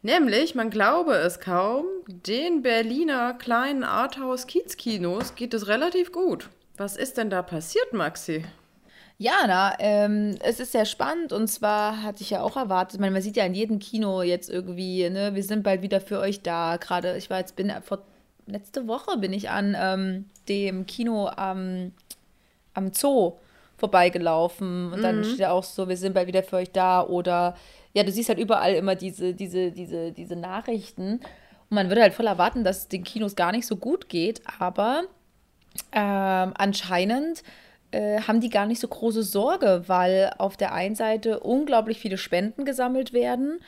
Nämlich, 0.04 0.54
man 0.54 0.68
glaube 0.68 1.14
es 1.14 1.40
kaum, 1.40 1.86
den 2.06 2.60
Berliner 2.60 3.32
kleinen 3.32 3.84
Arthouse-Kiez-Kinos 3.84 5.34
geht 5.34 5.54
es 5.54 5.66
relativ 5.66 6.12
gut. 6.12 6.50
Was 6.76 6.98
ist 6.98 7.16
denn 7.16 7.30
da 7.30 7.40
passiert, 7.40 7.94
Maxi? 7.94 8.44
Ja, 9.16 9.32
na, 9.46 9.72
ähm, 9.78 10.36
es 10.42 10.60
ist 10.60 10.72
sehr 10.72 10.84
spannend 10.84 11.32
und 11.32 11.48
zwar 11.48 12.02
hatte 12.02 12.20
ich 12.20 12.28
ja 12.28 12.42
auch 12.42 12.58
erwartet, 12.58 12.96
ich 12.96 13.00
meine, 13.00 13.12
man 13.12 13.22
sieht 13.22 13.38
ja 13.38 13.46
in 13.46 13.54
jedem 13.54 13.78
Kino 13.78 14.20
jetzt 14.20 14.50
irgendwie, 14.50 15.08
ne, 15.08 15.34
wir 15.34 15.42
sind 15.42 15.62
bald 15.62 15.80
wieder 15.80 16.02
für 16.02 16.18
euch 16.18 16.42
da. 16.42 16.76
Gerade, 16.76 17.16
ich 17.16 17.30
war 17.30 17.38
jetzt, 17.38 17.56
bin 17.56 17.72
vor 17.82 18.02
letzte 18.44 18.86
Woche 18.86 19.16
bin 19.16 19.32
ich 19.32 19.48
an 19.48 19.74
ähm, 19.74 20.26
dem 20.50 20.84
Kino 20.84 21.28
am, 21.28 21.92
am 22.74 22.92
Zoo 22.92 23.38
vorbeigelaufen 23.78 24.92
und 24.92 25.00
dann 25.00 25.24
steht 25.24 25.38
ja 25.38 25.52
auch 25.52 25.64
so, 25.64 25.88
wir 25.88 25.96
sind 25.96 26.12
bald 26.12 26.26
wieder 26.26 26.42
für 26.42 26.56
euch 26.56 26.72
da 26.72 27.02
oder 27.02 27.56
ja, 27.94 28.02
du 28.02 28.12
siehst 28.12 28.28
halt 28.28 28.38
überall 28.38 28.74
immer 28.74 28.94
diese, 28.96 29.34
diese, 29.34 29.70
diese, 29.70 30.12
diese 30.12 30.36
Nachrichten 30.36 31.20
und 31.70 31.74
man 31.76 31.88
würde 31.88 32.02
halt 32.02 32.14
voll 32.14 32.26
erwarten, 32.26 32.64
dass 32.64 32.78
es 32.78 32.88
den 32.88 33.04
Kinos 33.04 33.36
gar 33.36 33.52
nicht 33.52 33.66
so 33.66 33.76
gut 33.76 34.08
geht, 34.08 34.42
aber 34.58 35.04
ähm, 35.92 36.52
anscheinend 36.56 37.42
äh, 37.90 38.20
haben 38.20 38.40
die 38.40 38.50
gar 38.50 38.66
nicht 38.66 38.80
so 38.80 38.88
große 38.88 39.22
Sorge, 39.22 39.84
weil 39.86 40.32
auf 40.38 40.56
der 40.56 40.74
einen 40.74 40.94
Seite 40.94 41.40
unglaublich 41.40 41.98
viele 41.98 42.18
Spenden 42.18 42.64
gesammelt 42.64 43.12
werden 43.12 43.60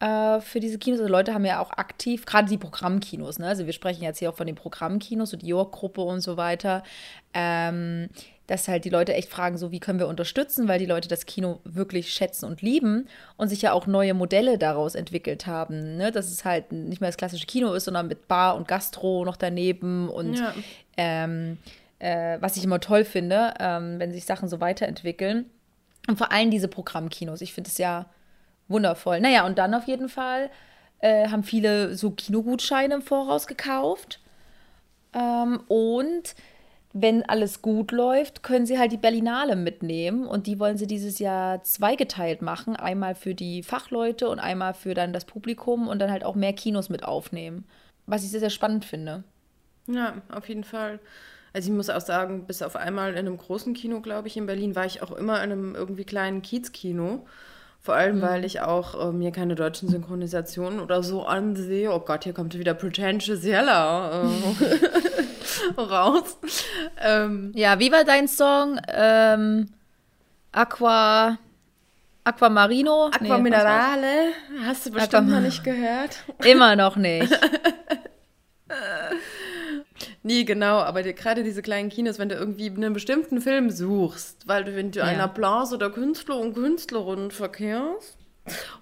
äh, 0.00 0.40
für 0.40 0.60
diese 0.60 0.78
Kinos. 0.78 1.00
Also 1.00 1.12
Leute 1.12 1.34
haben 1.34 1.44
ja 1.44 1.60
auch 1.60 1.70
aktiv, 1.70 2.26
gerade 2.26 2.48
die 2.48 2.58
Programmkinos, 2.58 3.38
ne? 3.38 3.48
also 3.48 3.66
wir 3.66 3.72
sprechen 3.72 4.02
jetzt 4.02 4.18
hier 4.18 4.30
auch 4.30 4.36
von 4.36 4.46
den 4.46 4.56
Programmkinos, 4.56 5.30
so 5.30 5.36
die 5.36 5.48
York-Gruppe 5.48 6.00
und 6.00 6.20
so 6.20 6.36
weiter, 6.36 6.82
ähm, 7.34 8.08
dass 8.46 8.68
halt 8.68 8.84
die 8.84 8.90
Leute 8.90 9.14
echt 9.14 9.30
fragen, 9.30 9.56
so 9.56 9.70
wie 9.72 9.80
können 9.80 9.98
wir 9.98 10.08
unterstützen, 10.08 10.68
weil 10.68 10.78
die 10.78 10.86
Leute 10.86 11.08
das 11.08 11.24
Kino 11.24 11.60
wirklich 11.64 12.12
schätzen 12.12 12.44
und 12.44 12.60
lieben 12.60 13.08
und 13.36 13.48
sich 13.48 13.62
ja 13.62 13.72
auch 13.72 13.86
neue 13.86 14.12
Modelle 14.12 14.58
daraus 14.58 14.94
entwickelt 14.94 15.46
haben, 15.46 15.96
ne? 15.96 16.12
dass 16.12 16.30
es 16.30 16.44
halt 16.44 16.70
nicht 16.72 17.00
mehr 17.00 17.08
das 17.08 17.16
klassische 17.16 17.46
Kino 17.46 17.72
ist, 17.72 17.84
sondern 17.84 18.06
mit 18.08 18.28
Bar 18.28 18.56
und 18.56 18.68
Gastro 18.68 19.24
noch 19.24 19.36
daneben 19.36 20.08
und 20.10 20.34
Ja. 20.38 20.54
ähm, 20.98 21.56
äh, 22.00 22.36
was 22.40 22.56
ich 22.58 22.64
immer 22.64 22.80
toll 22.80 23.04
finde, 23.04 23.54
ähm, 23.60 23.98
wenn 23.98 24.12
sich 24.12 24.26
Sachen 24.26 24.48
so 24.48 24.60
weiterentwickeln. 24.60 25.46
Und 26.06 26.18
vor 26.18 26.30
allem 26.32 26.50
diese 26.50 26.68
Programmkinos. 26.68 27.40
Ich 27.40 27.54
finde 27.54 27.70
es 27.70 27.78
ja 27.78 28.04
wundervoll. 28.68 29.20
Naja, 29.20 29.46
und 29.46 29.56
dann 29.56 29.72
auf 29.72 29.86
jeden 29.86 30.10
Fall 30.10 30.50
äh, 30.98 31.28
haben 31.28 31.44
viele 31.44 31.94
so 31.94 32.10
Kinogutscheine 32.10 32.96
im 32.96 33.02
Voraus 33.02 33.46
gekauft. 33.46 34.20
Ähm, 35.14 35.60
und 35.68 36.34
wenn 36.96 37.28
alles 37.28 37.60
gut 37.60 37.90
läuft, 37.90 38.44
können 38.44 38.66
sie 38.66 38.78
halt 38.78 38.92
die 38.92 38.96
Berlinale 38.96 39.56
mitnehmen. 39.56 40.26
Und 40.28 40.46
die 40.46 40.60
wollen 40.60 40.78
sie 40.78 40.86
dieses 40.86 41.18
Jahr 41.18 41.62
zweigeteilt 41.64 42.40
machen. 42.40 42.76
Einmal 42.76 43.16
für 43.16 43.34
die 43.34 43.64
Fachleute 43.64 44.28
und 44.28 44.38
einmal 44.38 44.74
für 44.74 44.94
dann 44.94 45.12
das 45.12 45.24
Publikum 45.24 45.88
und 45.88 45.98
dann 45.98 46.12
halt 46.12 46.24
auch 46.24 46.36
mehr 46.36 46.52
Kinos 46.52 46.88
mit 46.90 47.04
aufnehmen. 47.04 47.66
Was 48.06 48.22
ich 48.22 48.30
sehr, 48.30 48.38
sehr 48.38 48.50
spannend 48.50 48.84
finde. 48.84 49.24
Ja, 49.88 50.22
auf 50.30 50.48
jeden 50.48 50.62
Fall. 50.62 51.00
Also 51.52 51.70
ich 51.70 51.76
muss 51.76 51.90
auch 51.90 52.00
sagen, 52.00 52.46
bis 52.46 52.62
auf 52.62 52.76
einmal 52.76 53.10
in 53.10 53.18
einem 53.18 53.38
großen 53.38 53.74
Kino, 53.74 54.00
glaube 54.00 54.28
ich, 54.28 54.36
in 54.36 54.46
Berlin, 54.46 54.76
war 54.76 54.86
ich 54.86 55.02
auch 55.02 55.10
immer 55.10 55.42
in 55.42 55.50
einem 55.50 55.74
irgendwie 55.74 56.04
kleinen 56.04 56.42
Kiezkino. 56.42 57.26
Vor 57.80 57.94
allem, 57.94 58.22
weil 58.22 58.46
ich 58.46 58.62
auch 58.62 59.08
äh, 59.08 59.12
mir 59.12 59.30
keine 59.30 59.56
deutschen 59.56 59.90
Synchronisationen 59.90 60.80
oder 60.80 61.02
so 61.02 61.24
ansehe. 61.24 61.92
Oh 61.92 62.00
Gott, 62.00 62.24
hier 62.24 62.32
kommt 62.32 62.58
wieder 62.58 62.72
Pretentious 62.72 63.44
Yella 63.44 64.22
äh, 64.22 64.26
raus. 65.78 66.38
Ähm, 67.00 67.52
Ja, 67.54 67.78
wie 67.78 67.90
war 67.92 68.04
dein 68.04 68.28
Song? 68.28 68.80
Ähm, 68.88 69.68
Aqua. 70.52 71.38
Aquamarino? 72.26 73.10
Nee, 73.20 73.26
Aqua 73.30 73.38
Minerale, 73.38 74.32
hast 74.64 74.86
du 74.86 74.90
bestimmt 74.92 75.28
noch 75.30 75.40
nicht 75.40 75.62
gehört. 75.62 76.16
Immer 76.42 76.74
noch 76.74 76.96
nicht. 76.96 77.30
Nie 80.22 80.44
genau, 80.44 80.78
aber 80.78 81.02
die, 81.02 81.14
gerade 81.14 81.42
diese 81.44 81.60
kleinen 81.62 81.90
Kinos, 81.90 82.18
wenn 82.18 82.28
du 82.30 82.34
irgendwie 82.34 82.70
einen 82.70 82.94
bestimmten 82.94 83.40
Film 83.40 83.70
suchst, 83.70 84.48
weil 84.48 84.64
du, 84.64 84.74
wenn 84.74 84.90
du 84.90 85.00
Ja. 85.00 85.04
einer 85.04 85.28
Blase 85.28 85.74
oder 85.74 85.90
Künstler 85.90 86.38
und 86.38 86.54
Künstlerinnen 86.54 87.30
verkehrst, 87.30 88.16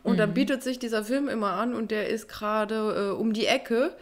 und 0.03 0.15
Mhm. 0.15 0.19
dann 0.19 0.35
bietet 0.35 0.63
sich 0.65 0.79
dieser 0.81 1.05
Film 1.05 1.29
immer 1.29 1.53
an 1.53 1.75
und 1.75 1.91
der 1.93 2.09
ist 2.09 2.29
gerade 2.29 3.11
äh, 3.15 3.21
um 3.21 3.33
die 3.33 3.47
Ecke 3.47 3.95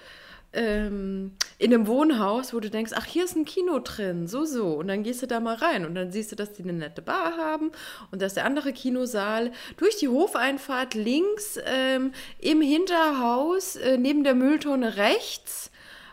ähm, 0.52 1.32
in 1.58 1.72
einem 1.72 1.86
Wohnhaus, 1.86 2.52
wo 2.52 2.60
du 2.60 2.70
denkst, 2.70 2.92
ach, 2.96 3.04
hier 3.04 3.24
ist 3.24 3.36
ein 3.36 3.44
Kino 3.44 3.78
drin, 3.78 4.26
so, 4.26 4.44
so. 4.44 4.74
Und 4.74 4.88
dann 4.88 5.02
gehst 5.02 5.22
du 5.22 5.26
da 5.26 5.38
mal 5.40 5.54
rein 5.54 5.84
und 5.86 5.94
dann 5.94 6.10
siehst 6.10 6.32
du, 6.32 6.36
dass 6.36 6.52
die 6.52 6.62
eine 6.64 6.72
nette 6.72 7.02
Bar 7.02 7.36
haben 7.36 7.70
und 8.10 8.20
dass 8.22 8.34
der 8.34 8.44
andere 8.44 8.72
Kinosaal 8.72 9.52
durch 9.76 9.96
die 9.98 10.08
Hofeinfahrt 10.08 10.94
links 10.94 11.58
ähm, 11.66 12.12
im 12.40 12.60
Hinterhaus 12.62 13.76
äh, 13.76 13.96
neben 13.96 14.24
der 14.24 14.34
Mülltonne 14.34 14.96
rechts 14.96 15.70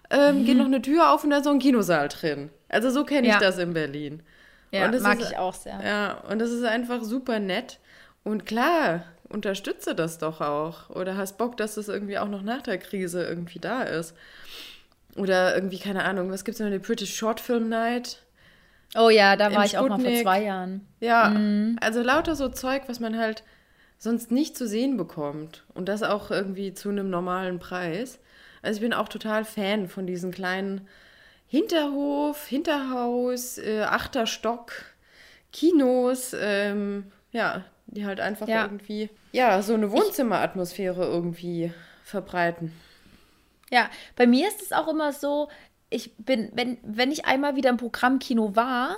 ähm, 0.10 0.46
geht 0.46 0.58
noch 0.58 0.66
eine 0.66 0.82
Tür 0.82 1.12
auf 1.12 1.24
und 1.24 1.32
da 1.32 1.38
ist 1.38 1.44
so 1.44 1.50
ein 1.50 1.60
Kinosaal 1.60 2.08
drin. 2.08 2.50
Also 2.70 2.90
so 2.90 3.04
kenne 3.04 3.28
ich 3.28 3.34
Ja. 3.34 3.40
das 3.40 3.58
in 3.58 3.74
Berlin. 3.74 4.24
Ja, 4.72 4.86
Und 4.86 4.94
das 4.94 5.02
mag 5.02 5.20
ist- 5.20 5.32
ich 5.32 5.38
auch 5.38 5.54
sehr. 5.54 5.80
Ja, 5.84 6.24
und 6.30 6.40
das 6.40 6.52
ist 6.52 6.64
einfach 6.64 7.04
super 7.04 7.40
nett. 7.40 7.80
Und 8.24 8.46
klar, 8.46 9.04
unterstütze 9.30 9.95
das 9.95 10.17
doch 10.17 10.41
auch. 10.41 10.89
Oder 10.89 11.17
hast 11.17 11.38
Bock, 11.38 11.57
dass 11.57 11.75
das 11.75 11.88
irgendwie 11.88 12.17
auch 12.17 12.28
noch 12.28 12.41
nach 12.41 12.61
der 12.61 12.78
Krise 12.78 13.23
irgendwie 13.23 13.59
da 13.59 13.84
ist. 13.84 14.15
Oder 15.15 15.55
irgendwie, 15.55 15.80
keine 15.80 16.03
Ahnung, 16.03 16.32
was 16.32 16.45
gibt's 16.45 16.59
noch? 16.59 16.69
Die 16.69 16.80
British 16.80 17.15
Short 17.15 17.39
Film 17.39 17.69
Night. 17.69 18.23
Oh 18.95 19.09
ja, 19.09 19.36
da 19.36 19.53
war 19.53 19.65
ich 19.65 19.78
auch 19.78 19.89
mal 19.89 19.95
vor 19.95 19.99
Sputnik. 19.99 20.23
zwei 20.23 20.43
Jahren. 20.43 20.88
Ja, 20.99 21.36
also 21.82 22.01
lauter 22.01 22.36
so 22.36 22.49
Zeug, 22.49 22.84
was 22.88 22.99
man 22.99 23.17
halt 23.17 23.43
sonst 23.97 24.32
nicht 24.32 24.55
zu 24.55 24.67
sehen 24.67 24.95
bekommt. 24.95 25.65
Und 25.73 25.89
das 25.89 26.03
auch 26.03 26.32
irgendwie 26.32 26.73
zu 26.73 26.89
einem 26.89 27.09
normalen 27.09 27.59
Preis. 27.59 28.19
Also 28.61 28.78
ich 28.78 28.82
bin 28.82 28.93
auch 28.93 29.09
total 29.09 29.43
Fan 29.43 29.88
von 29.88 30.07
diesen 30.07 30.32
kleinen 30.32 30.88
Hinterhof, 31.47 32.45
Hinterhaus, 32.47 33.57
äh, 33.57 33.82
achter 33.82 34.25
Stock, 34.25 34.73
Kinos, 35.51 36.36
ähm, 36.39 37.11
ja, 37.32 37.63
die 37.88 38.06
halt 38.06 38.20
einfach 38.20 38.48
Ja. 38.48 38.64
irgendwie, 38.64 39.10
ja, 39.32 39.62
so 39.62 39.74
eine 39.74 39.92
Wohnzimmeratmosphäre 39.92 41.04
irgendwie 41.06 41.72
verbreiten. 42.04 42.72
Ja, 43.70 43.90
bei 44.16 44.28
mir 44.28 44.48
ist 44.48 44.62
es 44.62 44.72
auch 44.72 44.88
immer 44.88 45.12
so, 45.12 45.50
ich 45.90 46.16
bin, 46.18 46.52
wenn, 46.54 46.78
wenn 46.84 47.12
ich 47.12 47.26
einmal 47.26 47.56
wieder 47.56 47.70
im 47.70 47.78
Programmkino 47.78 48.56
war, 48.56 48.98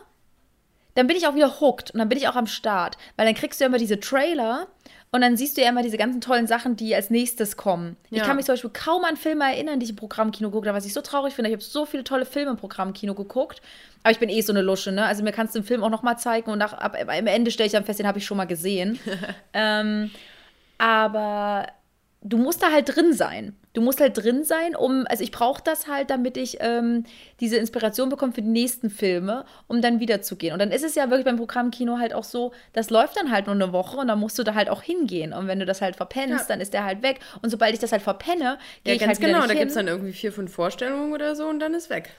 dann 0.96 1.08
bin 1.08 1.16
ich 1.18 1.28
auch 1.28 1.36
wieder 1.36 1.60
hooked 1.60 1.92
und 1.92 2.00
dann 2.00 2.10
bin 2.10 2.18
ich 2.18 2.28
auch 2.28 2.36
am 2.36 2.48
Start. 2.48 2.98
Weil 3.16 3.26
dann 3.26 3.36
kriegst 3.36 3.60
du 3.60 3.64
ja 3.64 3.68
immer 3.68 3.78
diese 3.78 4.00
Trailer 4.00 4.68
und 5.12 5.22
dann 5.22 5.36
siehst 5.38 5.58
du 5.58 5.62
ja 5.62 5.70
immer 5.70 5.82
diese 5.82 5.98
ganzen 5.98 6.22
tollen 6.22 6.46
Sachen, 6.46 6.76
die 6.76 6.94
als 6.94 7.10
nächstes 7.10 7.58
kommen. 7.58 7.98
Ich 8.12 8.18
Ja. 8.20 8.26
kann 8.26 8.36
mich 8.36 8.46
zum 8.46 8.54
Beispiel 8.54 8.70
kaum 8.72 9.04
an 9.06 9.18
Filme 9.18 9.44
erinnern, 9.46 9.80
die 9.80 9.86
ich 9.86 9.90
im 9.90 9.96
Programmkino 9.96 10.50
geguckt 10.50 10.68
habe, 10.68 10.78
was 10.78 10.86
ich 10.86 10.94
so 10.94 11.02
traurig 11.02 11.34
finde. 11.34 11.50
Ich 11.50 11.56
habe 11.56 11.64
so 11.64 11.86
viele 11.86 12.04
tolle 12.04 12.26
Filme 12.26 12.52
im 12.52 12.58
Programmkino 12.58 13.16
geguckt. 13.16 13.62
Aber 14.04 14.12
ich 14.12 14.20
bin 14.20 14.30
eh 14.30 14.42
so 14.42 14.54
eine 14.54 14.62
Lusche, 14.62 14.92
ne? 14.92 15.06
Also 15.06 15.24
mir 15.24 15.32
kannst 15.32 15.56
du 15.56 15.60
den 15.60 15.66
Film 15.66 15.84
auch 15.84 15.90
noch 15.90 16.04
mal 16.04 16.18
zeigen 16.18 16.52
und 16.52 16.60
nach, 16.60 16.74
ab, 16.74 16.96
am 16.96 17.28
Ende 17.28 17.50
stelle 17.52 17.66
ich 17.68 17.74
dann 17.74 17.86
fest, 17.86 18.00
den 18.00 18.08
habe 18.08 18.20
ich 18.20 18.26
schon 18.26 18.38
mal 18.38 18.46
gesehen. 18.46 19.00
ähm, 19.54 20.12
aber 20.78 21.68
du 22.22 22.38
musst 22.38 22.62
da 22.62 22.72
halt 22.72 22.96
drin 22.96 23.14
sein. 23.14 23.56
Du 23.74 23.82
musst 23.82 24.02
halt 24.02 24.18
drin 24.18 24.44
sein, 24.44 24.76
um, 24.76 25.06
also 25.08 25.24
ich 25.24 25.32
brauche 25.32 25.62
das 25.64 25.88
halt, 25.88 26.10
damit 26.10 26.38
ich 26.38 26.58
ähm, 26.60 27.04
diese 27.40 27.58
Inspiration 27.58 28.10
bekomme 28.10 28.34
für 28.34 28.42
die 28.42 28.48
nächsten 28.50 28.90
Filme, 28.90 29.46
um 29.68 29.80
dann 29.82 30.00
wieder 30.00 30.24
zu 30.24 30.38
gehen. 30.38 30.54
Und 30.54 30.60
dann 30.60 30.72
ist 30.72 30.84
es 30.84 30.96
ja 30.96 31.10
wirklich 31.12 31.26
beim 31.26 31.38
Programmkino 31.38 32.00
halt 32.00 32.16
auch 32.16 32.24
so, 32.24 32.52
das 32.74 32.90
läuft 32.90 33.16
dann 33.18 33.32
halt 33.32 33.46
nur 33.46 33.54
eine 33.54 33.72
Woche 33.72 33.98
und 33.98 34.08
dann 34.08 34.20
musst 34.20 34.40
du 34.40 34.44
da 34.44 34.56
halt 34.56 34.70
auch 34.70 34.82
hingehen. 34.82 35.34
Und 35.34 35.48
wenn 35.48 35.60
du 35.60 35.66
das 35.68 35.82
halt 35.82 35.96
verpennst, 35.96 36.40
Ja. 36.42 36.46
dann 36.48 36.62
ist 36.62 36.74
der 36.74 36.84
halt 36.84 37.04
weg. 37.04 37.20
Und 37.44 37.52
sobald 37.52 37.74
ich 37.74 37.80
das 37.80 37.92
halt 37.92 38.02
verpenne, 38.02 38.58
gehe 38.84 38.94
Ja, 38.94 38.96
ich 38.96 39.00
ganz 39.02 39.20
halt 39.20 39.32
genau. 39.32 39.46
Da 39.46 39.54
gibt 39.54 39.68
es 39.68 39.76
dann 39.76 39.88
irgendwie 39.88 40.14
vier, 40.14 40.34
fünf 40.34 40.52
Vorstellungen 40.52 41.14
oder 41.14 41.36
so 41.36 41.46
und 41.48 41.60
dann 41.60 41.76
ist 41.76 41.92
weg. 41.92 42.10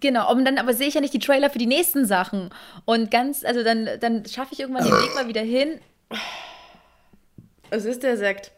Genau, 0.00 0.30
und 0.30 0.44
dann 0.44 0.58
aber 0.58 0.74
sehe 0.74 0.86
ich 0.86 0.94
ja 0.94 1.00
nicht 1.00 1.14
die 1.14 1.18
Trailer 1.18 1.48
für 1.50 1.58
die 1.58 1.66
nächsten 1.66 2.04
Sachen. 2.04 2.50
Und 2.84 3.10
ganz, 3.10 3.42
also 3.44 3.64
dann, 3.64 3.88
dann 4.00 4.26
schaffe 4.26 4.52
ich 4.52 4.60
irgendwann 4.60 4.84
den 4.84 4.92
Weg 4.92 5.14
mal 5.14 5.26
wieder 5.28 5.40
hin. 5.40 5.80
Es 7.70 7.84
ist 7.86 8.02
der 8.02 8.16
Sekt. 8.16 8.52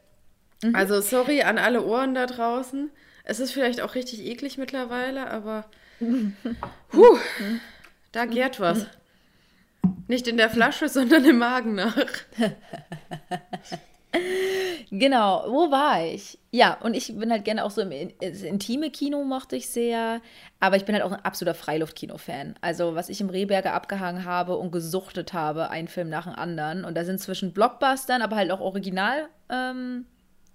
Mhm. 0.63 0.75
Also 0.75 1.01
sorry 1.01 1.43
an 1.43 1.59
alle 1.59 1.85
Ohren 1.85 2.15
da 2.15 2.27
draußen. 2.27 2.91
Es 3.25 3.41
ist 3.41 3.53
vielleicht 3.53 3.81
auch 3.81 3.95
richtig 3.95 4.25
eklig 4.27 4.59
mittlerweile, 4.59 5.31
aber 5.31 5.65
huh, 6.93 7.19
da 8.13 8.27
gärt 8.27 8.61
was. 8.61 8.87
Nicht 10.09 10.29
in 10.29 10.37
der 10.37 10.51
Flasche, 10.51 10.89
sondern 10.89 11.25
im 11.25 11.39
Magen 11.39 11.75
nach. 11.75 11.97
Genau, 14.91 15.45
wo 15.49 15.71
war 15.71 16.05
ich? 16.05 16.39
Ja, 16.51 16.77
und 16.83 16.93
ich 16.93 17.17
bin 17.17 17.31
halt 17.31 17.47
gerne 17.47 17.65
auch 17.65 17.71
so 17.71 17.81
im 17.81 17.93
intime 18.21 18.91
Kino 18.91 19.25
mochte 19.25 19.57
ich 19.57 19.71
sehr, 19.71 20.21
aber 20.61 20.77
ich 20.77 20.85
bin 20.85 20.95
halt 20.95 21.03
auch 21.03 21.13
ein 21.13 21.25
absoluter 21.25 21.55
Freiluftkino-Fan. 21.55 22.57
Also, 22.61 22.95
was 22.95 23.09
ich 23.09 23.23
im 23.23 23.31
Rehberger 23.31 23.73
abgehangen 23.73 24.27
habe 24.27 24.59
und 24.59 24.71
gesuchtet 24.71 25.33
habe, 25.33 25.71
ein 25.71 25.89
Film 25.89 26.11
nach 26.11 26.25
dem 26.25 26.35
anderen. 26.35 26.85
Und 26.85 26.95
da 26.95 27.05
sind 27.05 27.21
zwischen 27.21 27.55
Blockbustern, 27.55 28.21
aber 28.21 28.37
halt 28.37 28.51
auch 28.51 28.61
original 28.61 29.31
ähm, 29.49 30.05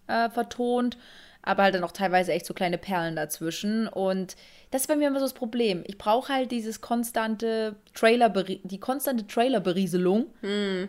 äh, 0.07 0.29
vertont, 0.29 0.97
aber 1.41 1.63
halt 1.63 1.75
dann 1.75 1.83
auch 1.83 1.91
teilweise 1.91 2.33
echt 2.33 2.45
so 2.45 2.53
kleine 2.53 2.77
Perlen 2.77 3.15
dazwischen. 3.15 3.87
Und 3.87 4.35
das 4.71 4.81
ist 4.81 4.87
bei 4.87 4.95
mir 4.95 5.07
immer 5.07 5.19
so 5.19 5.25
das 5.25 5.33
Problem. 5.33 5.83
Ich 5.87 5.97
brauche 5.97 6.33
halt 6.33 6.51
dieses 6.51 6.81
konstante 6.81 7.75
Trailer, 7.93 8.29
die 8.29 8.79
konstante 8.79 9.25
Trailerberieselung, 9.25 10.27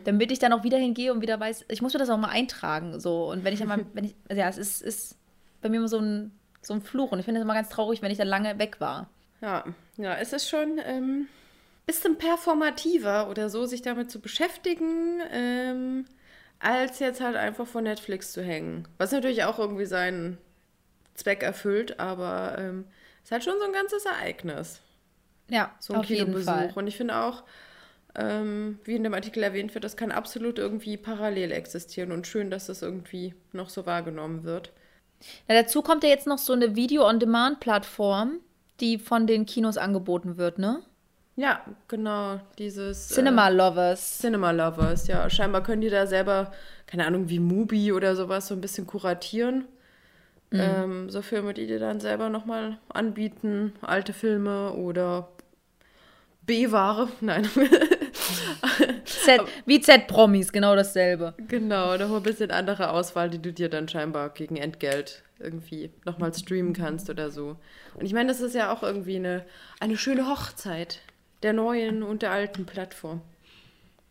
damit 0.05 0.33
ich 0.33 0.41
dann 0.41 0.53
auch 0.53 0.65
wieder 0.65 0.79
hingehe 0.79 1.13
und 1.13 1.21
wieder 1.21 1.39
weiß, 1.39 1.67
ich 1.69 1.81
muss 1.81 1.93
mir 1.93 2.01
das 2.01 2.11
auch 2.11 2.19
mal 2.19 2.31
eintragen. 2.31 2.99
So. 2.99 3.31
Und 3.31 3.45
wenn 3.45 3.53
ich 3.53 3.61
dann 3.61 3.69
mal, 3.69 3.87
wenn 3.93 4.05
ich, 4.05 4.17
also 4.29 4.41
ja, 4.41 4.49
es 4.49 4.59
ist, 4.59 4.83
ist 4.83 5.17
bei 5.63 5.69
mir 5.69 5.77
immer 5.77 5.89
so 5.89 6.01
ein, 6.01 6.33
so 6.61 6.75
ein 6.75 6.83
Fluch. 6.83 7.13
Und 7.13 7.21
ich 7.21 7.25
finde 7.25 7.41
es 7.41 7.45
immer 7.45 7.55
ganz 7.55 7.69
traurig, 7.69 8.03
wenn 8.03 8.11
ich 8.11 8.19
dann 8.19 8.29
lange 8.29 8.59
weg 8.59 8.81
war. 8.81 9.09
Ja, 9.41 9.65
ja, 9.97 10.17
es 10.17 10.33
ist 10.33 10.49
schon 10.49 10.81
ähm, 10.85 11.29
bisschen 11.89 12.19
performativer 12.19 13.31
oder 13.31 13.49
so, 13.49 13.65
sich 13.65 13.83
damit 13.83 14.11
zu 14.11 14.21
beschäftigen, 14.21 15.21
ähm, 15.33 16.05
als 16.61 16.99
jetzt 16.99 17.21
halt 17.21 17.37
einfach 17.37 17.67
vor 17.67 17.83
Netflix 17.83 18.33
zu 18.33 18.43
hängen. 18.43 18.89
Was 18.99 19.13
natürlich 19.13 19.45
auch 19.45 19.59
irgendwie 19.59 19.87
seinen 19.87 20.39
Zweck 21.15 21.43
erfüllt, 21.43 22.01
aber 22.01 22.57
ähm, 22.59 22.85
ist 23.23 23.33
halt 23.33 23.45
schon 23.45 23.59
so 23.59 23.65
ein 23.67 23.73
ganzes 23.73 24.05
Ereignis. 24.05 24.81
Ja, 25.51 25.75
so 25.79 25.95
ein 25.95 26.01
auf 26.01 26.07
jeden 26.07 26.27
Kinobesuch. 26.27 26.53
Fall. 26.53 26.73
Und 26.75 26.87
ich 26.87 26.97
finde 26.97 27.17
auch, 27.17 27.43
ähm, 28.15 28.79
wie 28.85 28.97
in 28.97 29.05
dem 29.05 29.15
Artikel 29.15 29.43
erwähnt 29.43 29.75
wird, 29.75 29.85
das 29.85 29.97
kann 29.97 30.11
absolut 30.11 30.59
irgendwie 30.59 30.97
parallel 30.97 31.53
existieren 31.53 32.13
und 32.13 32.27
schön, 32.27 32.51
dass 32.51 32.67
das 32.67 32.83
irgendwie 32.83 33.35
noch 33.53 33.71
so 33.71 33.87
wahrgenommen 33.87 34.45
wird. 34.45 34.73
Na, 35.47 35.55
dazu 35.55 35.83
kommt 35.83 36.05
ja 36.05 36.11
jetzt 36.11 36.27
noch 36.27 36.39
so 36.39 36.53
eine 36.53 36.77
Video-on-Demand-Plattform, 36.77 38.41
die 38.81 38.99
von 38.99 39.27
den 39.27 39.47
Kinos 39.47 39.77
angeboten 39.77 40.37
wird, 40.37 40.59
ne? 40.59 40.83
Ja, 41.39 41.61
genau, 41.87 42.41
dieses 42.59 43.11
Cinema 43.11 43.49
äh, 43.49 43.55
Lovers. 43.55 44.19
Cinema 44.19 44.51
Lovers, 44.51 45.07
ja. 45.07 45.31
Scheinbar 45.31 45.63
können 45.63 45.83
die 45.83 45.89
da 45.89 46.05
selber, 46.09 46.51
keine 46.89 47.07
Ahnung, 47.07 47.29
wie 47.29 47.39
Mubi 47.39 47.93
oder 47.93 48.17
sowas 48.17 48.49
so 48.49 48.55
ein 48.57 48.61
bisschen 48.61 48.89
kuratieren. 48.89 49.65
Ähm, 50.51 51.09
so 51.11 51.23
Filme, 51.23 51.55
die 51.55 51.69
dir 51.69 51.79
dann 51.79 52.01
selber 52.01 52.29
nochmal 52.29 52.79
anbieten, 52.89 53.73
alte 53.83 54.13
Filme 54.13 54.73
oder 54.73 55.29
B-Ware, 56.43 57.09
nein. 57.21 57.49
Z, 59.05 59.41
wie 59.65 59.81
Z-Promis, 59.81 60.51
genau 60.51 60.75
dasselbe. 60.75 61.35
genau, 61.47 61.97
noch 61.99 62.17
ein 62.17 62.23
bisschen 62.25 62.51
andere 62.51 62.91
Auswahl, 62.91 63.31
die 63.31 63.41
du 63.41 63.53
dir 63.53 63.69
dann 63.69 63.87
scheinbar 63.87 64.31
gegen 64.31 64.57
Entgelt 64.57 65.23
irgendwie 65.39 65.93
nochmal 66.05 66.35
streamen 66.35 66.73
kannst 66.73 67.11
oder 67.11 67.31
so. 67.31 67.55
Und 67.95 68.07
ich 68.07 68.13
meine, 68.13 68.27
das 68.27 68.41
ist 68.41 68.57
ja 68.57 68.73
auch 68.73 68.83
irgendwie 68.83 69.17
eine, 69.17 69.45
eine 69.79 69.97
schöne 69.97 70.27
Hochzeit 70.27 71.01
der 71.43 71.53
neuen 71.53 72.03
und 72.03 72.23
der 72.23 72.33
alten 72.33 72.67
Plattform. 72.67 73.21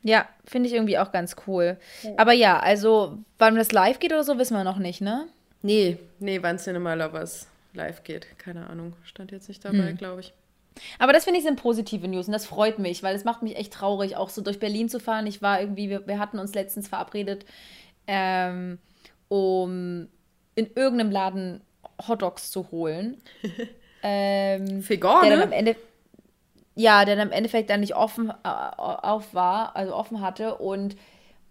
Ja, 0.03 0.28
finde 0.45 0.69
ich 0.69 0.75
irgendwie 0.75 0.97
auch 0.97 1.11
ganz 1.11 1.36
cool. 1.47 1.78
Aber 2.15 2.32
ja, 2.32 2.59
also, 2.59 3.17
wann 3.38 3.55
das 3.55 3.71
live 3.71 3.99
geht 3.99 4.13
oder 4.13 4.23
so, 4.23 4.38
wissen 4.38 4.55
wir 4.55 4.63
noch 4.63 4.78
nicht, 4.78 5.01
ne? 5.01 5.28
Nee, 5.61 5.97
nee, 6.19 6.41
wann 6.41 6.59
Cinema 6.59 6.93
Lovers 6.93 7.47
live 7.73 8.03
geht. 8.03 8.28
Keine 8.38 8.67
Ahnung. 8.69 8.93
Stand 9.03 9.32
jetzt 9.32 9.47
nicht 9.47 9.65
dabei, 9.65 9.91
glaube 9.93 10.21
ich. 10.21 10.34
Aber 10.99 11.13
das 11.13 11.23
finde 11.23 11.39
ich 11.39 11.45
sind 11.45 11.61
positive 11.61 12.07
News 12.07 12.28
und 12.28 12.34
das 12.34 12.45
freut 12.45 12.80
mich, 12.80 13.03
weil 13.03 13.15
es 13.15 13.23
macht 13.23 13.41
mich 13.41 13.55
echt 13.55 13.73
traurig, 13.73 14.15
auch 14.15 14.30
so 14.30 14.41
durch 14.41 14.59
Berlin 14.59 14.89
zu 14.89 14.99
fahren. 14.99 15.28
Ich 15.28 15.41
war 15.41 15.59
irgendwie, 15.59 15.89
wir, 15.89 16.07
wir 16.07 16.19
hatten 16.19 16.39
uns 16.39 16.53
letztens 16.53 16.88
verabredet, 16.88 17.45
ähm, 18.05 18.78
um 19.28 20.07
in 20.55 20.69
irgendeinem 20.75 21.11
Laden 21.11 21.61
Hotdogs 22.07 22.51
zu 22.51 22.71
holen. 22.71 23.17
ähm, 24.03 24.88
Vegan, 24.88 25.30
dann 25.30 25.39
ne? 25.39 25.45
am 25.45 25.51
Ende 25.51 25.75
ja, 26.80 27.03
der 27.05 27.15
dann 27.15 27.30
im 27.30 27.34
Endeffekt 27.34 27.71
dann 27.71 27.80
nicht 27.80 27.95
offen 27.95 28.30
äh, 28.30 28.36
auf 28.47 29.34
war, 29.34 29.75
also 29.75 29.95
offen 29.95 30.21
hatte 30.21 30.55
und 30.59 30.95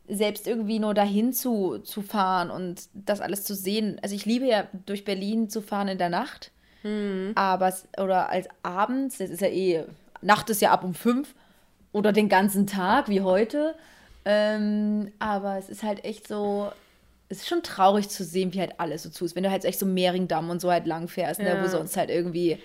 selbst 0.08 0.46
irgendwie 0.46 0.78
nur 0.78 0.94
dahin 0.94 1.32
zu, 1.32 1.78
zu 1.78 2.00
fahren 2.00 2.48
und 2.50 2.82
das 2.94 3.20
alles 3.20 3.42
zu 3.42 3.56
sehen. 3.56 3.98
Also 4.04 4.14
ich 4.14 4.24
liebe 4.24 4.46
ja 4.46 4.68
durch 4.86 5.04
Berlin 5.04 5.50
zu 5.50 5.60
fahren 5.62 5.88
in 5.88 5.98
der 5.98 6.10
Nacht, 6.10 6.52
aber 7.34 7.66
es, 7.66 7.88
oder 7.98 8.28
als 8.30 8.46
abends, 8.62 9.18
das 9.18 9.30
ist 9.30 9.40
ja 9.40 9.48
eh, 9.48 9.84
Nacht 10.22 10.48
ist 10.50 10.62
ja 10.62 10.70
ab 10.70 10.84
um 10.84 10.94
fünf 10.94 11.34
oder 11.92 12.12
den 12.12 12.28
ganzen 12.28 12.68
Tag 12.68 13.08
wie 13.08 13.22
heute. 13.22 13.74
Ähm, 14.24 15.10
aber 15.18 15.56
es 15.58 15.68
ist 15.68 15.82
halt 15.82 16.04
echt 16.04 16.28
so, 16.28 16.70
es 17.28 17.38
ist 17.38 17.48
schon 17.48 17.64
traurig 17.64 18.08
zu 18.08 18.22
sehen, 18.22 18.52
wie 18.54 18.60
halt 18.60 18.78
alles 18.78 19.02
so 19.02 19.10
zu 19.10 19.24
ist. 19.24 19.34
Wenn 19.34 19.42
du 19.42 19.50
halt 19.50 19.64
echt 19.64 19.80
so 19.80 19.86
Mehringdamm 19.86 20.48
und 20.50 20.60
so 20.60 20.70
halt 20.70 20.86
lang 20.86 21.08
fährst, 21.08 21.40
ne, 21.40 21.54
Ja. 21.56 21.62
wo 21.64 21.66
sonst 21.66 21.96
halt 21.96 22.10
irgendwie 22.10 22.58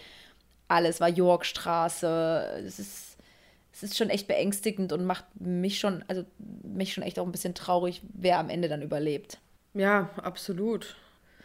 alles 0.72 1.01
war 1.01 1.09
Yorkstraße. 1.09 2.63
Es 2.65 2.80
ist, 2.80 3.17
es 3.74 3.84
ist 3.84 3.97
schon 3.97 4.09
echt 4.09 4.28
beängstigend 4.28 4.93
und 4.93 5.05
macht 5.05 5.26
mich 5.36 5.80
schon, 5.80 6.03
also 6.07 6.24
mich 6.63 6.93
schon 6.93 7.03
echt 7.03 7.19
auch 7.19 7.26
ein 7.26 7.32
bisschen 7.32 7.53
traurig, 7.53 8.01
wer 8.13 8.39
am 8.39 8.49
Ende 8.49 8.69
dann 8.69 8.82
überlebt. 8.82 9.39
Ja, 9.74 10.09
absolut. 10.22 10.95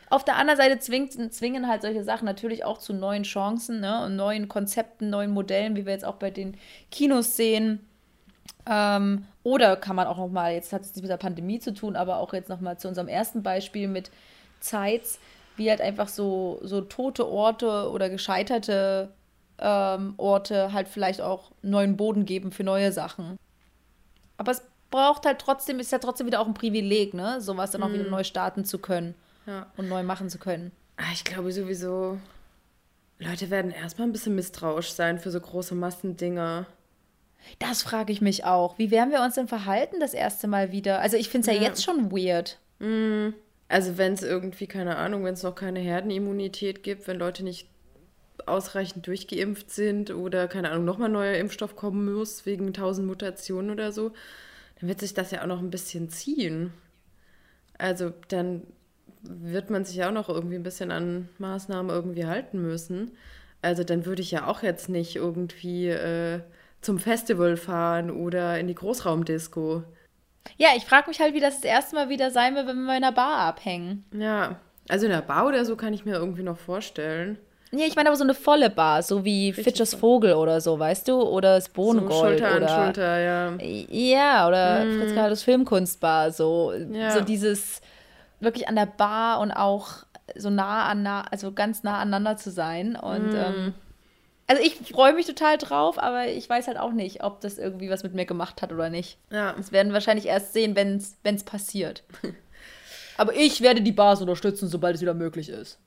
Auf 0.08 0.24
der 0.24 0.36
anderen 0.36 0.56
Seite 0.56 0.78
zwingt, 0.78 1.12
zwingen 1.34 1.66
halt 1.66 1.82
solche 1.82 2.04
Sachen 2.04 2.26
natürlich 2.26 2.64
auch 2.64 2.78
zu 2.78 2.92
neuen 2.92 3.24
Chancen 3.24 3.80
ne? 3.80 4.04
und 4.04 4.14
neuen 4.14 4.48
Konzepten, 4.48 5.10
neuen 5.10 5.32
Modellen, 5.32 5.74
wie 5.74 5.84
wir 5.84 5.92
jetzt 5.92 6.04
auch 6.04 6.16
bei 6.16 6.30
den 6.30 6.56
Kinos 6.92 7.36
sehen. 7.36 7.84
Ähm, 8.68 9.26
oder 9.42 9.76
kann 9.76 9.96
man 9.96 10.06
auch 10.06 10.18
noch 10.18 10.28
mal, 10.28 10.52
jetzt 10.52 10.72
hat 10.72 10.82
es 10.82 10.94
mit 10.94 11.10
der 11.10 11.16
Pandemie 11.16 11.58
zu 11.58 11.74
tun, 11.74 11.96
aber 11.96 12.18
auch 12.18 12.32
jetzt 12.32 12.48
noch 12.48 12.60
mal 12.60 12.78
zu 12.78 12.86
unserem 12.86 13.08
ersten 13.08 13.42
Beispiel 13.42 13.88
mit 13.88 14.10
Zeits, 14.60 15.18
wie 15.56 15.70
halt 15.70 15.80
einfach 15.80 16.08
so, 16.08 16.58
so 16.62 16.80
tote 16.82 17.26
Orte 17.26 17.90
oder 17.90 18.08
gescheiterte 18.10 19.10
ähm, 19.58 20.14
Orte 20.18 20.72
halt 20.72 20.88
vielleicht 20.88 21.20
auch 21.20 21.50
neuen 21.62 21.96
Boden 21.96 22.24
geben 22.26 22.52
für 22.52 22.64
neue 22.64 22.92
Sachen. 22.92 23.38
Aber 24.36 24.52
es 24.52 24.62
braucht 24.90 25.24
halt 25.26 25.38
trotzdem, 25.38 25.80
ist 25.80 25.92
ja 25.92 25.98
trotzdem 25.98 26.26
wieder 26.26 26.40
auch 26.40 26.46
ein 26.46 26.54
Privileg, 26.54 27.14
ne? 27.14 27.40
Sowas 27.40 27.70
dann 27.70 27.82
auch 27.82 27.92
wieder 27.92 28.04
neu 28.04 28.22
starten 28.22 28.64
zu 28.64 28.78
können 28.78 29.14
Ja. 29.46 29.66
und 29.76 29.88
neu 29.88 30.02
machen 30.02 30.28
zu 30.28 30.38
können. 30.38 30.72
Ah, 30.98 31.04
Ich 31.12 31.24
glaube 31.24 31.52
sowieso, 31.52 32.18
Leute 33.18 33.48
werden 33.50 33.70
erstmal 33.70 34.06
ein 34.08 34.12
bisschen 34.12 34.34
misstrauisch 34.34 34.90
sein 34.92 35.18
für 35.18 35.30
so 35.30 35.40
große 35.40 35.74
Massendinger. 35.74 36.66
Das 37.58 37.82
frage 37.82 38.12
ich 38.12 38.20
mich 38.20 38.44
auch. 38.44 38.76
Wie 38.78 38.90
werden 38.90 39.10
wir 39.10 39.22
uns 39.22 39.36
denn 39.36 39.48
verhalten 39.48 40.00
das 40.00 40.12
erste 40.14 40.48
Mal 40.48 40.72
wieder? 40.72 41.00
Also 41.00 41.16
ich 41.16 41.28
finde 41.30 41.48
es 41.48 41.54
ja. 41.56 41.62
Ja. 41.62 41.68
jetzt 41.68 41.82
schon 41.82 42.10
weird. 42.12 42.58
Also 43.68 43.98
wenn 43.98 44.12
es 44.12 44.22
irgendwie, 44.22 44.66
keine 44.66 44.96
Ahnung, 44.96 45.24
wenn 45.24 45.34
es 45.34 45.42
noch 45.42 45.54
keine 45.54 45.80
Herdenimmunität 45.80 46.82
gibt, 46.82 47.08
wenn 47.08 47.18
Leute 47.18 47.42
nicht 47.42 47.68
ausreichend 48.46 49.06
durchgeimpft 49.06 49.70
sind 49.70 50.10
oder, 50.10 50.46
keine 50.46 50.70
Ahnung, 50.70 50.84
nochmal 50.84 51.08
neuer 51.08 51.34
Impfstoff 51.34 51.74
kommen 51.74 52.12
muss 52.14 52.46
wegen 52.46 52.72
tausend 52.72 53.06
Mutationen 53.06 53.70
oder 53.70 53.92
so, 53.92 54.12
dann 54.78 54.88
wird 54.88 55.00
sich 55.00 55.14
das 55.14 55.30
ja 55.30 55.42
auch 55.42 55.46
noch 55.46 55.60
ein 55.60 55.70
bisschen 55.70 56.10
ziehen. 56.10 56.72
Also 57.78 58.12
dann 58.28 58.62
wird 59.22 59.70
man 59.70 59.84
sich 59.84 59.96
ja 59.96 60.08
auch 60.08 60.12
noch 60.12 60.28
irgendwie 60.28 60.56
ein 60.56 60.62
bisschen 60.62 60.90
an 60.90 61.28
Maßnahmen 61.38 61.90
irgendwie 61.90 62.26
halten 62.26 62.62
müssen. 62.62 63.12
Also 63.62 63.84
dann 63.84 64.06
würde 64.06 64.22
ich 64.22 64.30
ja 64.30 64.46
auch 64.46 64.62
jetzt 64.62 64.88
nicht 64.88 65.16
irgendwie 65.16 65.88
äh, 65.88 66.40
zum 66.80 66.98
Festival 66.98 67.56
fahren 67.56 68.10
oder 68.10 68.58
in 68.60 68.68
die 68.68 68.74
Großraumdisco. 68.74 69.82
Ja, 70.56 70.68
ich 70.76 70.84
frage 70.84 71.08
mich 71.08 71.20
halt, 71.20 71.34
wie 71.34 71.40
das 71.40 71.56
das 71.56 71.64
erste 71.64 71.94
Mal 71.96 72.08
wieder 72.08 72.30
sein 72.30 72.54
wird, 72.54 72.66
wenn 72.66 72.76
wir 72.84 72.96
in 72.96 73.04
einer 73.04 73.12
Bar 73.12 73.38
abhängen. 73.38 74.04
Ja, 74.16 74.56
also 74.88 75.06
in 75.06 75.12
der 75.12 75.22
Bar 75.22 75.46
oder 75.46 75.64
so 75.64 75.76
kann 75.76 75.92
ich 75.92 76.04
mir 76.04 76.14
irgendwie 76.14 76.42
noch 76.42 76.56
vorstellen. 76.58 77.38
Ja, 77.72 77.84
ich 77.84 77.96
meine 77.96 78.08
aber 78.08 78.16
so 78.16 78.22
eine 78.24 78.34
volle 78.34 78.70
Bar, 78.70 79.02
so 79.02 79.24
wie 79.24 79.52
Fitches 79.52 79.94
Vogel 79.94 80.34
oder 80.34 80.60
so, 80.60 80.78
weißt 80.78 81.08
du? 81.08 81.20
Oder 81.20 81.56
das 81.56 81.66
So 81.66 81.72
Bohnengold 81.74 82.38
Schulter 82.38 82.56
oder 82.56 82.70
an 82.70 82.84
Schulter, 82.84 83.18
ja. 83.18 83.52
Ja, 83.90 84.48
oder 84.48 84.86
Fritz 84.92 85.14
Karls 85.14 85.42
Filmkunstbar, 85.42 86.30
so, 86.30 86.72
Ja. 86.92 87.10
so 87.10 87.20
dieses 87.20 87.80
wirklich 88.40 88.68
an 88.68 88.76
der 88.76 88.86
Bar 88.86 89.40
und 89.40 89.50
auch 89.50 89.88
so 90.36 90.48
nah 90.50 90.86
an 90.86 91.02
nah, 91.02 91.24
also 91.30 91.52
ganz 91.52 91.82
nah 91.82 91.98
aneinander 91.98 92.36
zu 92.36 92.50
sein. 92.50 92.96
Und 92.96 93.34
ähm, 93.34 93.74
also 94.46 94.62
ich 94.62 94.74
freue 94.76 95.12
mich 95.14 95.26
total 95.26 95.58
drauf, 95.58 95.98
aber 95.98 96.28
ich 96.28 96.48
weiß 96.48 96.66
halt 96.68 96.78
auch 96.78 96.92
nicht, 96.92 97.22
ob 97.24 97.40
das 97.40 97.58
irgendwie 97.58 97.90
was 97.90 98.02
mit 98.02 98.14
mir 98.14 98.26
gemacht 98.26 98.62
hat 98.62 98.72
oder 98.72 98.90
nicht. 98.90 99.18
Ja, 99.30 99.52
Das 99.54 99.72
werden 99.72 99.88
wir 99.88 99.94
wahrscheinlich 99.94 100.26
erst 100.26 100.52
sehen, 100.52 100.76
wenn 100.76 100.96
es 101.22 101.44
passiert. 101.44 102.04
aber 103.16 103.34
ich 103.34 103.60
werde 103.60 103.82
die 103.82 103.92
Bars 103.92 104.20
unterstützen, 104.20 104.68
sobald 104.68 104.94
es 104.96 105.00
wieder 105.02 105.14
möglich 105.14 105.48
ist. 105.48 105.78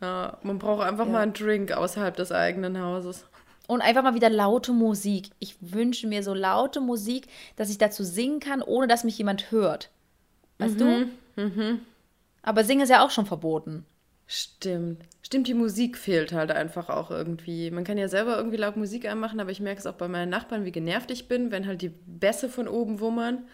ja. 0.00 0.38
man 0.42 0.58
braucht 0.58 0.86
einfach 0.86 1.06
Ja. 1.06 1.12
mal 1.12 1.20
einen 1.22 1.32
Drink 1.32 1.72
außerhalb 1.72 2.16
des 2.16 2.32
eigenen 2.32 2.80
Hauses. 2.80 3.24
Und 3.68 3.80
einfach 3.80 4.04
mal 4.04 4.14
wieder 4.14 4.30
laute 4.30 4.72
Musik. 4.72 5.30
Ich 5.40 5.56
wünsche 5.60 6.06
mir 6.06 6.22
so 6.22 6.34
laute 6.34 6.80
Musik, 6.80 7.26
dass 7.56 7.68
ich 7.70 7.78
dazu 7.78 8.04
singen 8.04 8.38
kann, 8.38 8.62
ohne 8.62 8.86
dass 8.86 9.02
mich 9.02 9.18
jemand 9.18 9.50
hört. 9.50 9.90
Weißt 10.58 10.78
du? 10.80 11.08
Aber 12.42 12.62
singen 12.64 12.82
ist 12.82 12.90
ja 12.90 13.04
auch 13.04 13.10
schon 13.10 13.26
verboten. 13.26 13.84
Stimmt. 14.26 15.04
Stimmt, 15.22 15.48
die 15.48 15.54
Musik 15.54 15.96
fehlt 15.96 16.32
halt 16.32 16.50
einfach 16.50 16.88
auch 16.88 17.10
irgendwie. 17.10 17.70
Man 17.70 17.84
kann 17.84 17.98
ja 17.98 18.08
selber 18.08 18.36
irgendwie 18.36 18.56
laut 18.56 18.76
Musik 18.76 19.08
anmachen, 19.08 19.40
aber 19.40 19.50
ich 19.50 19.60
merke 19.60 19.80
es 19.80 19.86
auch 19.86 19.94
bei 19.94 20.08
meinen 20.08 20.30
Nachbarn, 20.30 20.64
wie 20.64 20.72
genervt 20.72 21.10
ich 21.10 21.28
bin, 21.28 21.50
wenn 21.50 21.66
halt 21.66 21.82
die 21.82 21.92
Bässe 22.06 22.48
von 22.48 22.68
oben 22.68 23.00
wummern. 23.00 23.46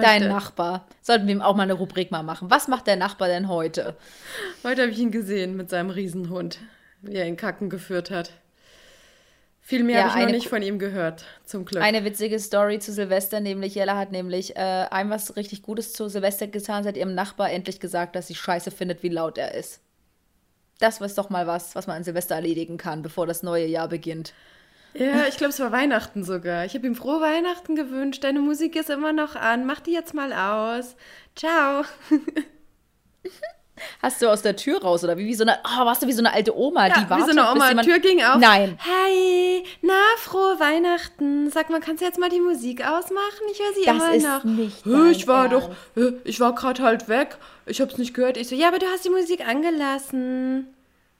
Dein 0.00 0.28
Nachbar. 0.28 0.86
Sollten 1.00 1.26
wir 1.26 1.34
ihm 1.34 1.42
auch 1.42 1.56
mal 1.56 1.62
eine 1.62 1.72
Rubrik 1.72 2.10
mal 2.10 2.22
machen. 2.22 2.50
Was 2.50 2.68
macht 2.68 2.86
der 2.86 2.96
Nachbar 2.96 3.28
denn 3.28 3.48
heute? 3.48 3.96
Heute 4.64 4.82
habe 4.82 4.92
ich 4.92 4.98
ihn 4.98 5.10
gesehen 5.10 5.56
mit 5.56 5.70
seinem 5.70 5.90
Riesenhund, 5.90 6.58
wie 7.00 7.14
er 7.14 7.26
ihn 7.26 7.36
kacken 7.36 7.70
geführt 7.70 8.10
hat. 8.10 8.32
Viel 9.64 9.84
mehr 9.84 10.00
Ja, 10.00 10.10
habe 10.10 10.20
ich 10.20 10.26
noch 10.26 10.32
nicht 10.32 10.48
von 10.48 10.60
ihm 10.60 10.80
gehört, 10.80 11.24
zum 11.44 11.64
Glück. 11.64 11.82
Eine 11.82 12.04
witzige 12.04 12.40
Story 12.40 12.80
zu 12.80 12.92
Silvester, 12.92 13.38
nämlich 13.38 13.76
Jella 13.76 13.96
hat 13.96 14.10
nämlich 14.10 14.56
äh, 14.56 14.58
einem 14.90 15.10
was 15.10 15.36
richtig 15.36 15.62
Gutes 15.62 15.92
zu 15.92 16.08
Silvester 16.08 16.48
getan, 16.48 16.82
seit 16.82 16.96
ihrem 16.96 17.14
Nachbar 17.14 17.50
endlich 17.50 17.78
gesagt, 17.78 18.16
dass 18.16 18.26
sie 18.26 18.34
scheiße 18.34 18.72
findet, 18.72 19.04
wie 19.04 19.08
laut 19.08 19.38
er 19.38 19.54
ist. 19.54 19.80
Das 20.80 21.00
ist 21.00 21.16
doch 21.16 21.30
mal 21.30 21.46
was, 21.46 21.76
was 21.76 21.86
man 21.86 21.96
an 21.96 22.02
Silvester 22.02 22.34
erledigen 22.34 22.76
kann, 22.76 23.02
bevor 23.02 23.24
das 23.24 23.44
neue 23.44 23.66
Jahr 23.66 23.86
beginnt. 23.86 24.34
Ja, 24.94 25.26
ich 25.28 25.36
glaube, 25.36 25.52
es 25.52 25.60
war 25.60 25.70
Weihnachten 25.70 26.24
sogar. 26.24 26.64
Ich 26.64 26.74
habe 26.74 26.86
ihm 26.86 26.96
frohe 26.96 27.20
Weihnachten 27.20 27.76
gewünscht. 27.76 28.24
Deine 28.24 28.40
Musik 28.40 28.74
ist 28.74 28.90
immer 28.90 29.12
noch 29.12 29.36
an. 29.36 29.64
Mach 29.64 29.80
die 29.80 29.92
jetzt 29.92 30.12
mal 30.12 30.32
aus. 30.32 30.96
Ciao. 31.36 31.84
Hast 34.02 34.20
du 34.22 34.28
aus 34.28 34.42
der 34.42 34.56
Tür 34.56 34.80
raus 34.82 35.04
oder 35.04 35.16
wie, 35.16 35.26
wie 35.26 35.34
so 35.34 35.44
eine, 35.44 35.58
oh, 35.64 35.84
warst 35.84 36.02
du 36.02 36.06
wie 36.06 36.12
so 36.12 36.20
eine 36.20 36.32
alte 36.32 36.56
Oma, 36.56 36.88
Ja, 36.88 36.94
die 36.94 37.00
wie 37.06 37.10
wartet, 37.10 37.26
so 37.26 37.30
eine 37.40 37.50
Oma, 37.52 37.68
jemand... 37.68 37.86
Tür 37.88 37.98
ging 37.98 38.22
auf. 38.22 38.36
Nein. 38.38 38.78
Hi, 38.84 39.64
na, 39.82 39.94
frohe 40.18 40.58
Weihnachten. 40.60 41.50
Sag 41.50 41.70
mal, 41.70 41.80
kannst 41.80 42.00
du 42.02 42.06
jetzt 42.06 42.18
mal 42.18 42.28
die 42.30 42.40
Musik 42.40 42.80
ausmachen? 42.86 43.42
Ich 43.52 43.58
höre 43.60 43.72
sie 43.74 43.84
Das 43.84 43.96
immer 43.96 44.14
ist 44.14 44.24
noch. 44.26 44.44
nicht 44.44 44.86
dein 44.86 45.10
ich 45.10 45.26
war 45.26 45.50
Ernst. 45.52 45.68
doch, 45.96 46.12
ich 46.24 46.40
war 46.40 46.54
gerade 46.54 46.82
halt 46.82 47.08
weg. 47.08 47.36
Ich 47.66 47.80
hab's 47.80 47.98
nicht 47.98 48.14
gehört. 48.14 48.36
Ich 48.36 48.48
so, 48.48 48.54
ja, 48.54 48.68
aber 48.68 48.78
du 48.78 48.86
hast 48.86 49.04
die 49.04 49.10
Musik 49.10 49.46
angelassen. 49.46 50.66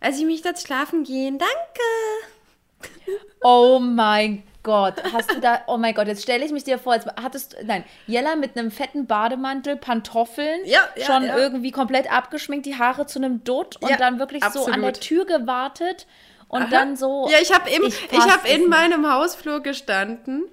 Als 0.00 0.18
ich 0.18 0.24
mich 0.24 0.42
dort 0.42 0.58
schlafen 0.60 1.04
gehen. 1.04 1.38
Danke. 1.38 3.12
Oh 3.42 3.78
mein 3.80 4.42
Gott, 4.62 4.94
hast 5.12 5.30
du 5.32 5.40
da, 5.40 5.62
oh 5.66 5.76
mein 5.76 5.94
Gott, 5.94 6.06
jetzt 6.06 6.22
stelle 6.22 6.44
ich 6.44 6.52
mich 6.52 6.64
dir 6.64 6.78
vor, 6.78 6.94
jetzt 6.94 7.08
hattest 7.20 7.54
du, 7.54 7.64
nein, 7.66 7.84
Jella 8.06 8.36
mit 8.36 8.56
einem 8.56 8.70
fetten 8.70 9.06
Bademantel, 9.06 9.76
Pantoffeln, 9.76 10.60
Ja, 10.64 10.80
ja, 10.96 11.04
schon 11.04 11.24
ja. 11.24 11.36
irgendwie 11.36 11.72
komplett 11.72 12.12
abgeschminkt, 12.12 12.66
die 12.66 12.76
Haare 12.76 13.06
zu 13.06 13.18
einem 13.18 13.42
Dutt 13.44 13.76
und 13.80 13.98
dann 13.98 14.18
wirklich 14.18 14.44
so 14.44 14.66
an 14.66 14.80
der 14.80 14.90
absolut. 14.90 15.00
Tür 15.00 15.24
gewartet 15.26 16.06
und 16.48 16.62
Aha. 16.62 16.70
dann 16.70 16.96
so. 16.96 17.28
Ja, 17.30 17.38
ich 17.40 17.52
habe 17.52 17.68
im, 17.70 17.82
Ich 17.84 17.98
ich, 18.10 18.18
habe 18.18 18.48
in 18.48 18.68
meinem 18.68 19.10
Hausflur 19.10 19.60
gestanden. 19.60 20.44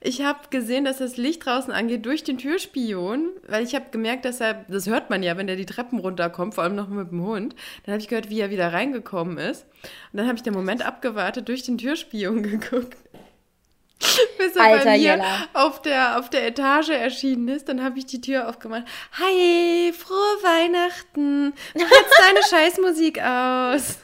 Ich 0.00 0.22
habe 0.22 0.38
gesehen, 0.50 0.84
dass 0.84 0.98
das 0.98 1.16
Licht 1.16 1.44
draußen 1.44 1.72
angeht 1.72 2.06
durch 2.06 2.22
den 2.22 2.38
Türspion, 2.38 3.30
weil 3.48 3.64
ich 3.64 3.74
habe 3.74 3.86
gemerkt, 3.90 4.24
dass 4.24 4.40
er, 4.40 4.64
das 4.68 4.86
hört 4.86 5.10
man 5.10 5.24
ja, 5.24 5.36
wenn 5.36 5.48
der 5.48 5.56
die 5.56 5.66
Treppen 5.66 5.98
runterkommt, 5.98 6.54
vor 6.54 6.62
allem 6.62 6.76
noch 6.76 6.86
mit 6.86 7.10
dem 7.10 7.24
Hund. 7.24 7.56
Dann 7.84 7.94
habe 7.94 8.00
ich 8.00 8.06
gehört, 8.06 8.30
wie 8.30 8.40
er 8.40 8.50
wieder 8.50 8.72
reingekommen 8.72 9.38
ist. 9.38 9.66
Und 10.12 10.18
dann 10.18 10.28
habe 10.28 10.36
ich 10.36 10.44
den 10.44 10.54
Moment 10.54 10.86
abgewartet, 10.86 11.48
durch 11.48 11.64
den 11.64 11.78
Türspion 11.78 12.42
geguckt. 12.44 12.96
Bis 14.38 14.56
er 14.56 14.62
Alter, 14.62 14.84
bei 14.84 14.90
mir 14.92 15.02
Jella. 15.02 15.48
auf 15.54 15.82
der, 15.82 16.18
auf 16.18 16.30
der 16.30 16.46
Etage 16.46 16.90
erschienen 16.90 17.48
ist, 17.48 17.68
dann 17.68 17.82
habe 17.82 17.98
ich 17.98 18.06
die 18.06 18.20
Tür 18.20 18.48
aufgemacht. 18.48 18.84
Hi, 19.12 19.92
frohe 19.92 20.16
Weihnachten. 20.42 21.52
Du 21.74 21.80
setzt 21.80 22.18
deine 22.18 22.40
Scheißmusik 22.48 23.20
aus. 23.22 23.98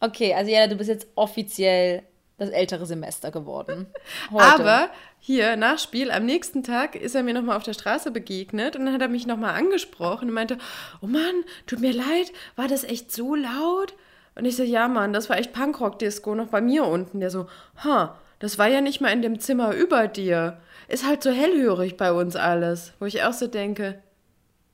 Okay, 0.00 0.34
also 0.34 0.50
Jella, 0.50 0.66
du 0.66 0.76
bist 0.76 0.90
jetzt 0.90 1.08
offiziell 1.14 2.02
das 2.38 2.50
ältere 2.50 2.86
Semester 2.86 3.30
geworden. 3.30 3.86
Heute. 4.30 4.44
Aber 4.44 4.90
hier, 5.18 5.56
Nachspiel, 5.56 6.10
am 6.10 6.24
nächsten 6.24 6.62
Tag 6.62 6.94
ist 6.94 7.14
er 7.14 7.24
mir 7.24 7.34
nochmal 7.34 7.56
auf 7.56 7.64
der 7.64 7.74
Straße 7.74 8.10
begegnet 8.12 8.76
und 8.76 8.86
dann 8.86 8.94
hat 8.94 9.02
er 9.02 9.08
mich 9.08 9.26
nochmal 9.26 9.54
angesprochen 9.56 10.28
und 10.28 10.34
meinte, 10.34 10.56
oh 11.02 11.06
Mann, 11.06 11.44
tut 11.66 11.80
mir 11.80 11.92
leid, 11.92 12.32
war 12.54 12.68
das 12.68 12.84
echt 12.84 13.10
so 13.10 13.34
laut? 13.34 13.94
Und 14.36 14.44
ich 14.44 14.54
so, 14.54 14.62
ja 14.62 14.86
Mann, 14.86 15.12
das 15.12 15.28
war 15.28 15.36
echt 15.36 15.52
Punkrock-Disco 15.52 16.36
noch 16.36 16.46
bei 16.46 16.60
mir 16.60 16.84
unten. 16.84 17.18
Der 17.18 17.30
so, 17.30 17.48
ha, 17.82 18.16
das 18.38 18.58
war 18.58 18.68
ja 18.68 18.80
nicht 18.80 19.00
mal 19.00 19.12
in 19.12 19.22
dem 19.22 19.40
Zimmer 19.40 19.74
über 19.74 20.08
dir. 20.08 20.60
Ist 20.88 21.06
halt 21.06 21.22
so 21.22 21.30
hellhörig 21.30 21.96
bei 21.96 22.12
uns 22.12 22.36
alles. 22.36 22.92
Wo 22.98 23.06
ich 23.06 23.22
auch 23.22 23.32
so 23.32 23.46
denke, 23.46 24.02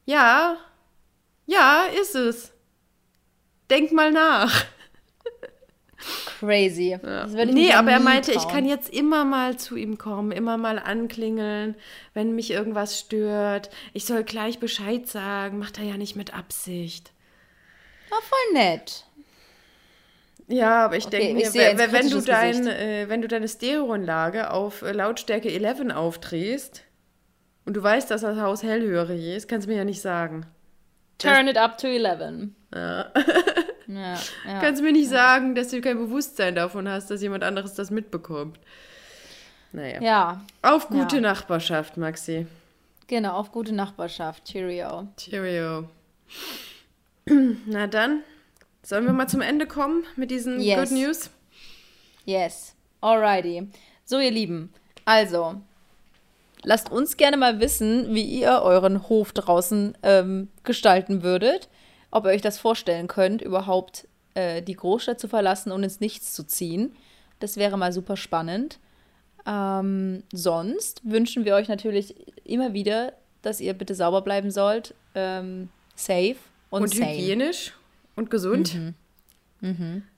ja, 0.04 0.56
ja, 1.46 1.84
ist 2.00 2.14
es. 2.14 2.52
Denk 3.70 3.92
mal 3.92 4.12
nach. 4.12 4.64
Crazy. 6.38 6.94
Ich 6.94 7.52
nee, 7.52 7.68
ja 7.68 7.78
aber 7.78 7.92
er 7.92 8.00
meinte, 8.00 8.32
ich 8.32 8.38
trauen. 8.38 8.52
kann 8.52 8.68
jetzt 8.68 8.90
immer 8.90 9.24
mal 9.24 9.56
zu 9.56 9.76
ihm 9.76 9.96
kommen, 9.96 10.32
immer 10.32 10.58
mal 10.58 10.78
anklingeln, 10.78 11.76
wenn 12.12 12.34
mich 12.34 12.50
irgendwas 12.50 12.98
stört. 12.98 13.70
Ich 13.94 14.04
soll 14.04 14.24
gleich 14.24 14.58
Bescheid 14.58 15.06
sagen, 15.06 15.58
macht 15.58 15.78
er 15.78 15.84
ja 15.84 15.96
nicht 15.96 16.16
mit 16.16 16.34
Absicht. 16.34 17.12
War 18.10 18.20
voll 18.20 18.62
nett. 18.62 19.06
Ja, 20.48 20.84
aber 20.84 20.96
ich 20.96 21.06
Okay, 21.06 21.18
denke 21.34 21.34
mir, 21.50 21.54
wenn, 21.78 21.92
wenn, 21.92 22.10
du 22.10 22.20
dein, 22.20 22.66
äh, 22.66 23.06
wenn 23.08 23.22
du 23.22 23.28
deine 23.28 23.48
Stereoanlage 23.48 24.50
auf 24.50 24.82
äh, 24.82 24.92
Lautstärke 24.92 25.50
11 25.50 25.94
aufdrehst 25.94 26.82
und 27.64 27.74
du 27.76 27.82
weißt, 27.82 28.10
dass 28.10 28.20
das 28.20 28.38
Haus 28.38 28.62
hellhörig 28.62 29.24
ist, 29.24 29.48
kannst 29.48 29.66
du 29.66 29.70
mir 29.70 29.78
ja 29.78 29.84
nicht 29.84 30.02
sagen. 30.02 30.44
Turn 31.18 31.48
it 31.48 31.56
up 31.56 31.78
to 31.78 31.86
11. 31.86 32.48
Ja. 32.74 33.06
Ja, 33.86 34.14
ja. 34.46 34.60
Kannst 34.62 34.80
du 34.80 34.84
mir 34.86 34.92
nicht 34.92 35.10
sagen, 35.10 35.54
dass 35.54 35.68
du 35.68 35.82
kein 35.82 35.98
Bewusstsein 35.98 36.54
davon 36.54 36.88
hast, 36.88 37.10
dass 37.10 37.20
jemand 37.20 37.44
anderes 37.44 37.74
das 37.74 37.90
mitbekommt. 37.90 38.58
Naja. 39.72 40.00
ja, 40.00 40.44
Auf 40.62 40.88
gute 40.88 41.16
Ja. 41.16 41.20
Nachbarschaft, 41.20 41.98
Maxi. 41.98 42.46
genau, 43.08 43.34
auf 43.34 43.52
gute 43.52 43.74
Nachbarschaft. 43.74 44.46
Cheerio. 44.46 45.08
Cheerio. 45.18 45.90
Na 47.66 47.86
dann, 47.86 48.22
sollen 48.84 49.06
wir 49.06 49.12
mal 49.12 49.28
zum 49.28 49.40
Ende 49.40 49.66
kommen 49.66 50.04
mit 50.16 50.30
diesen 50.30 50.60
Yes. 50.60 50.90
Good 50.90 50.98
News? 50.98 51.30
Yes. 52.24 52.74
Alrighty. 53.00 53.68
So, 54.04 54.18
ihr 54.18 54.30
Lieben. 54.30 54.72
Also, 55.04 55.56
lasst 56.62 56.90
uns 56.90 57.16
gerne 57.16 57.36
mal 57.36 57.60
wissen, 57.60 58.14
wie 58.14 58.24
ihr 58.24 58.60
euren 58.62 59.08
Hof 59.08 59.32
draußen 59.32 59.96
ähm, 60.02 60.48
gestalten 60.62 61.22
würdet. 61.22 61.68
Ob 62.10 62.26
ihr 62.26 62.30
euch 62.30 62.42
das 62.42 62.58
vorstellen 62.58 63.08
könnt, 63.08 63.42
überhaupt 63.42 64.06
äh, 64.34 64.62
die 64.62 64.74
Großstadt 64.74 65.18
zu 65.18 65.28
verlassen 65.28 65.72
und 65.72 65.82
ins 65.82 66.00
Nichts 66.00 66.32
zu 66.32 66.44
ziehen. 66.46 66.94
Das 67.40 67.56
wäre 67.56 67.76
mal 67.76 67.92
super 67.92 68.16
spannend. 68.16 68.78
Ähm, 69.46 70.22
sonst 70.32 71.02
wünschen 71.04 71.44
wir 71.44 71.54
euch 71.54 71.68
natürlich 71.68 72.14
immer 72.44 72.72
wieder, 72.72 73.12
dass 73.42 73.60
ihr 73.60 73.74
bitte 73.74 73.94
sauber 73.94 74.22
bleiben 74.22 74.50
sollt, 74.50 74.94
ähm, 75.14 75.68
safe 75.96 76.36
und, 76.70 76.82
Und, 76.84 76.94
hygienisch 76.94 77.74
und 78.16 78.30
gesund. 78.30 78.76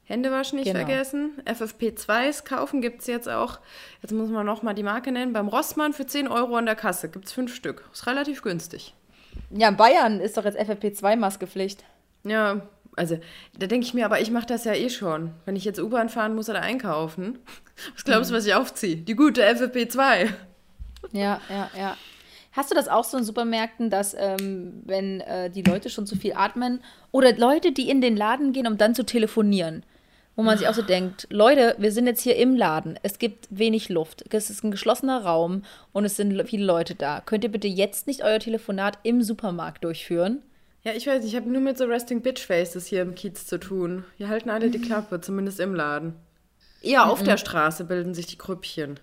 Hände 0.04 0.30
waschen 0.30 0.58
nicht 0.58 0.66
Genau. 0.72 0.78
vergessen. 0.86 1.32
FFP2s 1.44 2.44
kaufen 2.44 2.80
gibt 2.80 3.00
es 3.00 3.06
jetzt 3.06 3.28
auch. 3.28 3.58
Jetzt 4.02 4.12
muss 4.12 4.28
man 4.28 4.44
noch 4.46 4.62
mal 4.62 4.74
die 4.74 4.82
Marke 4.82 5.12
nennen. 5.12 5.32
Beim 5.32 5.48
Rossmann 5.48 5.92
für 5.92 6.06
10 6.06 6.28
Euro 6.28 6.56
an 6.56 6.66
der 6.66 6.74
Kasse 6.76 7.08
gibt 7.08 7.26
es 7.26 7.32
fünf 7.32 7.54
Stück. 7.54 7.84
Ist 7.92 8.06
relativ 8.06 8.42
günstig. 8.42 8.94
Ja, 9.50 9.68
in 9.68 9.76
Bayern 9.76 10.20
ist 10.20 10.36
doch 10.36 10.44
jetzt 10.44 10.58
FFP2-Maskepflicht. 10.58 11.84
Ja, 12.24 12.62
also 12.96 13.18
da 13.58 13.66
denke 13.66 13.86
ich 13.86 13.94
mir, 13.94 14.04
aber 14.06 14.20
ich 14.20 14.30
mache 14.30 14.46
das 14.46 14.64
ja 14.64 14.72
eh 14.74 14.88
schon. 14.90 15.32
Wenn 15.44 15.54
ich 15.56 15.64
jetzt 15.64 15.78
U-Bahn 15.80 16.08
fahren 16.08 16.34
muss 16.34 16.48
oder 16.48 16.62
einkaufen, 16.62 17.38
was 17.94 18.04
glaubst 18.04 18.30
du, 18.30 18.34
was 18.34 18.46
ich 18.46 18.54
aufziehe? 18.54 18.96
Die 18.96 19.14
gute 19.14 19.44
FFP2. 19.44 20.28
Ja, 21.12 21.40
ja, 21.48 21.70
ja. 21.76 21.96
Hast 22.56 22.70
du 22.70 22.74
das 22.74 22.88
auch 22.88 23.04
so 23.04 23.18
in 23.18 23.24
Supermärkten, 23.24 23.90
dass 23.90 24.14
ähm, 24.18 24.82
wenn 24.86 25.20
äh, 25.20 25.50
die 25.50 25.62
Leute 25.62 25.90
schon 25.90 26.06
zu 26.06 26.16
viel 26.16 26.32
atmen 26.34 26.80
oder 27.12 27.36
Leute, 27.36 27.70
die 27.72 27.90
in 27.90 28.00
den 28.00 28.16
Laden 28.16 28.52
gehen, 28.52 28.66
um 28.66 28.78
dann 28.78 28.94
zu 28.94 29.04
telefonieren, 29.04 29.82
wo 30.36 30.42
man 30.42 30.56
sich 30.56 30.66
auch 30.66 30.74
so 30.74 30.82
denkt, 30.96 31.26
Leute, 31.30 31.74
wir 31.78 31.92
sind 31.92 32.06
jetzt 32.06 32.22
hier 32.22 32.36
im 32.36 32.56
Laden, 32.56 32.98
es 33.02 33.18
gibt 33.18 33.46
wenig 33.50 33.90
Luft, 33.90 34.24
es 34.32 34.48
ist 34.48 34.64
ein 34.64 34.70
geschlossener 34.70 35.22
Raum 35.22 35.62
und 35.92 36.04
es 36.06 36.16
sind 36.16 36.30
le- 36.30 36.46
viele 36.46 36.64
Leute 36.64 36.94
da. 36.94 37.20
Könnt 37.20 37.44
ihr 37.44 37.52
bitte 37.52 37.68
jetzt 37.68 38.06
nicht 38.06 38.24
euer 38.24 38.38
Telefonat 38.38 38.98
im 39.02 39.22
Supermarkt 39.22 39.84
durchführen? 39.84 40.40
Ja, 40.82 40.92
ich 40.92 41.06
weiß 41.06 41.22
nicht, 41.24 41.32
ich 41.34 41.36
habe 41.38 41.50
nur 41.50 41.60
mit 41.60 41.76
so 41.76 41.84
Resting 41.84 42.22
Bitch 42.22 42.46
Faces 42.46 42.86
hier 42.86 43.02
im 43.02 43.14
Kiez 43.14 43.46
zu 43.46 43.58
tun. 43.58 44.04
Hier 44.16 44.28
halten 44.28 44.48
alle 44.50 44.70
die 44.70 44.80
Klappe, 44.80 45.20
zumindest 45.20 45.58
im 45.60 45.74
Laden. 45.74 46.14
Eher 46.80 47.10
auf 47.10 47.22
der 47.22 47.36
Straße 47.38 47.84
bilden 47.84 48.14
sich 48.14 48.26
die 48.26 48.38
Grüppchen. 48.38 49.00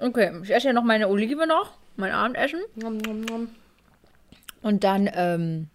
Okay, 0.00 0.32
ich 0.42 0.50
esse 0.54 0.68
ja 0.68 0.72
noch 0.72 0.84
meine 0.84 1.08
Olive 1.08 1.46
noch, 1.46 1.72
mein 1.98 2.12
Abendessen. 2.12 2.60
Und 4.62 4.84
dann 4.84 5.10
ähm, 5.12 5.68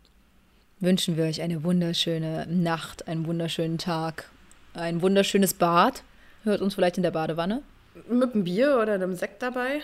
wünschen 0.80 1.18
wir 1.18 1.26
euch 1.26 1.42
eine 1.42 1.64
wunderschöne 1.64 2.48
Nacht, 2.50 3.08
einen 3.08 3.26
wunderschönen 3.26 3.78
Tag, 3.78 4.30
ein 4.74 5.02
wunderschönes 5.02 5.54
Bad. 5.54 6.04
Hört 6.44 6.62
uns 6.62 6.76
vielleicht 6.76 6.98
in 6.98 7.04
der 7.04 7.12
Badewanne. 7.12 7.62
Mit 8.10 8.34
einem 8.34 8.44
Bier 8.44 8.80
oder 8.82 8.94
einem 8.94 9.16
Sekt 9.16 9.42
dabei. 9.42 9.82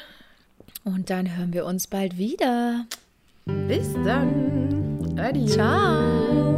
Und 0.83 1.09
dann 1.09 1.37
hören 1.37 1.53
wir 1.53 1.65
uns 1.65 1.87
bald 1.87 2.17
wieder. 2.17 2.85
Bis 3.45 3.93
dann. 4.03 5.17
Adieu. 5.17 5.45
Ciao. 5.47 6.48